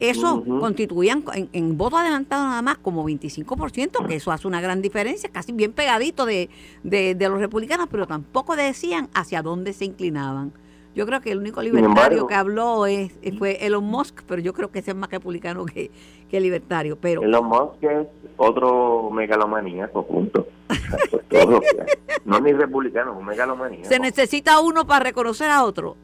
eso 0.00 0.44
constituían 0.44 1.24
en, 1.34 1.48
en, 1.52 1.76
voto 1.76 1.96
adelantado 1.96 2.44
nada 2.44 2.62
más 2.62 2.78
como 2.78 3.04
25%, 3.04 4.06
que 4.06 4.14
eso 4.14 4.30
hace 4.30 4.46
una 4.46 4.60
gran 4.60 4.80
diferencia, 4.80 5.28
casi 5.30 5.52
bien 5.52 5.72
pegadito 5.72 6.24
de, 6.24 6.48
de, 6.84 7.16
los 7.28 7.40
republicanos, 7.40 7.88
pero 7.90 8.06
tampoco 8.06 8.54
decían 8.54 9.08
hacia 9.14 9.42
dónde 9.42 9.72
se 9.72 9.84
inclinaban. 9.84 10.52
Yo 10.94 11.06
creo 11.06 11.20
que 11.20 11.32
el 11.32 11.38
único 11.38 11.62
libertario 11.62 12.26
que 12.26 12.34
habló 12.34 12.86
es, 12.86 13.12
fue 13.38 13.64
Elon 13.64 13.84
Musk, 13.84 14.22
pero 14.26 14.40
yo 14.40 14.52
creo 14.52 14.70
que 14.70 14.80
ese 14.80 14.92
es 14.92 14.96
más 14.96 15.10
republicano 15.10 15.64
que, 15.64 15.90
que 16.30 16.40
libertario. 16.40 16.96
Pero 16.96 17.22
Elon 17.22 17.46
Musk 17.46 17.82
es 17.82 18.06
otro 18.36 19.10
megalomaníaco, 19.10 20.06
punto. 20.06 20.46
no 22.24 22.40
ni 22.40 22.52
republicano, 22.52 23.12
es 23.12 23.18
un 23.18 23.26
megalomaníaco. 23.26 23.88
Se 23.88 23.98
necesita 23.98 24.60
uno 24.60 24.86
para 24.86 25.04
reconocer 25.04 25.50
a 25.50 25.64
otro. 25.64 25.96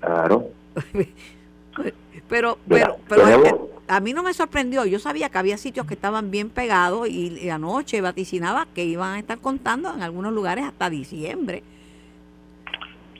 Claro. 0.00 0.48
Pero, 2.28 2.58
pero, 2.68 2.96
pero 3.08 3.70
a 3.88 4.00
mí 4.00 4.12
no 4.12 4.22
me 4.22 4.34
sorprendió. 4.34 4.84
Yo 4.84 4.98
sabía 4.98 5.28
que 5.28 5.38
había 5.38 5.56
sitios 5.56 5.86
que 5.86 5.94
estaban 5.94 6.30
bien 6.30 6.50
pegados 6.50 7.08
y, 7.08 7.48
anoche 7.50 8.00
vaticinaba 8.00 8.66
que 8.74 8.84
iban 8.84 9.14
a 9.14 9.18
estar 9.18 9.38
contando 9.38 9.92
en 9.94 10.02
algunos 10.02 10.32
lugares 10.32 10.64
hasta 10.64 10.90
diciembre. 10.90 11.62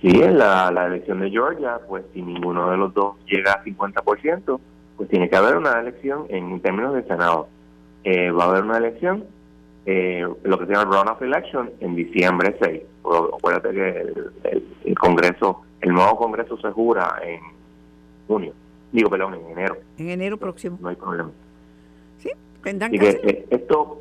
Sí, 0.01 0.11
en 0.23 0.39
la, 0.39 0.69
elección 0.87 1.21
de 1.21 1.31
Georgia, 1.31 1.81
pues 1.89 2.05
si 2.13 2.23
ninguno 2.23 2.71
de 2.71 2.77
los 2.77 2.93
dos 2.95 3.15
llega 3.27 3.53
a 3.53 3.65
50%, 3.65 4.61
pues 4.97 5.09
tiene 5.09 5.29
que 5.29 5.37
haber 5.37 5.57
una 5.57 5.81
elección 5.81 6.27
en 6.29 6.61
términos 6.61 6.95
de 6.95 7.03
Senado. 7.05 7.49
Eh, 8.05 8.31
va 8.31 8.45
a 8.45 8.49
haber 8.49 8.65
una 8.65 8.79
elección, 8.79 9.25
eh, 9.85 10.27
lo 10.45 10.59
que 10.59 10.67
se 10.67 10.73
llama 10.73 10.85
runoff 10.85 11.23
election, 11.23 11.71
en 11.81 11.97
diciembre 11.97 12.57
6. 12.61 12.83
acuérdate 13.37 13.71
que 13.71 14.13
el 14.85 14.99
Congreso, 14.99 15.63
el 15.81 15.93
nuevo 15.93 16.17
Congreso 16.17 16.57
se 16.59 16.71
jura 16.71 17.19
en 17.25 17.41
junio. 18.29 18.53
Digo, 18.97 19.11
perdón, 19.11 19.35
en 19.35 19.51
enero. 19.51 19.77
En 19.99 20.09
enero 20.09 20.39
próximo. 20.39 20.79
No 20.81 20.89
hay 20.89 20.97
problema. 20.97 21.31
Sí, 22.19 22.31
tendrán 22.63 22.91
que, 22.91 23.11
eh, 23.11 23.47
esto 23.51 24.01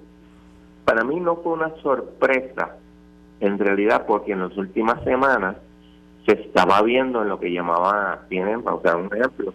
para 0.86 1.04
mí 1.04 1.20
no 1.20 1.36
fue 1.36 1.52
una 1.52 1.76
sorpresa, 1.82 2.78
en 3.42 3.60
realidad, 3.60 4.06
porque 4.08 4.32
en 4.32 4.40
las 4.40 4.56
últimas 4.56 5.04
semanas 5.04 5.58
se 6.26 6.32
estaba 6.36 6.82
viendo 6.82 7.22
en 7.24 7.28
lo 7.28 7.38
que 7.38 7.52
llamaba, 7.52 8.22
tienen, 8.30 8.66
o 8.66 8.80
sea, 8.82 8.96
un 8.96 9.14
ejemplo, 9.14 9.54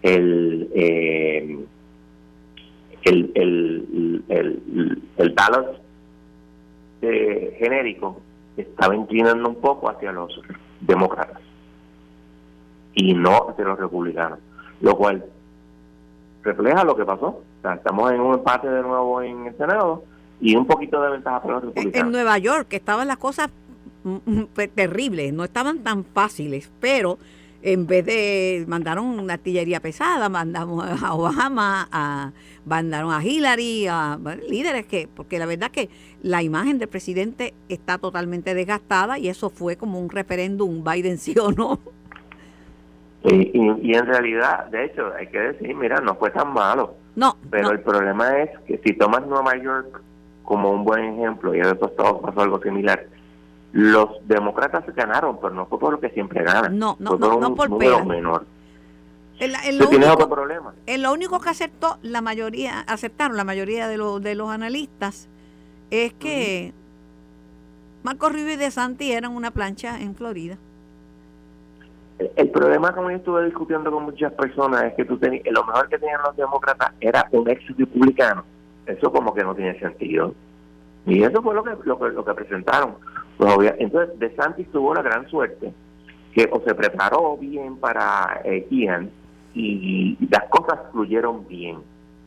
el, 0.00 0.70
eh, 0.74 1.58
el, 3.02 3.32
el, 3.34 4.24
el, 4.30 5.02
el 5.18 5.30
balance 5.34 5.82
eh, 7.02 7.56
genérico 7.58 8.22
estaba 8.56 8.96
inclinando 8.96 9.50
un 9.50 9.56
poco 9.56 9.90
hacia 9.90 10.12
los 10.12 10.40
demócratas 10.80 11.42
y 12.94 13.12
no 13.12 13.50
hacia 13.50 13.66
los 13.66 13.78
republicanos 13.78 14.38
lo 14.80 14.96
cual 14.96 15.24
refleja 16.42 16.84
lo 16.84 16.96
que 16.96 17.04
pasó. 17.04 17.42
estamos 17.74 18.12
en 18.12 18.20
un 18.20 18.34
empate 18.34 18.68
de 18.68 18.82
nuevo 18.82 19.22
en 19.22 19.46
el 19.46 19.56
Senado 19.56 20.04
y 20.40 20.56
un 20.56 20.66
poquito 20.66 21.00
de 21.02 21.10
ventaja 21.10 21.42
para 21.42 21.54
los 21.54 21.64
republicanos. 21.64 22.06
En 22.06 22.12
Nueva 22.12 22.38
York, 22.38 22.68
estaban 22.70 23.08
las 23.08 23.18
cosas 23.18 23.50
mm, 24.04 24.16
mm, 24.24 24.46
terribles, 24.74 25.32
no 25.32 25.44
estaban 25.44 25.80
tan 25.80 26.04
fáciles, 26.04 26.70
pero 26.80 27.18
en 27.62 27.86
vez 27.86 28.06
de 28.06 28.64
mandaron 28.68 29.04
una 29.18 29.34
artillería 29.34 29.80
pesada, 29.80 30.28
mandamos 30.28 30.84
a 31.02 31.14
Obama, 31.14 31.88
a, 31.90 32.32
mandaron 32.64 33.12
a 33.12 33.24
Hillary, 33.24 33.86
a 33.88 34.18
líderes 34.48 34.86
que, 34.86 35.08
porque 35.12 35.38
la 35.38 35.46
verdad 35.46 35.70
que 35.70 35.88
la 36.22 36.42
imagen 36.42 36.78
del 36.78 36.88
presidente 36.88 37.54
está 37.68 37.98
totalmente 37.98 38.54
desgastada 38.54 39.18
y 39.18 39.28
eso 39.28 39.50
fue 39.50 39.76
como 39.76 40.00
un 40.00 40.10
referéndum 40.10 40.84
Biden 40.84 41.18
sí 41.18 41.34
o 41.38 41.50
no. 41.50 41.80
Y, 43.30 43.50
y, 43.82 43.94
en 43.94 44.06
realidad, 44.06 44.66
de 44.66 44.86
hecho, 44.86 45.12
hay 45.18 45.26
que 45.28 45.38
decir, 45.38 45.74
mira, 45.74 46.00
no 46.00 46.14
fue 46.16 46.30
tan 46.30 46.52
malo. 46.52 46.94
No. 47.16 47.36
Pero 47.50 47.70
el 47.70 47.80
problema 47.80 48.38
es 48.42 48.50
que 48.66 48.78
si 48.84 48.94
tomas 48.94 49.26
Nueva 49.26 49.56
York 49.56 50.00
como 50.44 50.70
un 50.70 50.84
buen 50.84 51.04
ejemplo, 51.04 51.54
y 51.54 51.60
después 51.60 51.94
todo 51.96 52.20
pasó 52.20 52.40
algo 52.40 52.60
similar, 52.62 53.06
los 53.72 54.08
demócratas 54.26 54.84
ganaron, 54.94 55.38
pero 55.40 55.52
no 55.52 55.66
fue 55.66 55.78
por 55.78 55.92
lo 55.92 56.00
que 56.00 56.10
siempre 56.10 56.42
ganan. 56.42 56.78
No, 56.78 56.96
no, 56.98 57.18
no, 57.18 57.38
no, 57.38 57.54
por 57.54 57.68
número 57.68 58.04
menor. 58.04 58.46
En, 59.40 59.78
lo 59.78 59.88
único, 59.88 60.12
otro 60.12 60.28
problema. 60.28 60.74
En 60.86 61.02
lo 61.02 61.12
único 61.12 61.38
que 61.38 61.50
aceptó 61.50 61.98
la 62.02 62.20
mayoría, 62.20 62.80
aceptaron 62.80 63.36
la 63.36 63.44
mayoría 63.44 63.86
de 63.86 63.96
los 63.96 64.20
de 64.20 64.34
los 64.34 64.50
analistas 64.50 65.28
es 65.90 66.12
que 66.14 66.72
Marco 68.02 68.28
Rubio 68.28 68.54
y 68.54 68.56
De 68.56 68.70
Santi 68.70 69.12
eran 69.12 69.32
una 69.32 69.50
plancha 69.50 70.00
en 70.00 70.14
Florida. 70.14 70.56
El 72.18 72.50
problema, 72.50 72.92
como 72.92 73.10
yo 73.10 73.16
estuve 73.16 73.44
discutiendo 73.44 73.92
con 73.92 74.04
muchas 74.04 74.32
personas, 74.32 74.84
es 74.84 74.94
que 74.94 75.04
tú 75.04 75.18
tenías, 75.18 75.44
lo 75.50 75.64
mejor 75.64 75.88
que 75.88 75.98
tenían 75.98 76.20
los 76.24 76.36
demócratas 76.36 76.92
era 77.00 77.26
un 77.30 77.48
ex 77.48 77.64
republicano. 77.68 78.44
Eso 78.86 79.12
como 79.12 79.32
que 79.32 79.44
no 79.44 79.54
tiene 79.54 79.78
sentido. 79.78 80.34
Y 81.06 81.22
eso 81.22 81.42
fue 81.42 81.54
lo 81.54 81.62
que, 81.62 81.70
lo 81.84 81.98
que, 81.98 82.08
lo 82.08 82.24
que 82.24 82.34
presentaron. 82.34 82.96
Pues, 83.36 83.74
entonces, 83.78 84.18
De 84.18 84.34
Santis 84.34 84.70
tuvo 84.72 84.94
la 84.94 85.02
gran 85.02 85.28
suerte 85.28 85.72
que 86.34 86.48
o 86.52 86.60
se 86.64 86.74
preparó 86.74 87.36
bien 87.36 87.76
para 87.76 88.40
eh, 88.44 88.66
Ian 88.70 89.10
y, 89.54 90.16
las 90.30 90.44
cosas 90.50 90.78
fluyeron 90.92 91.46
bien. 91.46 91.78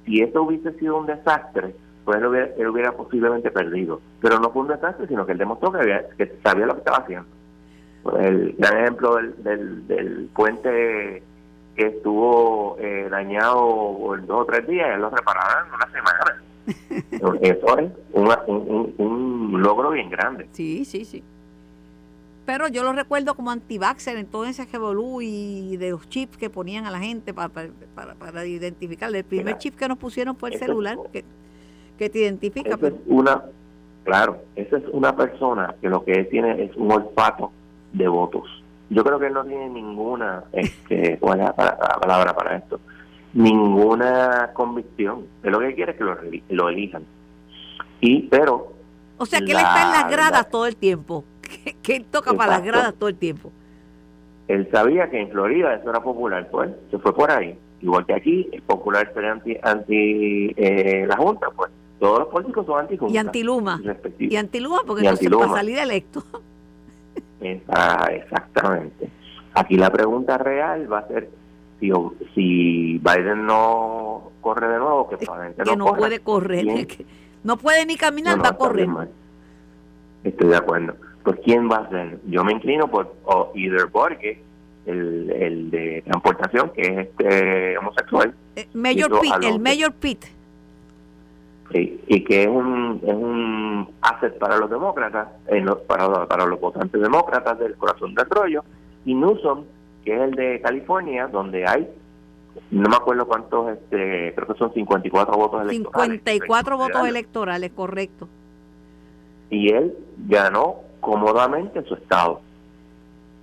Si 0.06 0.22
eso 0.22 0.44
hubiese 0.44 0.74
sido 0.80 0.98
un 0.98 1.06
desastre, 1.06 1.76
pues 2.04 2.18
él 2.18 2.26
hubiera, 2.26 2.50
él 2.58 2.68
hubiera 2.68 2.92
posiblemente 2.94 3.52
perdido. 3.52 4.02
Pero 4.20 4.40
no 4.40 4.52
fue 4.52 4.64
un 4.64 4.70
desastre, 4.70 5.08
sino 5.08 5.26
que 5.26 5.34
él 5.34 5.38
demostró 5.38 5.72
que, 5.72 5.80
había, 5.80 6.10
que 6.18 6.40
sabía 6.44 6.66
lo 6.66 6.74
que 6.74 6.80
estaba 6.80 6.98
haciendo. 7.00 7.28
El 8.04 8.56
gran 8.58 8.78
ejemplo 8.80 9.16
del, 9.16 9.88
del, 9.88 10.30
puente 10.34 11.22
que 11.76 11.88
estuvo 11.88 12.76
eh, 12.80 13.08
dañado 13.10 14.16
en 14.16 14.26
dos 14.26 14.42
o 14.42 14.46
tres 14.46 14.68
días, 14.68 14.90
él 14.96 15.02
lo 15.02 15.10
repararon 15.10 15.68
en 15.68 15.74
una 15.74 15.92
semana. 15.92 16.44
Eso 17.42 17.78
es 17.78 17.90
un, 18.48 18.94
un, 18.98 19.62
logro 19.62 19.92
bien 19.92 20.10
grande. 20.10 20.48
Sí, 20.54 20.84
sí, 20.86 21.06
sí. 21.06 21.24
Pero 22.46 22.68
yo 22.68 22.84
lo 22.84 22.92
recuerdo 22.94 23.36
como 23.36 23.52
anti-vaxxer 23.52 24.18
en 24.18 24.26
todo 24.26 24.46
ese 24.46 24.66
revolú 24.66 25.22
y 25.22 25.78
de 25.78 25.92
los 25.92 26.10
chips 26.10 26.38
que 26.38 26.50
ponían 26.50 26.86
a 26.86 26.92
la 26.92 27.00
gente 27.00 27.34
para, 27.34 27.50
para, 27.50 28.16
para, 28.16 28.46
identificar. 28.46 29.14
El 29.16 29.24
primer 29.24 29.60
chip 29.60 29.76
que 29.76 29.88
nos 29.88 30.00
pusieron 30.00 30.36
fue 30.36 30.50
el 30.50 30.60
celular, 30.60 30.98
que, 31.14 31.24
que 32.00 32.10
te 32.10 32.20
identifica. 32.20 32.78
Es 32.82 32.94
una, 33.06 33.44
claro, 34.04 34.40
esa 34.56 34.78
es 34.78 34.84
una 34.92 35.16
persona 35.16 35.76
que 35.80 35.88
lo 35.88 36.04
que 36.04 36.24
tiene 36.26 36.64
es 36.64 36.76
un 36.76 36.92
olfato 36.92 37.52
de 37.94 38.08
votos. 38.08 38.50
Yo 38.90 39.04
creo 39.04 39.20
que 39.20 39.28
él 39.28 39.34
no 39.34 39.46
tiene 39.46 39.70
ninguna, 39.70 40.44
este, 40.52 41.18
¿cuál 41.22 41.40
es 41.40 41.46
la, 41.46 41.54
palabra 42.02 42.36
para 42.36 42.58
esto? 42.58 42.80
Ninguna 43.34 44.52
convicción. 44.54 45.26
Él 45.44 45.52
lo 45.52 45.60
que 45.60 45.76
quiere 45.76 45.94
es 45.94 45.98
que 45.98 46.04
lo, 46.04 46.18
lo 46.50 46.70
elijan. 46.70 47.04
Y, 48.02 48.24
pero... 48.24 48.74
O 49.18 49.26
sea, 49.26 49.40
que 49.40 49.52
él 49.52 49.58
está 49.58 49.84
en 49.84 49.92
las 49.92 50.12
gradas 50.12 50.50
todo 50.50 50.66
el 50.66 50.76
tiempo. 50.76 51.24
Que, 51.84 51.98
él 51.98 52.06
toca 52.10 52.34
para 52.34 52.54
las 52.54 52.64
gradas 52.64 52.94
todo 52.94 53.10
el 53.10 53.18
tiempo. 53.18 53.52
Él 54.48 54.70
sabía 54.72 55.10
que 55.10 55.20
en 55.20 55.30
Florida 55.30 55.76
eso 55.76 55.90
era 55.90 56.02
popular, 56.02 56.48
pues 56.50 56.72
se 56.90 56.98
fue 56.98 57.14
por 57.14 57.30
ahí. 57.30 57.58
Igual 57.82 58.06
que 58.06 58.14
aquí, 58.14 58.50
es 58.54 58.62
popular 58.62 59.12
ser 59.14 59.26
anti, 59.26 59.58
anti 59.62 60.54
eh, 60.56 61.06
la 61.08 61.18
Junta, 61.18 61.48
pues 61.56 61.72
todos 62.00 62.20
los 62.20 62.28
políticos 62.30 62.66
son 62.66 62.80
anti 62.80 62.98
Y 63.10 63.18
anti-Luma. 63.18 63.82
Y 64.18 64.36
anti-Luma 64.36 64.82
porque 64.88 65.04
no 65.04 65.16
se 65.16 65.30
va 65.30 65.60
a 65.60 65.64
exactamente. 67.42 69.10
Aquí 69.54 69.76
la 69.76 69.90
pregunta 69.90 70.38
real 70.38 70.92
va 70.92 71.00
a 71.00 71.08
ser 71.08 71.30
si, 71.80 71.92
si 72.34 73.00
Biden 73.00 73.46
no 73.46 74.32
corre 74.40 74.68
de 74.68 74.78
nuevo, 74.78 75.10
que 75.10 75.18
probablemente 75.18 75.64
no, 75.66 75.76
no 75.76 75.94
puede 75.96 76.20
correr, 76.20 76.88
no 77.44 77.58
puede 77.58 77.86
ni 77.86 77.98
caminar, 77.98 78.44
va 78.44 78.50
a 78.50 78.58
correr. 78.58 78.88
Estoy 80.24 80.48
de 80.48 80.56
acuerdo. 80.56 80.96
Pues 81.24 81.40
¿quién 81.44 81.70
va 81.70 81.78
a 81.78 81.90
ser? 81.90 82.20
Yo 82.28 82.44
me 82.44 82.54
inclino 82.54 82.88
por 82.88 83.16
o 83.26 83.52
either 83.56 83.88
Borges, 83.88 84.38
el, 84.86 85.32
el 85.32 85.72
de 85.72 86.04
transportación, 86.06 86.72
que 86.72 86.82
es 86.82 86.98
este 86.98 87.78
homosexual. 87.78 88.34
Eh, 88.56 88.68
Mayor 88.74 89.20
Pitt, 89.20 89.34
el 89.44 89.60
Mayor 89.60 89.94
Pitt 91.72 92.04
y 92.08 92.24
que 92.24 92.44
es 92.44 92.48
un, 92.48 93.00
es 93.04 93.14
un 93.14 93.90
asset 94.02 94.38
para 94.38 94.58
los 94.58 94.70
demócratas, 94.70 95.30
para, 95.88 96.28
para 96.28 96.46
los 96.46 96.60
votantes 96.60 97.02
demócratas 97.02 97.60
del 97.60 97.76
corazón 97.76 98.14
del 98.14 98.30
rollo, 98.30 98.64
y 99.06 99.16
Newsom, 99.16 99.64
que 100.04 100.16
es 100.16 100.22
el 100.22 100.32
de 100.32 100.62
California, 100.62 101.28
donde 101.28 101.66
hay, 101.66 101.88
no 102.70 102.90
me 102.90 102.96
acuerdo 102.96 103.26
cuántos, 103.28 103.72
este, 103.72 104.34
creo 104.36 104.48
que 104.48 104.54
son 104.58 104.74
54 104.74 105.36
votos 105.36 105.62
electorales. 105.62 106.20
54 106.20 106.78
votos 106.78 107.08
electorales, 107.08 107.72
correcto. 107.72 108.28
Y 109.50 109.72
él 109.72 109.94
ganó 110.28 110.78
cómodamente 111.00 111.80
en 111.80 111.86
su 111.86 111.96
estado. 111.96 112.42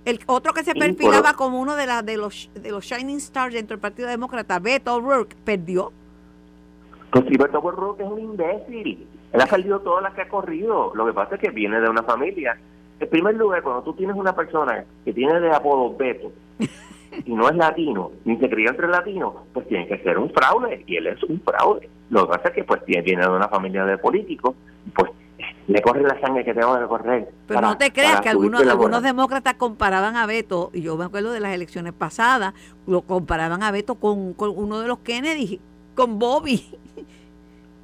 El 0.05 0.19
otro 0.25 0.53
que 0.53 0.63
se 0.63 0.73
perfilaba 0.73 1.33
como 1.33 1.59
uno 1.59 1.75
de, 1.75 1.85
la, 1.85 2.01
de, 2.01 2.17
los, 2.17 2.49
de 2.55 2.71
los 2.71 2.85
Shining 2.85 3.17
Stars 3.17 3.53
dentro 3.53 3.75
del 3.75 3.81
Partido 3.81 4.07
Demócrata, 4.07 4.57
Beto 4.57 4.95
O'Rourke, 4.95 5.35
perdió 5.43 5.91
pues 7.11 7.25
Gilberto 7.25 7.95
que 7.95 8.03
es 8.03 8.09
un 8.09 8.19
imbécil. 8.19 9.07
Él 9.31 9.41
ha 9.41 9.47
salido 9.47 9.79
todas 9.79 10.03
las 10.03 10.13
que 10.13 10.21
ha 10.21 10.29
corrido. 10.29 10.91
Lo 10.95 11.05
que 11.05 11.13
pasa 11.13 11.35
es 11.35 11.41
que 11.41 11.49
viene 11.49 11.79
de 11.79 11.89
una 11.89 12.03
familia. 12.03 12.57
En 12.99 13.09
primer 13.09 13.35
lugar, 13.35 13.61
cuando 13.63 13.83
tú 13.83 13.93
tienes 13.93 14.15
una 14.15 14.35
persona 14.35 14.83
que 15.05 15.13
tiene 15.13 15.39
de 15.39 15.51
apodo 15.51 15.95
Beto 15.95 16.31
y 17.25 17.33
no 17.33 17.49
es 17.49 17.55
latino, 17.55 18.11
ni 18.25 18.37
se 18.37 18.49
cría 18.49 18.71
entre 18.71 18.87
latinos, 18.87 19.33
pues 19.53 19.67
tiene 19.67 19.87
que 19.87 19.97
ser 19.99 20.17
un 20.17 20.29
fraude. 20.31 20.83
Y 20.85 20.97
él 20.97 21.07
es 21.07 21.23
un 21.23 21.39
fraude. 21.41 21.89
Lo 22.09 22.25
que 22.25 22.37
pasa 22.37 22.49
es 22.49 22.55
que 22.55 22.63
pues 22.63 22.83
viene 22.85 23.21
de 23.21 23.29
una 23.29 23.47
familia 23.47 23.85
de 23.85 23.97
políticos, 23.97 24.55
pues 24.93 25.11
le 25.67 25.81
corre 25.81 26.01
la 26.01 26.19
sangre 26.19 26.43
que 26.43 26.53
tengo 26.53 26.77
que 26.79 26.87
correr. 26.87 27.31
Pero 27.47 27.61
no 27.61 27.77
te 27.77 27.91
creas 27.91 28.21
que 28.21 28.29
algunos, 28.29 28.65
algunos 28.65 29.03
demócratas 29.03 29.53
comparaban 29.53 30.15
a 30.15 30.25
Beto, 30.25 30.71
y 30.73 30.81
yo 30.81 30.97
me 30.97 31.05
acuerdo 31.05 31.31
de 31.31 31.39
las 31.39 31.53
elecciones 31.53 31.93
pasadas, 31.93 32.53
lo 32.87 33.01
comparaban 33.01 33.63
a 33.63 33.71
Beto 33.71 33.95
con, 33.95 34.33
con 34.33 34.51
uno 34.55 34.79
de 34.79 34.87
los 34.87 34.99
Kennedy, 34.99 35.61
con 35.95 36.17
Bobby. 36.17 36.63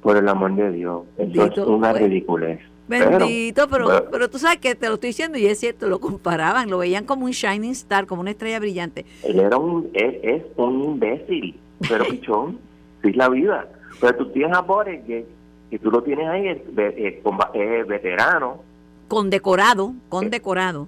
Por 0.06 0.18
el 0.18 0.28
amor 0.28 0.54
de 0.54 0.70
Dios, 0.70 1.02
eso 1.18 1.44
es 1.46 1.58
una 1.58 1.90
pues. 1.90 2.04
ridiculez. 2.04 2.60
Bendito, 2.86 3.66
pero, 3.66 4.08
pero, 4.08 4.30
tú 4.30 4.38
sabes 4.38 4.58
que 4.58 4.76
te 4.76 4.86
lo 4.86 4.94
estoy 4.94 5.08
diciendo 5.08 5.36
y 5.36 5.46
es 5.46 5.58
cierto, 5.58 5.88
lo 5.88 5.98
comparaban, 5.98 6.70
lo 6.70 6.78
veían 6.78 7.04
como 7.04 7.24
un 7.24 7.32
shining 7.32 7.72
star, 7.72 8.06
como 8.06 8.20
una 8.20 8.30
estrella 8.30 8.60
brillante. 8.60 9.04
Él 9.24 9.40
era 9.40 9.56
un, 9.56 9.90
él 9.94 10.20
es 10.22 10.42
un 10.54 10.84
imbécil, 10.84 11.58
pero 11.88 12.04
pichón, 12.08 12.60
es 13.02 13.16
la 13.16 13.28
vida. 13.28 13.68
Pero 14.00 14.14
tú 14.14 14.30
tienes 14.30 14.56
a 14.56 14.60
Boris 14.60 15.00
que, 15.04 15.26
que 15.70 15.78
tú 15.80 15.90
lo 15.90 16.00
tienes 16.04 16.28
ahí, 16.28 16.46
es, 16.46 16.58
es, 16.76 17.86
veterano. 17.88 18.60
Condecorado, 19.08 19.92
condecorado. 20.08 20.86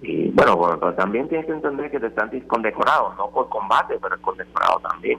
Y, 0.00 0.28
bueno, 0.28 0.78
también 0.96 1.28
tienes 1.28 1.46
que 1.46 1.54
entender 1.54 1.90
que 1.90 1.98
te 1.98 2.06
están 2.06 2.30
condecorados, 2.42 3.16
no 3.16 3.30
por 3.30 3.48
combate, 3.48 3.98
pero 4.00 4.16
condecorado 4.20 4.78
también. 4.78 5.18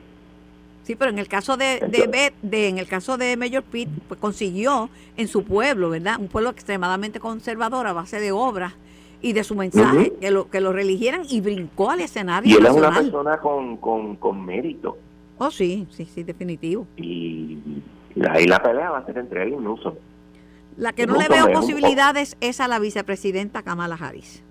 Sí, 0.84 0.96
pero 0.96 1.12
en 1.12 1.20
el 1.20 1.28
caso 1.28 1.56
de, 1.56 1.80
de, 1.88 2.34
de, 2.42 2.68
en 2.68 2.78
el 2.78 2.88
caso 2.88 3.18
de 3.18 3.38
Mayor 3.38 3.64
Pitt, 3.64 3.88
pues 4.08 4.20
consiguió 4.20 4.90
en 5.16 5.30
su 5.30 5.44
pueblo, 5.44 5.90
¿verdad? 5.90 6.18
Un 6.20 6.28
pueblo 6.28 6.50
extremadamente 6.50 7.22
conservador 7.22 7.88
a 7.88 7.94
base 7.94 8.20
de 8.20 8.34
obras 8.34 8.74
y 9.22 9.32
de 9.32 9.46
su 9.46 9.56
mensaje, 9.56 10.12
que 10.20 10.30
lo 10.30 10.50
que 10.50 10.60
lo 10.60 10.74
religieran 10.74 11.22
y 11.30 11.40
brincó 11.40 11.90
al 11.90 12.02
escenario 12.02 12.54
Y 12.54 12.60
él 12.60 12.66
es 12.66 12.74
una 12.74 12.94
persona 12.94 13.38
con, 13.38 13.78
con, 13.78 14.18
con 14.18 14.46
mérito. 14.46 14.98
Oh, 15.38 15.50
sí, 15.50 15.88
sí, 15.90 16.06
sí, 16.06 16.24
definitivo. 16.24 16.86
Y 16.98 17.58
ahí 18.30 18.46
la 18.46 18.62
pelea 18.62 18.92
va 18.92 18.98
a 19.00 19.06
ser 19.06 19.18
entre 19.18 19.44
él 19.44 19.54
y 19.54 19.56
Newsom. 19.56 19.94
La 20.76 20.92
que 20.92 21.08
no 21.08 21.16
le 21.18 21.30
veo 21.30 21.52
posibilidades 21.54 22.36
es 22.42 22.60
a 22.60 22.68
la 22.68 22.80
vicepresidenta 22.80 23.62
Kamala 23.62 23.96
Harris. 23.96 24.44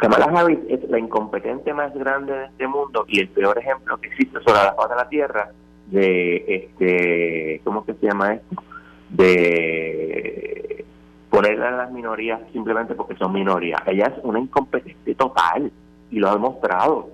Kamala 0.00 0.26
Harris 0.26 0.58
es 0.68 0.88
la 0.88 0.98
incompetente 0.98 1.72
más 1.74 1.94
grande 1.94 2.32
de 2.32 2.44
este 2.46 2.66
mundo 2.66 3.04
y 3.06 3.20
el 3.20 3.28
peor 3.28 3.58
ejemplo 3.58 3.98
que 3.98 4.08
existe 4.08 4.38
sobre 4.40 4.64
la 4.64 4.74
faz 4.74 4.90
de 4.90 4.96
la 4.96 5.08
Tierra 5.08 5.50
de, 5.86 6.44
este, 6.48 7.60
¿cómo 7.64 7.84
que 7.84 7.94
se 7.94 8.06
llama 8.06 8.34
esto? 8.34 8.62
De 9.10 10.84
ponerle 11.30 11.66
a 11.66 11.70
las 11.72 11.92
minorías 11.92 12.40
simplemente 12.52 12.94
porque 12.94 13.16
son 13.16 13.32
minorías. 13.32 13.82
Ella 13.86 14.06
es 14.06 14.24
una 14.24 14.38
incompetente 14.38 15.14
total 15.14 15.70
y 16.10 16.18
lo 16.18 16.30
ha 16.30 16.32
demostrado. 16.32 17.10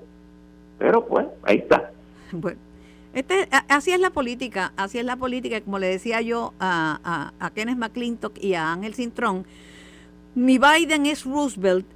Pero 0.78 1.06
pues, 1.06 1.26
ahí 1.42 1.58
está. 1.58 1.90
Bueno. 2.32 2.58
Este, 3.12 3.48
así 3.68 3.90
es 3.90 3.98
la 3.98 4.10
política, 4.10 4.72
así 4.76 4.98
es 4.98 5.04
la 5.04 5.16
política, 5.16 5.60
como 5.62 5.80
le 5.80 5.88
decía 5.88 6.20
yo 6.20 6.54
a, 6.60 7.00
a, 7.02 7.44
a 7.44 7.50
Kenneth 7.50 7.76
McClintock 7.76 8.38
y 8.38 8.54
a 8.54 8.72
Ángel 8.72 8.94
Cintrón, 8.94 9.44
ni 10.36 10.58
Biden 10.58 11.06
es 11.06 11.24
Roosevelt, 11.24 11.86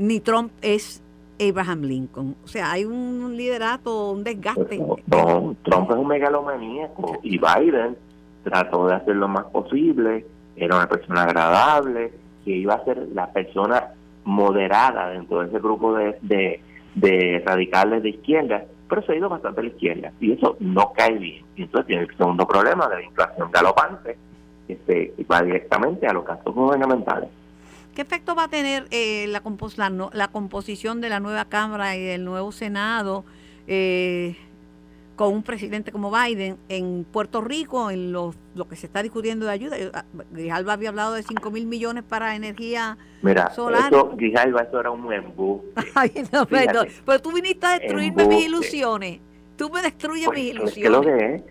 ni 0.00 0.18
Trump 0.20 0.50
es 0.62 1.02
Abraham 1.38 1.82
Lincoln. 1.82 2.36
O 2.42 2.48
sea, 2.48 2.72
hay 2.72 2.86
un 2.86 3.36
liderato, 3.36 4.12
un 4.12 4.24
desgaste. 4.24 4.80
Trump, 5.08 5.58
Trump 5.62 5.90
es 5.90 5.96
un 5.96 6.08
megalomaníaco 6.08 7.18
y 7.22 7.38
Biden 7.38 7.96
trató 8.42 8.86
de 8.86 8.94
hacer 8.94 9.16
lo 9.16 9.28
más 9.28 9.44
posible, 9.46 10.24
era 10.56 10.76
una 10.76 10.88
persona 10.88 11.24
agradable, 11.24 12.12
que 12.44 12.50
iba 12.52 12.74
a 12.74 12.84
ser 12.84 13.08
la 13.12 13.30
persona 13.30 13.88
moderada 14.24 15.10
dentro 15.10 15.40
de 15.40 15.48
ese 15.48 15.58
grupo 15.58 15.92
de, 15.94 16.62
de, 16.94 17.42
radicales 17.44 18.02
de 18.02 18.10
izquierda, 18.10 18.64
pero 18.88 19.02
se 19.02 19.12
ha 19.12 19.16
ido 19.16 19.28
bastante 19.28 19.60
a 19.60 19.64
la 19.64 19.68
izquierda 19.68 20.12
y 20.18 20.32
eso 20.32 20.56
no 20.60 20.92
cae 20.94 21.18
bien. 21.18 21.44
Y 21.56 21.64
entonces 21.64 21.88
tiene 21.88 22.02
el 22.04 22.16
segundo 22.16 22.46
problema 22.46 22.88
de 22.88 22.96
la 22.96 23.02
inflación 23.02 23.50
galopante 23.50 24.16
que 24.66 24.78
se 24.86 25.24
va 25.30 25.42
directamente 25.42 26.06
a 26.06 26.14
los 26.14 26.24
gastos 26.24 26.54
gubernamentales. 26.54 27.28
¿Qué 27.94 28.02
efecto 28.02 28.34
va 28.34 28.44
a 28.44 28.48
tener 28.48 28.86
eh, 28.90 29.26
la, 29.28 29.42
la, 30.12 30.28
composición 30.28 31.00
de 31.00 31.08
la 31.08 31.20
nueva 31.20 31.44
Cámara 31.46 31.96
y 31.96 32.02
del 32.02 32.24
nuevo 32.24 32.52
Senado 32.52 33.24
eh, 33.66 34.36
con 35.16 35.34
un 35.34 35.42
presidente 35.42 35.92
como 35.92 36.10
Biden 36.10 36.56
en 36.68 37.04
Puerto 37.04 37.40
Rico, 37.40 37.90
en 37.90 38.12
lo, 38.12 38.34
lo 38.54 38.68
que 38.68 38.76
se 38.76 38.86
está 38.86 39.02
discutiendo 39.02 39.46
de 39.46 39.52
ayuda? 39.52 39.76
Ah, 39.92 40.04
Grijalva 40.30 40.74
había 40.74 40.90
hablado 40.90 41.14
de 41.14 41.22
5 41.22 41.50
mil 41.50 41.66
millones 41.66 42.04
para 42.04 42.36
energía 42.36 42.96
Mira, 43.22 43.50
solar. 43.50 43.92
Eso, 43.92 44.12
Grijalva, 44.14 44.62
eso 44.62 44.80
era 44.80 44.90
un 44.90 45.12
embuste. 45.12 45.82
Ay, 45.94 46.12
no, 46.32 46.46
pero, 46.46 46.84
pero, 47.04 47.20
tú 47.20 47.32
viniste 47.32 47.66
a 47.66 47.78
destruirme 47.78 48.26
mis 48.28 48.46
ilusiones. 48.46 49.20
Tú 49.56 49.68
me 49.68 49.82
destruyes 49.82 50.26
pues, 50.26 50.38
mis 50.38 50.54
ilusiones. 50.54 50.82
¿qué 50.82 50.88
lo 50.90 51.00
que 51.02 51.34
es? 51.34 51.42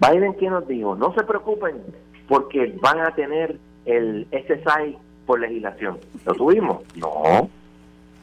Biden, 0.00 0.32
¿quién 0.34 0.50
nos 0.50 0.66
dijo? 0.68 0.94
No 0.96 1.14
se 1.14 1.22
preocupen 1.22 1.80
porque 2.28 2.76
van 2.82 3.00
a 3.00 3.14
tener 3.14 3.58
el 3.86 4.26
SSI 4.30 4.98
por 5.26 5.40
legislación. 5.40 5.98
¿Lo 6.24 6.34
tuvimos? 6.34 6.82
No. 6.96 7.50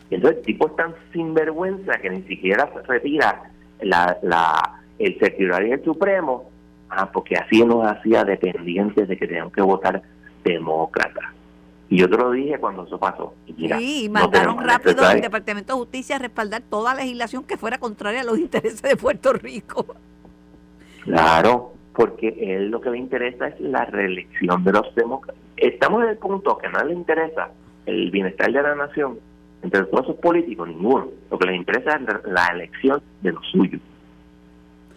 Entonces 0.10 0.40
el 0.40 0.46
tipo 0.46 0.68
es 0.68 0.76
tan 0.76 0.94
sinvergüenza 1.12 1.98
que 2.00 2.10
ni 2.10 2.22
siquiera 2.24 2.70
se 2.74 2.82
retira 2.84 3.44
la, 3.82 4.18
la, 4.22 4.82
el 5.00 5.20
secretario 5.20 5.72
del 5.72 5.84
Supremo, 5.84 6.50
ah, 6.90 7.10
porque 7.12 7.36
así 7.36 7.64
nos 7.66 7.86
hacía 7.86 8.24
dependientes 8.24 9.08
de 9.08 9.18
que 9.18 9.28
teníamos 9.28 9.54
que 9.54 9.62
votar 9.62 10.02
demócrata. 10.44 11.34
Y 11.90 11.98
yo 11.98 12.10
te 12.10 12.18
lo 12.18 12.32
dije 12.32 12.58
cuando 12.58 12.86
eso 12.86 13.00
pasó. 13.00 13.36
sí, 13.56 14.10
mandaron 14.10 14.58
rápido 14.64 15.06
al 15.06 15.22
Departamento 15.22 15.74
de 15.74 15.80
Justicia 15.80 16.16
a 16.16 16.20
respaldar 16.20 16.64
toda 16.68 16.96
legislación 16.96 17.44
que 17.44 17.58
fuera 17.58 17.78
contraria 17.78 18.22
a 18.22 18.24
los 18.24 18.40
intereses 18.40 18.82
de 18.82 18.96
Puerto 18.96 19.34
Rico. 19.34 19.86
Claro, 21.04 21.74
porque 21.94 22.36
él 22.40 22.70
lo 22.70 22.82
que 22.82 22.90
le 22.90 22.98
interesa 22.98 23.48
es 23.48 23.60
la 23.60 23.86
reelección 23.86 24.64
de 24.64 24.72
los 24.72 24.96
demócratas. 24.96 25.43
Estamos 25.58 26.04
en 26.04 26.10
el 26.10 26.18
punto 26.18 26.58
que 26.58 26.70
no 26.70 26.84
le 26.84 26.94
interesa 26.94 27.50
el 27.86 28.12
bienestar 28.12 28.52
de 28.52 28.62
la 28.62 28.76
nación, 28.76 29.20
entre 29.62 29.84
todos 29.86 30.06
esos 30.06 30.18
políticos, 30.18 30.68
ninguno. 30.68 31.10
Lo 31.30 31.38
que 31.38 31.48
les 31.48 31.56
interesa 31.56 31.96
es 31.96 32.26
la 32.26 32.48
elección 32.48 33.02
de 33.22 33.32
los 33.32 33.46
suyos. 33.52 33.82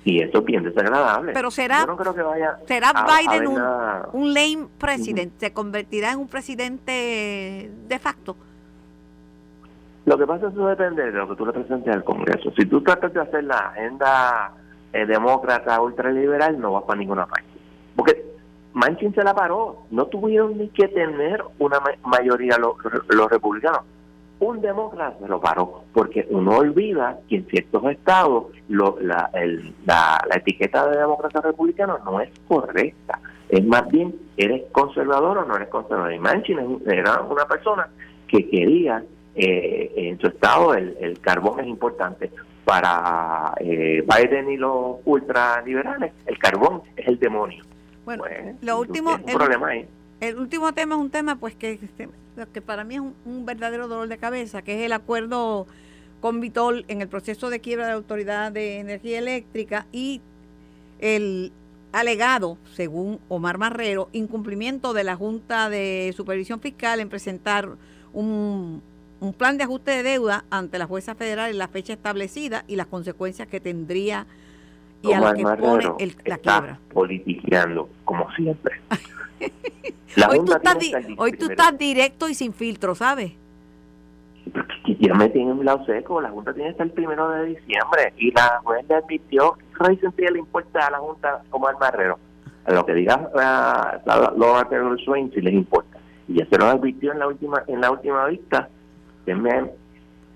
Y 0.04 0.22
eso 0.22 0.38
es 0.38 0.44
bien 0.44 0.62
desagradable. 0.62 1.32
Pero 1.32 1.50
será, 1.50 1.80
Yo 1.80 1.86
no 1.88 1.96
creo 1.96 2.14
que 2.14 2.22
vaya 2.22 2.58
será 2.66 2.92
Biden 2.92 3.48
un, 3.48 4.34
lame 4.34 4.68
president, 4.78 5.32
se 5.38 5.52
convertirá 5.52 6.12
en 6.12 6.20
un 6.20 6.28
presidente 6.28 7.70
de 7.88 7.98
facto. 7.98 8.36
Lo 10.04 10.16
que 10.16 10.24
pasa 10.24 10.46
es 10.46 10.52
que 10.52 10.60
eso 10.60 10.68
depende 10.68 11.10
de 11.10 11.10
lo 11.10 11.28
que 11.28 11.34
tú 11.34 11.44
le 11.44 11.52
presentes 11.52 11.92
al 11.92 12.04
Congreso. 12.04 12.52
Si 12.56 12.66
tú 12.66 12.80
tratas 12.82 13.12
de 13.12 13.20
hacer 13.20 13.42
la 13.42 13.58
agenda 13.58 14.52
eh, 14.92 15.04
demócrata 15.04 15.80
ultraliberal, 15.80 16.60
no 16.60 16.72
vas 16.74 16.84
para 16.84 17.00
ninguna 17.00 17.26
parte. 17.26 17.48
Porque 17.96 18.25
Manchin 18.76 19.14
se 19.14 19.24
la 19.24 19.34
paró. 19.34 19.86
No 19.90 20.04
tuvieron 20.06 20.58
ni 20.58 20.68
que 20.68 20.86
tener 20.88 21.42
una 21.58 21.78
mayoría 22.04 22.58
los, 22.58 23.30
republicanos. 23.30 23.80
Un 24.38 24.60
demócrata 24.60 25.18
se 25.18 25.28
lo 25.28 25.40
paró, 25.40 25.84
porque 25.94 26.26
uno 26.28 26.58
olvida 26.58 27.18
que 27.26 27.36
en 27.36 27.46
ciertos 27.46 27.82
estados 27.86 28.48
la, 28.68 29.30
la, 29.86 30.36
etiqueta 30.36 30.88
de 30.88 30.98
demócrata 30.98 31.40
republicano 31.40 31.98
no 32.04 32.20
es 32.20 32.28
correcta. 32.46 33.18
Es 33.48 33.64
más 33.64 33.88
bien, 33.88 34.14
¿eres 34.36 34.64
conservador 34.72 35.38
o 35.38 35.46
no 35.46 35.56
eres 35.56 35.68
conservador? 35.68 36.12
Y 36.12 36.18
Manchin 36.18 36.82
era 36.84 37.22
una 37.22 37.46
persona 37.46 37.88
que 38.28 38.46
quería, 38.46 39.02
eh, 39.36 39.90
en 39.96 40.18
su 40.18 40.26
estado, 40.26 40.74
el, 40.74 40.98
el 41.00 41.18
carbón 41.20 41.60
es 41.60 41.66
importante 41.66 42.30
para 42.66 43.54
eh, 43.60 44.04
Biden 44.06 44.50
y 44.50 44.58
los 44.58 44.96
ultraliberales, 45.06 46.12
el 46.26 46.38
carbón 46.38 46.82
es 46.94 47.08
el 47.08 47.18
demonio. 47.18 47.64
Bueno, 48.06 48.24
pues, 48.24 48.56
lo 48.62 48.80
último, 48.80 49.16
el, 49.26 49.34
problema 49.34 49.68
ahí. 49.68 49.86
el 50.20 50.38
último 50.38 50.72
tema 50.72 50.94
es 50.94 51.00
un 51.02 51.10
tema 51.10 51.36
pues 51.36 51.54
que, 51.54 51.78
que 52.52 52.62
para 52.62 52.84
mí 52.84 52.94
es 52.94 53.00
un, 53.00 53.44
verdadero 53.44 53.88
dolor 53.88 54.08
de 54.08 54.16
cabeza, 54.16 54.62
que 54.62 54.78
es 54.78 54.86
el 54.86 54.92
acuerdo 54.92 55.66
con 56.22 56.40
Vitol 56.40 56.86
en 56.88 57.02
el 57.02 57.08
proceso 57.08 57.50
de 57.50 57.60
quiebra 57.60 57.86
de 57.86 57.90
la 57.90 57.96
Autoridad 57.96 58.52
de 58.52 58.78
Energía 58.78 59.18
Eléctrica 59.18 59.86
y 59.92 60.22
el 61.00 61.52
alegado, 61.92 62.56
según 62.72 63.20
Omar 63.28 63.58
Marrero, 63.58 64.08
incumplimiento 64.12 64.94
de 64.94 65.04
la 65.04 65.16
Junta 65.16 65.68
de 65.68 66.14
Supervisión 66.16 66.60
Fiscal 66.60 67.00
en 67.00 67.10
presentar 67.10 67.68
un 68.14 68.80
un 69.20 69.32
plan 69.32 69.56
de 69.56 69.64
ajuste 69.64 69.90
de 69.90 70.02
deuda 70.02 70.44
ante 70.50 70.78
la 70.78 70.86
jueza 70.86 71.14
federal 71.14 71.50
en 71.50 71.58
la 71.58 71.68
fecha 71.68 71.92
establecida 71.92 72.64
y 72.66 72.76
las 72.76 72.86
consecuencias 72.86 73.48
que 73.48 73.60
tendría 73.60 74.26
y 75.06 75.12
a 75.12 75.20
lo 75.20 75.34
que 75.34 75.62
pone 75.62 75.84
el, 75.98 76.16
la 76.24 76.38
quiebra. 76.38 76.78
Politiqueando, 76.92 77.88
como 78.04 78.30
siempre. 78.32 78.80
hoy, 80.30 80.44
tú 80.44 80.52
estás, 80.52 80.76
hoy 81.16 81.32
tú 81.32 81.50
estás 81.50 81.76
directo 81.78 82.28
y 82.28 82.34
sin 82.34 82.52
filtro, 82.52 82.94
¿sabes? 82.94 83.32
Ya 85.00 85.14
me 85.14 85.28
tiene 85.28 85.52
un 85.52 85.64
lado 85.64 85.84
seco, 85.84 86.20
la 86.20 86.30
Junta 86.30 86.54
tiene 86.54 86.70
hasta 86.70 86.84
el 86.84 86.90
primero 86.90 87.28
de 87.30 87.46
diciembre 87.46 88.12
y 88.16 88.30
la 88.32 88.60
jueza 88.62 88.86
le 88.88 88.94
admitió 88.94 89.56
que 90.16 90.30
le 90.30 90.38
importa 90.38 90.86
a 90.86 90.90
la 90.90 90.98
Junta 90.98 91.42
como 91.50 91.68
al 91.68 91.76
marrero. 91.78 92.18
A 92.64 92.72
lo 92.72 92.84
que 92.86 92.94
diga 92.94 93.30
uh, 93.32 94.38
Laura 94.38 94.68
Taylor 94.68 95.00
Swain 95.00 95.30
si 95.32 95.40
les 95.40 95.54
importa. 95.54 95.98
Y 96.28 96.38
ya 96.38 96.46
se 96.46 96.58
lo 96.58 96.66
advirtió 96.66 97.12
en 97.12 97.18
la 97.18 97.28
última 97.28 97.62
en 97.66 97.80
la 97.80 97.90
última 97.90 98.26
vista 98.26 98.68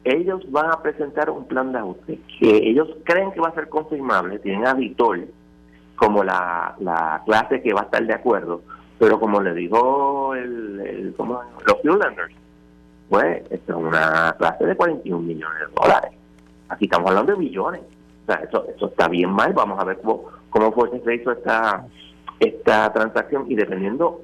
ellos 0.05 0.51
van 0.51 0.71
a 0.71 0.83
presentar 0.83 1.31
un 1.31 1.47
plan 1.47 1.73
de 1.73 1.79
ajuste 1.79 2.19
que 2.39 2.57
ellos 2.57 2.89
creen 3.05 3.33
que 3.33 3.41
va 3.41 3.49
a 3.49 3.55
ser 3.55 3.69
confirmable, 3.69 4.39
tienen 4.39 4.67
a 4.67 4.75
Vitor 4.75 5.21
como 5.97 6.25
la, 6.25 6.75
la 6.81 7.23
clase 7.27 7.61
que 7.61 7.75
va 7.75 7.83
a 7.83 7.85
estar 7.85 8.05
de 8.07 8.15
acuerdo, 8.15 8.63
pero 8.99 9.21
como 9.21 9.41
le 9.41 9.55
dijo 9.55 10.35
el, 10.35 10.81
el 10.81 11.15
como 11.15 11.41
los 11.67 11.83
Fuelanders, 11.83 12.35
pues 13.11 13.43
esto 13.51 13.73
es 13.73 13.85
una 13.85 14.35
clase 14.39 14.65
de 14.65 14.77
41 14.77 15.21
millones 15.21 15.59
de 15.59 15.75
dólares. 15.75 16.13
Aquí 16.69 16.85
estamos 16.85 17.11
hablando 17.11 17.33
de 17.33 17.39
millones. 17.39 17.81
O 18.23 18.33
sea, 18.33 18.37
eso, 18.37 18.67
eso 18.75 18.87
está 18.87 19.09
bien 19.09 19.31
mal. 19.31 19.53
Vamos 19.53 19.81
a 19.81 19.85
ver 19.85 19.99
cómo, 20.01 20.27
cómo 20.49 20.71
fue 20.73 20.91
que 20.93 21.01
se 21.01 21.17
hizo 21.17 21.33
esta, 21.33 21.85
esta 22.39 22.93
transacción 22.93 23.47
y 23.49 23.57
dependiendo 23.57 24.21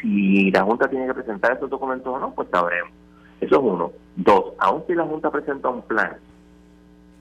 si 0.00 0.50
la 0.50 0.62
Junta 0.62 0.88
tiene 0.88 1.06
que 1.06 1.14
presentar 1.14 1.56
esos 1.56 1.70
documentos 1.70 2.14
o 2.14 2.18
no, 2.18 2.32
pues 2.32 2.48
sabremos. 2.50 2.92
Eso 3.40 3.54
es 3.56 3.62
uno. 3.62 3.92
Dos, 4.16 4.52
aun 4.58 4.84
si 4.86 4.94
la 4.94 5.04
Junta 5.04 5.30
presenta 5.30 5.68
un 5.68 5.82
plan, 5.82 6.16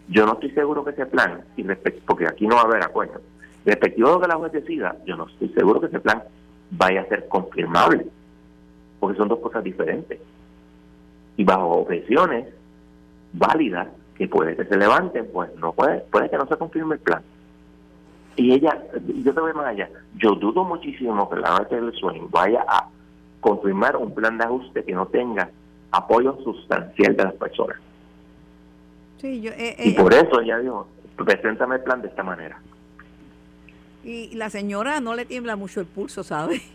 yo 0.09 0.25
no 0.25 0.33
estoy 0.33 0.51
seguro 0.51 0.83
que 0.83 0.91
ese 0.91 1.05
plan, 1.05 1.41
y 1.55 1.63
porque 2.05 2.27
aquí 2.27 2.47
no 2.47 2.55
va 2.55 2.61
a 2.61 2.65
haber 2.65 2.83
acuerdo, 2.83 3.21
respectivo 3.65 4.07
de 4.07 4.13
lo 4.15 4.21
que 4.21 4.27
la 4.27 4.35
Junta 4.35 4.57
decida, 4.57 4.95
yo 5.05 5.15
no 5.15 5.27
estoy 5.27 5.49
seguro 5.49 5.79
que 5.79 5.87
ese 5.87 5.99
plan 5.99 6.23
vaya 6.71 7.01
a 7.01 7.07
ser 7.07 7.27
confirmable, 7.27 8.07
porque 8.99 9.17
son 9.17 9.27
dos 9.27 9.39
cosas 9.39 9.63
diferentes. 9.63 10.19
Y 11.35 11.43
bajo 11.43 11.69
objeciones 11.69 12.47
válidas 13.33 13.89
que 14.15 14.27
puede 14.27 14.55
que 14.55 14.65
se 14.65 14.77
levanten, 14.77 15.27
pues 15.31 15.55
no 15.57 15.73
puede, 15.73 15.99
puede 16.11 16.29
que 16.29 16.37
no 16.37 16.47
se 16.47 16.57
confirme 16.57 16.95
el 16.95 17.01
plan. 17.01 17.21
Y 18.35 18.53
ella, 18.53 18.83
yo 19.23 19.33
te 19.33 19.39
voy 19.39 19.53
más 19.53 19.67
allá, 19.67 19.89
yo 20.15 20.35
dudo 20.35 20.63
muchísimo 20.63 21.29
que 21.29 21.37
la 21.37 21.65
del 21.69 21.93
Swing 21.93 22.27
vaya 22.29 22.65
a 22.67 22.87
confirmar 23.39 23.97
un 23.97 24.13
plan 24.13 24.37
de 24.37 24.45
ajuste 24.45 24.83
que 24.83 24.93
no 24.93 25.07
tenga 25.07 25.49
apoyo 25.91 26.37
sustancial 26.43 27.15
de 27.15 27.23
las 27.23 27.33
personas. 27.33 27.77
Sí, 29.19 29.41
yo, 29.41 29.51
eh, 29.51 29.75
y 29.79 29.89
eh, 29.91 29.95
por 29.95 30.13
eso 30.13 30.41
ella 30.41 30.59
dijo, 30.59 30.87
preséntame 31.17 31.75
el 31.75 31.81
plan 31.81 32.01
de 32.01 32.07
esta 32.07 32.23
manera. 32.23 32.59
Y 34.03 34.35
la 34.35 34.49
señora 34.49 34.99
no 34.99 35.15
le 35.15 35.25
tiembla 35.25 35.55
mucho 35.55 35.79
el 35.79 35.85
pulso, 35.85 36.23
¿sabe? 36.23 36.61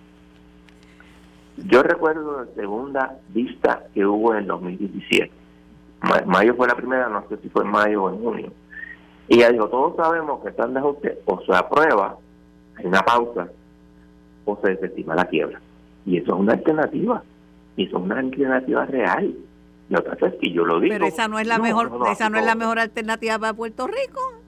Yo 1.56 1.82
recuerdo 1.82 2.44
la 2.44 2.54
segunda 2.54 3.18
vista 3.28 3.84
que 3.94 4.04
hubo 4.06 4.32
en 4.32 4.40
el 4.40 4.46
2017. 4.46 5.30
mayo 6.26 6.54
fue 6.54 6.66
la 6.66 6.74
primera, 6.74 7.08
no 7.08 7.24
sé 7.28 7.36
si 7.38 7.48
fue 7.50 7.62
en 7.62 7.70
mayo 7.70 8.04
o 8.04 8.10
en 8.10 8.18
junio. 8.22 8.52
Y 9.28 9.36
ella 9.36 9.50
dijo, 9.50 9.68
todos 9.68 9.96
sabemos 9.96 10.42
que 10.42 10.48
están 10.48 10.72
de 10.72 10.80
ajuste 10.80 11.18
o 11.26 11.40
se 11.42 11.54
aprueba, 11.54 12.16
hay 12.76 12.86
una 12.86 13.02
pausa, 13.02 13.48
o 14.46 14.58
se 14.62 14.70
desestima 14.70 15.14
la 15.14 15.26
quiebra. 15.26 15.60
Y 16.06 16.16
eso 16.16 16.34
es 16.34 16.40
una 16.40 16.54
alternativa 16.54 17.22
y 17.76 17.86
son 17.88 18.02
una 18.02 18.18
alternativa 18.18 18.84
real. 18.86 19.34
Y 19.88 19.94
otra 19.94 20.28
es 20.28 20.34
que 20.40 20.50
yo 20.52 20.64
lo 20.64 20.80
digo. 20.80 20.94
Pero 20.94 21.06
esa 21.06 21.28
no 21.28 21.38
es 21.38 21.46
la 21.46 21.58
mejor, 21.58 21.90
esa 22.10 22.30
no 22.30 22.38
es 22.38 22.46
la 22.46 22.54
mejor 22.54 22.78
alternativa 22.78 23.38
para 23.38 23.54
Puerto 23.54 23.86
Rico. 23.86 24.42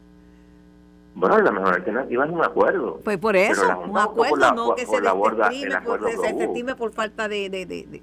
Bueno, 1.14 1.38
la 1.38 1.52
mejor 1.52 1.74
alternativa 1.74 2.24
es 2.24 2.30
un 2.30 2.44
acuerdo. 2.44 3.00
Pues 3.04 3.18
por 3.18 3.36
eso, 3.36 3.62
un 3.80 3.96
acuerdo, 3.96 4.52
no 4.52 4.74
que 4.74 4.84
se 4.84 5.00
desestime, 5.00 5.80
por, 5.80 6.10
se 6.10 6.74
por 6.74 6.92
falta 6.92 7.28
de, 7.28 7.48
de, 7.50 8.02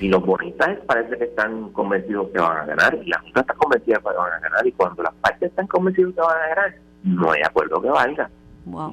Y 0.00 0.08
los 0.08 0.24
bonistas 0.24 0.78
parece 0.86 1.18
que 1.18 1.24
están 1.24 1.70
convencidos 1.70 2.28
que 2.30 2.38
van 2.38 2.58
a 2.58 2.64
ganar, 2.64 2.96
y 3.02 3.08
la 3.08 3.18
Junta 3.20 3.40
está 3.40 3.54
convencida 3.54 3.96
que 3.96 4.04
van 4.04 4.32
a 4.32 4.38
ganar, 4.38 4.66
y 4.66 4.72
cuando 4.72 5.02
las 5.02 5.14
partes 5.14 5.50
están 5.50 5.66
convencidas 5.66 6.14
que 6.14 6.20
van 6.20 6.36
a 6.36 6.48
ganar, 6.54 6.74
no 7.02 7.32
hay 7.32 7.42
acuerdo 7.42 7.82
que 7.82 7.90
valga. 7.90 8.30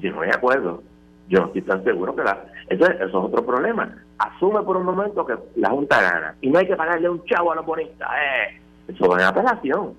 si 0.02 0.10
no 0.10 0.22
hay 0.22 0.30
acuerdo, 0.32 0.82
yo 1.30 1.40
no 1.40 1.46
estoy 1.48 1.62
tan 1.64 1.84
seguro 1.84 2.16
que 2.16 2.24
la... 2.24 2.46
Entonces, 2.70 2.98
eso 2.98 3.08
es 3.08 3.16
otro 3.16 3.46
problema. 3.46 3.96
Asume 4.18 4.62
por 4.64 4.78
un 4.78 4.86
momento 4.86 5.26
que 5.26 5.36
la 5.56 5.70
Junta 5.70 6.02
gana, 6.02 6.36
y 6.42 6.50
no 6.50 6.60
hay 6.60 6.68
que 6.68 6.76
pagarle 6.76 7.10
un 7.10 7.24
chavo 7.26 7.52
a 7.52 7.56
los 7.56 7.66
bonistas. 7.66 8.10
Eh, 8.12 8.60
eso 8.88 9.08
va 9.08 9.20
en 9.20 9.26
apelación. 9.26 9.94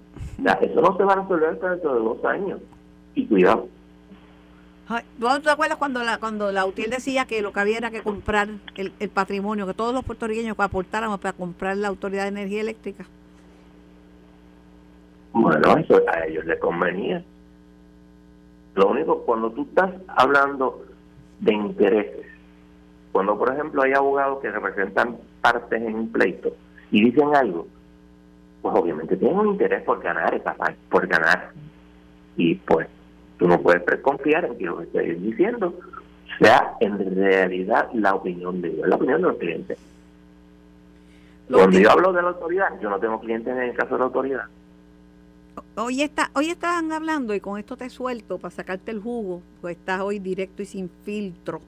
eso 0.60 0.80
no 0.80 0.96
se 0.96 1.04
va 1.04 1.14
a 1.14 1.16
resolver 1.16 1.58
dentro 1.58 1.94
de 1.94 2.00
dos 2.00 2.24
años. 2.24 2.60
Y 3.14 3.26
cuidado. 3.26 3.68
¿Tú 5.18 5.26
te 5.42 5.50
acuerdas 5.50 5.78
cuando 5.78 6.04
la 6.04 6.18
cuando 6.18 6.52
la 6.52 6.64
UTIEL 6.64 6.90
decía 6.90 7.24
que 7.24 7.42
lo 7.42 7.52
que 7.52 7.58
había 7.58 7.78
era 7.78 7.90
que 7.90 8.02
comprar 8.02 8.48
el, 8.76 8.92
el 9.00 9.08
patrimonio, 9.08 9.66
que 9.66 9.74
todos 9.74 9.92
los 9.92 10.04
puertorriqueños 10.04 10.56
aportáramos 10.60 11.18
para 11.18 11.32
comprar 11.32 11.76
la 11.76 11.88
Autoridad 11.88 12.22
de 12.22 12.28
Energía 12.28 12.60
Eléctrica? 12.60 13.04
Bueno, 15.32 15.76
eso 15.76 16.00
a 16.08 16.24
ellos 16.26 16.44
les 16.44 16.60
convenía. 16.60 17.22
Lo 18.76 18.88
único, 18.88 19.22
cuando 19.22 19.50
tú 19.50 19.62
estás 19.62 19.90
hablando 20.08 20.85
de 21.40 21.52
intereses, 21.52 22.26
cuando 23.12 23.38
por 23.38 23.52
ejemplo 23.52 23.82
hay 23.82 23.92
abogados 23.92 24.40
que 24.40 24.50
representan 24.50 25.16
partes 25.40 25.82
en 25.82 25.94
un 25.94 26.12
pleito 26.12 26.52
y 26.90 27.04
dicen 27.04 27.34
algo, 27.34 27.66
pues 28.62 28.74
obviamente 28.74 29.16
tienen 29.16 29.38
un 29.38 29.48
interés 29.48 29.82
por 29.82 30.02
ganar 30.02 30.34
esa 30.34 30.54
parte, 30.54 30.78
por 30.90 31.06
ganar. 31.06 31.50
Y 32.36 32.56
pues 32.56 32.88
Tú 33.38 33.46
no 33.46 33.60
puedes 33.60 33.82
confiar 34.00 34.44
en 34.46 34.56
que 34.56 34.64
lo 34.64 34.78
que 34.78 34.84
estoy 34.84 35.14
diciendo 35.16 35.74
sea 36.38 36.74
en 36.80 37.16
realidad 37.16 37.88
la 37.92 38.14
opinión 38.14 38.62
de 38.62 38.68
ellos, 38.68 38.88
la 38.88 38.96
opinión 38.96 39.20
de 39.20 39.28
los 39.28 39.36
clientes. 39.36 39.78
Cuando 41.50 41.78
yo 41.78 41.90
hablo 41.90 42.12
de 42.12 42.22
la 42.22 42.28
autoridad, 42.28 42.68
yo 42.80 42.90
no 42.90 42.98
tengo 42.98 43.20
clientes 43.20 43.52
en 43.52 43.62
el 43.62 43.74
caso 43.74 43.94
de 43.94 43.98
la 43.98 44.04
autoridad. 44.06 44.44
Hoy, 45.76 46.02
está, 46.02 46.30
hoy 46.34 46.50
estaban 46.50 46.92
hablando, 46.92 47.34
y 47.34 47.40
con 47.40 47.58
esto 47.58 47.76
te 47.76 47.90
suelto 47.90 48.38
para 48.38 48.54
sacarte 48.54 48.90
el 48.90 49.00
jugo, 49.00 49.42
pues 49.60 49.76
estás 49.76 50.00
hoy 50.00 50.18
directo 50.18 50.62
y 50.62 50.66
sin 50.66 50.90
filtro, 51.04 51.60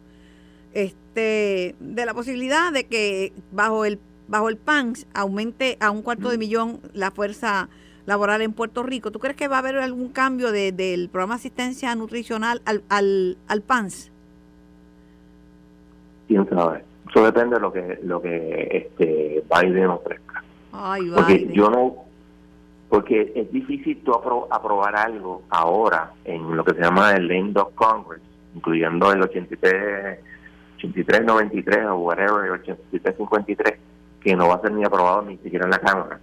este, 0.72 1.74
de 1.78 2.06
la 2.06 2.14
posibilidad 2.14 2.72
de 2.72 2.84
que 2.84 3.32
bajo 3.52 3.84
el, 3.84 3.98
bajo 4.28 4.48
el 4.48 4.56
PANS 4.56 5.06
aumente 5.14 5.76
a 5.80 5.90
un 5.90 6.02
cuarto 6.02 6.30
de 6.30 6.38
millón 6.38 6.80
la 6.92 7.10
fuerza 7.10 7.68
laboral 8.06 8.40
en 8.40 8.52
Puerto 8.52 8.82
Rico. 8.82 9.10
¿Tú 9.10 9.18
crees 9.18 9.36
que 9.36 9.48
va 9.48 9.56
a 9.56 9.58
haber 9.58 9.76
algún 9.76 10.08
cambio 10.08 10.52
de, 10.52 10.72
del 10.72 11.08
programa 11.10 11.34
de 11.34 11.40
asistencia 11.40 11.94
nutricional 11.94 12.62
al, 12.64 12.82
al, 12.88 13.36
al 13.48 13.60
PANS? 13.60 14.10
Quién 16.26 16.48
sabe. 16.48 16.84
Eso 17.10 17.24
depende 17.24 17.56
de 17.56 17.60
lo 17.60 17.72
que 17.72 17.98
lo 18.02 18.20
que 18.20 18.90
este 18.92 19.42
Biden 19.50 19.86
ofrezca. 19.86 20.42
Ay, 20.72 21.10
porque 21.14 21.48
yo 21.52 21.70
no 21.70 22.07
porque 22.88 23.32
es 23.34 23.52
difícil 23.52 24.00
tú 24.02 24.14
aprobar 24.14 24.96
algo 24.96 25.42
ahora 25.50 26.12
en 26.24 26.56
lo 26.56 26.64
que 26.64 26.74
se 26.74 26.80
llama 26.80 27.12
el 27.12 27.28
Lame 27.28 27.52
Dog 27.52 27.74
Congress, 27.74 28.22
incluyendo 28.54 29.12
el 29.12 29.22
83 29.22 30.20
93 31.24 31.86
o 31.86 31.96
whatever, 31.96 32.46
el 32.46 32.52
83 32.52 33.16
53 33.16 33.78
que 34.20 34.34
no 34.34 34.48
va 34.48 34.54
a 34.54 34.60
ser 34.60 34.72
ni 34.72 34.84
aprobado 34.84 35.22
ni 35.22 35.36
siquiera 35.38 35.66
en 35.66 35.70
la 35.70 35.78
Cámara. 35.78 36.18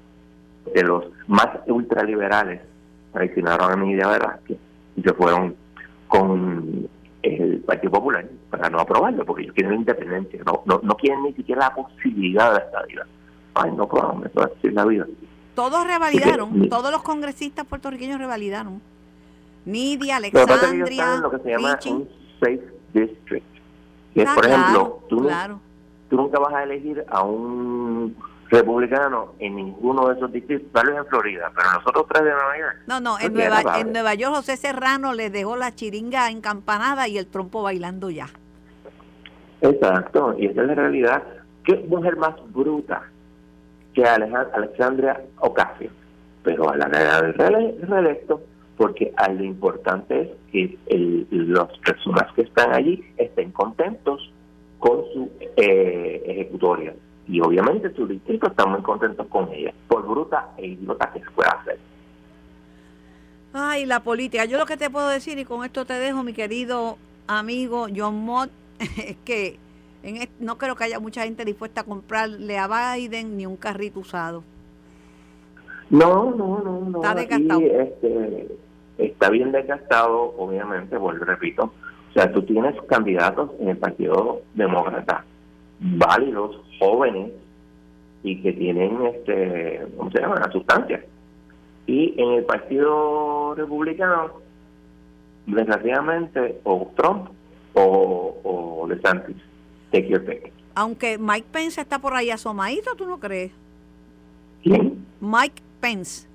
De 0.74 0.84
los 0.84 1.06
más 1.28 1.50
ultraliberales 1.68 2.62
traicionaron 3.14 3.72
a 3.72 3.76
mi 3.76 3.92
idea 3.92 4.10
de 4.10 4.58
y 4.96 5.02
se 5.02 5.14
fueron 5.14 5.56
con 6.08 6.88
el 7.22 7.60
Partido 7.66 7.92
Popular 7.92 8.26
para 8.50 8.70
no 8.70 8.80
aprobarlo, 8.80 9.26
porque 9.26 9.44
ellos 9.44 9.56
quieren 9.56 9.74
la 9.74 9.80
independencia, 9.80 10.42
no, 10.46 10.62
no, 10.66 10.80
no 10.82 10.96
quieren 10.96 11.24
ni 11.24 11.34
siquiera 11.34 11.62
la 11.62 11.76
posibilidad 11.76 12.54
de 12.54 12.72
la 12.72 12.84
vida 12.84 13.08
Ay, 13.56 13.72
no 13.72 13.88
probamos, 13.88 14.26
eso 14.26 14.52
es 14.64 14.74
la 14.74 14.86
vida. 14.86 15.06
Todos 15.56 15.88
revalidaron, 15.88 16.70
todos 16.70 16.92
los 16.92 17.02
congresistas 17.02 17.66
puertorriqueños 17.66 18.20
revalidaron. 18.20 18.82
Nidia, 19.66 20.18
Alexandria, 20.18 21.18
lo 21.18 21.32
que 21.32 21.40
se 21.40 21.50
llama 21.50 21.80
un 21.88 22.08
safe 22.40 22.62
district. 22.94 23.46
es, 24.14 24.30
por 24.30 24.46
ejemplo, 24.46 25.02
tú, 25.10 25.28
tú 26.10 26.16
nunca 26.18 26.40
vas 26.40 26.54
a 26.54 26.64
elegir 26.64 27.04
a 27.10 27.24
un 27.24 28.16
republicano 28.50 29.34
en 29.40 29.56
ninguno 29.56 30.08
de 30.08 30.16
esos 30.16 30.32
distritos, 30.32 30.72
tal 30.72 30.88
vez 30.88 30.98
en 30.98 31.06
Florida, 31.08 31.52
pero 31.56 31.72
nosotros 31.72 32.06
tres 32.12 32.26
de 32.26 32.32
Nueva 32.32 32.58
York. 32.60 32.76
No, 32.86 33.00
no, 33.00 33.20
en 33.20 33.34
Nueva, 33.34 33.80
en 33.80 33.92
Nueva 33.92 34.14
York 34.14 34.36
José 34.36 34.58
Serrano 34.58 35.14
les 35.14 35.32
dejó 35.32 35.56
la 35.56 35.74
chiringa 35.74 36.30
encampanada 36.30 37.08
y 37.08 37.18
el 37.18 37.26
trompo 37.26 37.64
bailando 37.64 38.10
ya. 38.10 38.28
Exacto, 39.62 40.36
y 40.38 40.48
esa 40.48 40.62
es 40.62 40.68
la 40.68 40.76
realidad. 40.76 41.24
¿Qué 41.64 41.76
mujer 41.90 42.18
más 42.18 42.36
bruta 42.52 43.10
que 43.96 44.06
Alexandria 44.06 45.22
Ocasio? 45.40 45.90
Pero 46.44 46.70
a 46.70 46.78
la 46.78 46.88
del 46.88 47.34
reelecto, 47.88 48.42
porque 48.78 49.12
lo 49.36 49.44
importante 49.44 50.22
es 50.22 50.30
que 50.52 50.78
el, 50.88 51.28
las 51.32 51.76
personas 51.80 52.32
que 52.34 52.44
están 52.44 52.74
allí 52.74 53.04
estén 53.18 53.52
contentos 53.52 54.32
con 54.78 55.04
su 55.14 55.32
eh, 55.58 56.22
ejecutoria 56.28 56.94
y 57.28 57.42
obviamente 57.42 57.92
su 57.96 58.06
distrito 58.06 58.48
está 58.48 58.66
muy 58.66 58.82
contento 58.82 59.28
con 59.28 59.52
ella, 59.52 59.74
por 59.88 60.08
bruta 60.08 60.52
e 60.58 60.68
idiota 60.68 61.12
que 61.12 61.20
se 61.22 61.32
pueda 61.32 61.50
hacer. 61.50 61.80
Ay, 63.54 63.86
la 63.86 64.02
política. 64.02 64.46
Yo 64.46 64.58
lo 64.58 64.66
que 64.66 64.78
te 64.78 64.90
puedo 64.90 65.08
decir, 65.08 65.40
y 65.40 65.46
con 65.46 65.64
esto 65.66 65.86
te 65.86 65.94
dejo, 65.94 66.24
mi 66.24 66.34
querido 66.34 66.98
amigo 67.26 67.88
John 67.96 68.24
Mott, 68.26 68.52
es 68.80 69.16
que 69.26 69.58
en 70.04 70.30
no 70.40 70.58
creo 70.58 70.76
que 70.76 70.84
haya 70.84 71.00
mucha 71.00 71.24
gente 71.24 71.46
dispuesta 71.46 71.82
a 71.82 71.84
comprarle 71.84 72.58
a 72.58 72.96
Biden 72.96 73.38
ni 73.38 73.46
un 73.46 73.58
carrito 73.58 74.00
usado. 74.00 74.44
No, 75.90 76.32
no, 76.32 76.62
no, 76.64 76.82
no. 76.82 76.98
Está 76.98 77.16
desgastado. 77.16 77.62
Este, 77.62 78.48
está 78.98 79.30
bien 79.30 79.52
desgastado, 79.52 80.34
obviamente, 80.38 80.98
vuelvo 80.98 81.26
repito. 81.26 81.74
O 82.10 82.14
sea, 82.14 82.32
tú 82.32 82.42
tienes 82.44 82.76
candidatos 82.84 83.52
en 83.60 83.70
el 83.70 83.78
Partido 83.78 84.42
Demócrata 84.54 85.26
válidos, 85.80 86.62
jóvenes 86.80 87.32
y 88.24 88.42
que 88.42 88.54
tienen, 88.54 89.06
este, 89.06 89.86
¿cómo 89.98 90.10
se 90.12 90.20
llama?, 90.20 90.40
la 90.40 90.52
sustancia. 90.52 91.04
Y 91.86 92.20
en 92.20 92.34
el 92.34 92.46
Partido 92.46 93.54
Republicano, 93.56 94.32
desgraciadamente, 95.46 96.60
o 96.64 96.92
Trump 96.96 97.30
o, 97.74 98.38
o 98.44 98.88
DeSantis. 98.88 99.36
Take 99.96 100.10
your 100.10 100.26
pick. 100.26 100.52
Aunque 100.76 101.18
Mike 101.18 101.48
Pence 101.54 101.80
está 101.80 102.00
por 102.00 102.14
ahí 102.14 102.30
asomadito, 102.30 102.96
¿tú 102.96 103.06
no 103.06 103.18
crees? 103.18 103.52
¿Quién? 104.62 105.06
Mike 105.22 105.62
Pence. 105.80 106.28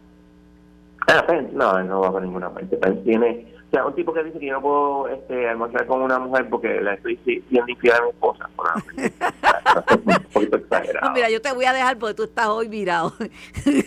Ah, 1.07 1.23
Pence, 1.27 1.53
no, 1.53 1.83
no 1.83 2.01
va 2.01 2.19
a 2.19 2.23
ninguna 2.23 2.49
parte. 2.49 2.75
Pence 2.79 3.03
tiene 3.03 3.53
o 3.69 3.71
sea, 3.71 3.85
un 3.85 3.95
tipo 3.95 4.15
que 4.15 4.25
dice 4.25 4.39
que 4.39 4.47
yo 4.47 4.55
no 4.55 4.63
puedo 4.63 5.09
este, 5.09 5.47
almorzar 5.47 5.87
con 5.87 6.01
una 6.01 6.19
mujer 6.19 6.49
porque 6.49 6.81
la 6.81 6.95
estoy 6.95 7.17
siendo 7.19 7.69
infiel 7.69 7.95
a 7.97 8.03
mi 8.03 8.09
esposa. 8.09 8.49
un 10.07 10.25
poquito 10.33 10.57
exagerado. 10.57 11.13
mira, 11.13 11.31
yo 11.31 11.41
te 11.41 11.53
voy 11.53 11.65
a 11.65 11.73
dejar 11.73 11.99
porque 11.99 12.15
tú 12.15 12.25
estás 12.25 12.47
hoy 12.47 12.69
mirado. 12.69 13.15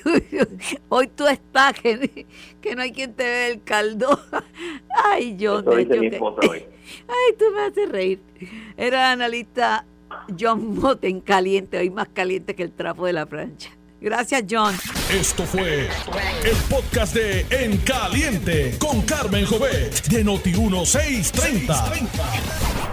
hoy 0.89 1.07
tú 1.07 1.27
estás 1.27 1.73
que, 1.79 2.25
que 2.61 2.75
no 2.75 2.81
hay 2.81 2.91
quien 2.91 3.13
te 3.13 3.23
ve 3.23 3.47
el 3.47 3.63
caldo. 3.63 4.19
Ay, 5.05 5.37
John. 5.39 5.65
Eso 5.67 5.99
mi 5.99 6.07
esposa 6.07 6.49
hoy. 6.49 6.65
Ay, 7.07 7.35
tú 7.37 7.45
me 7.55 7.63
haces 7.63 7.89
reír. 7.89 8.21
Era 8.77 9.11
analista 9.11 9.85
John 10.39 10.79
Motten 10.79 11.21
caliente, 11.21 11.77
hoy 11.77 11.89
más 11.89 12.09
caliente 12.09 12.55
que 12.55 12.63
el 12.63 12.71
trapo 12.71 13.05
de 13.05 13.13
la 13.13 13.25
plancha. 13.25 13.71
Gracias, 14.03 14.43
John. 14.49 14.75
Esto 15.09 15.45
fue 15.45 15.87
el 16.43 16.57
podcast 16.69 17.15
de 17.15 17.45
En 17.51 17.77
Caliente 17.77 18.75
con 18.77 19.01
Carmen 19.03 19.45
Jovet 19.45 20.07
de 20.07 20.25
Noti1630. 20.25 22.92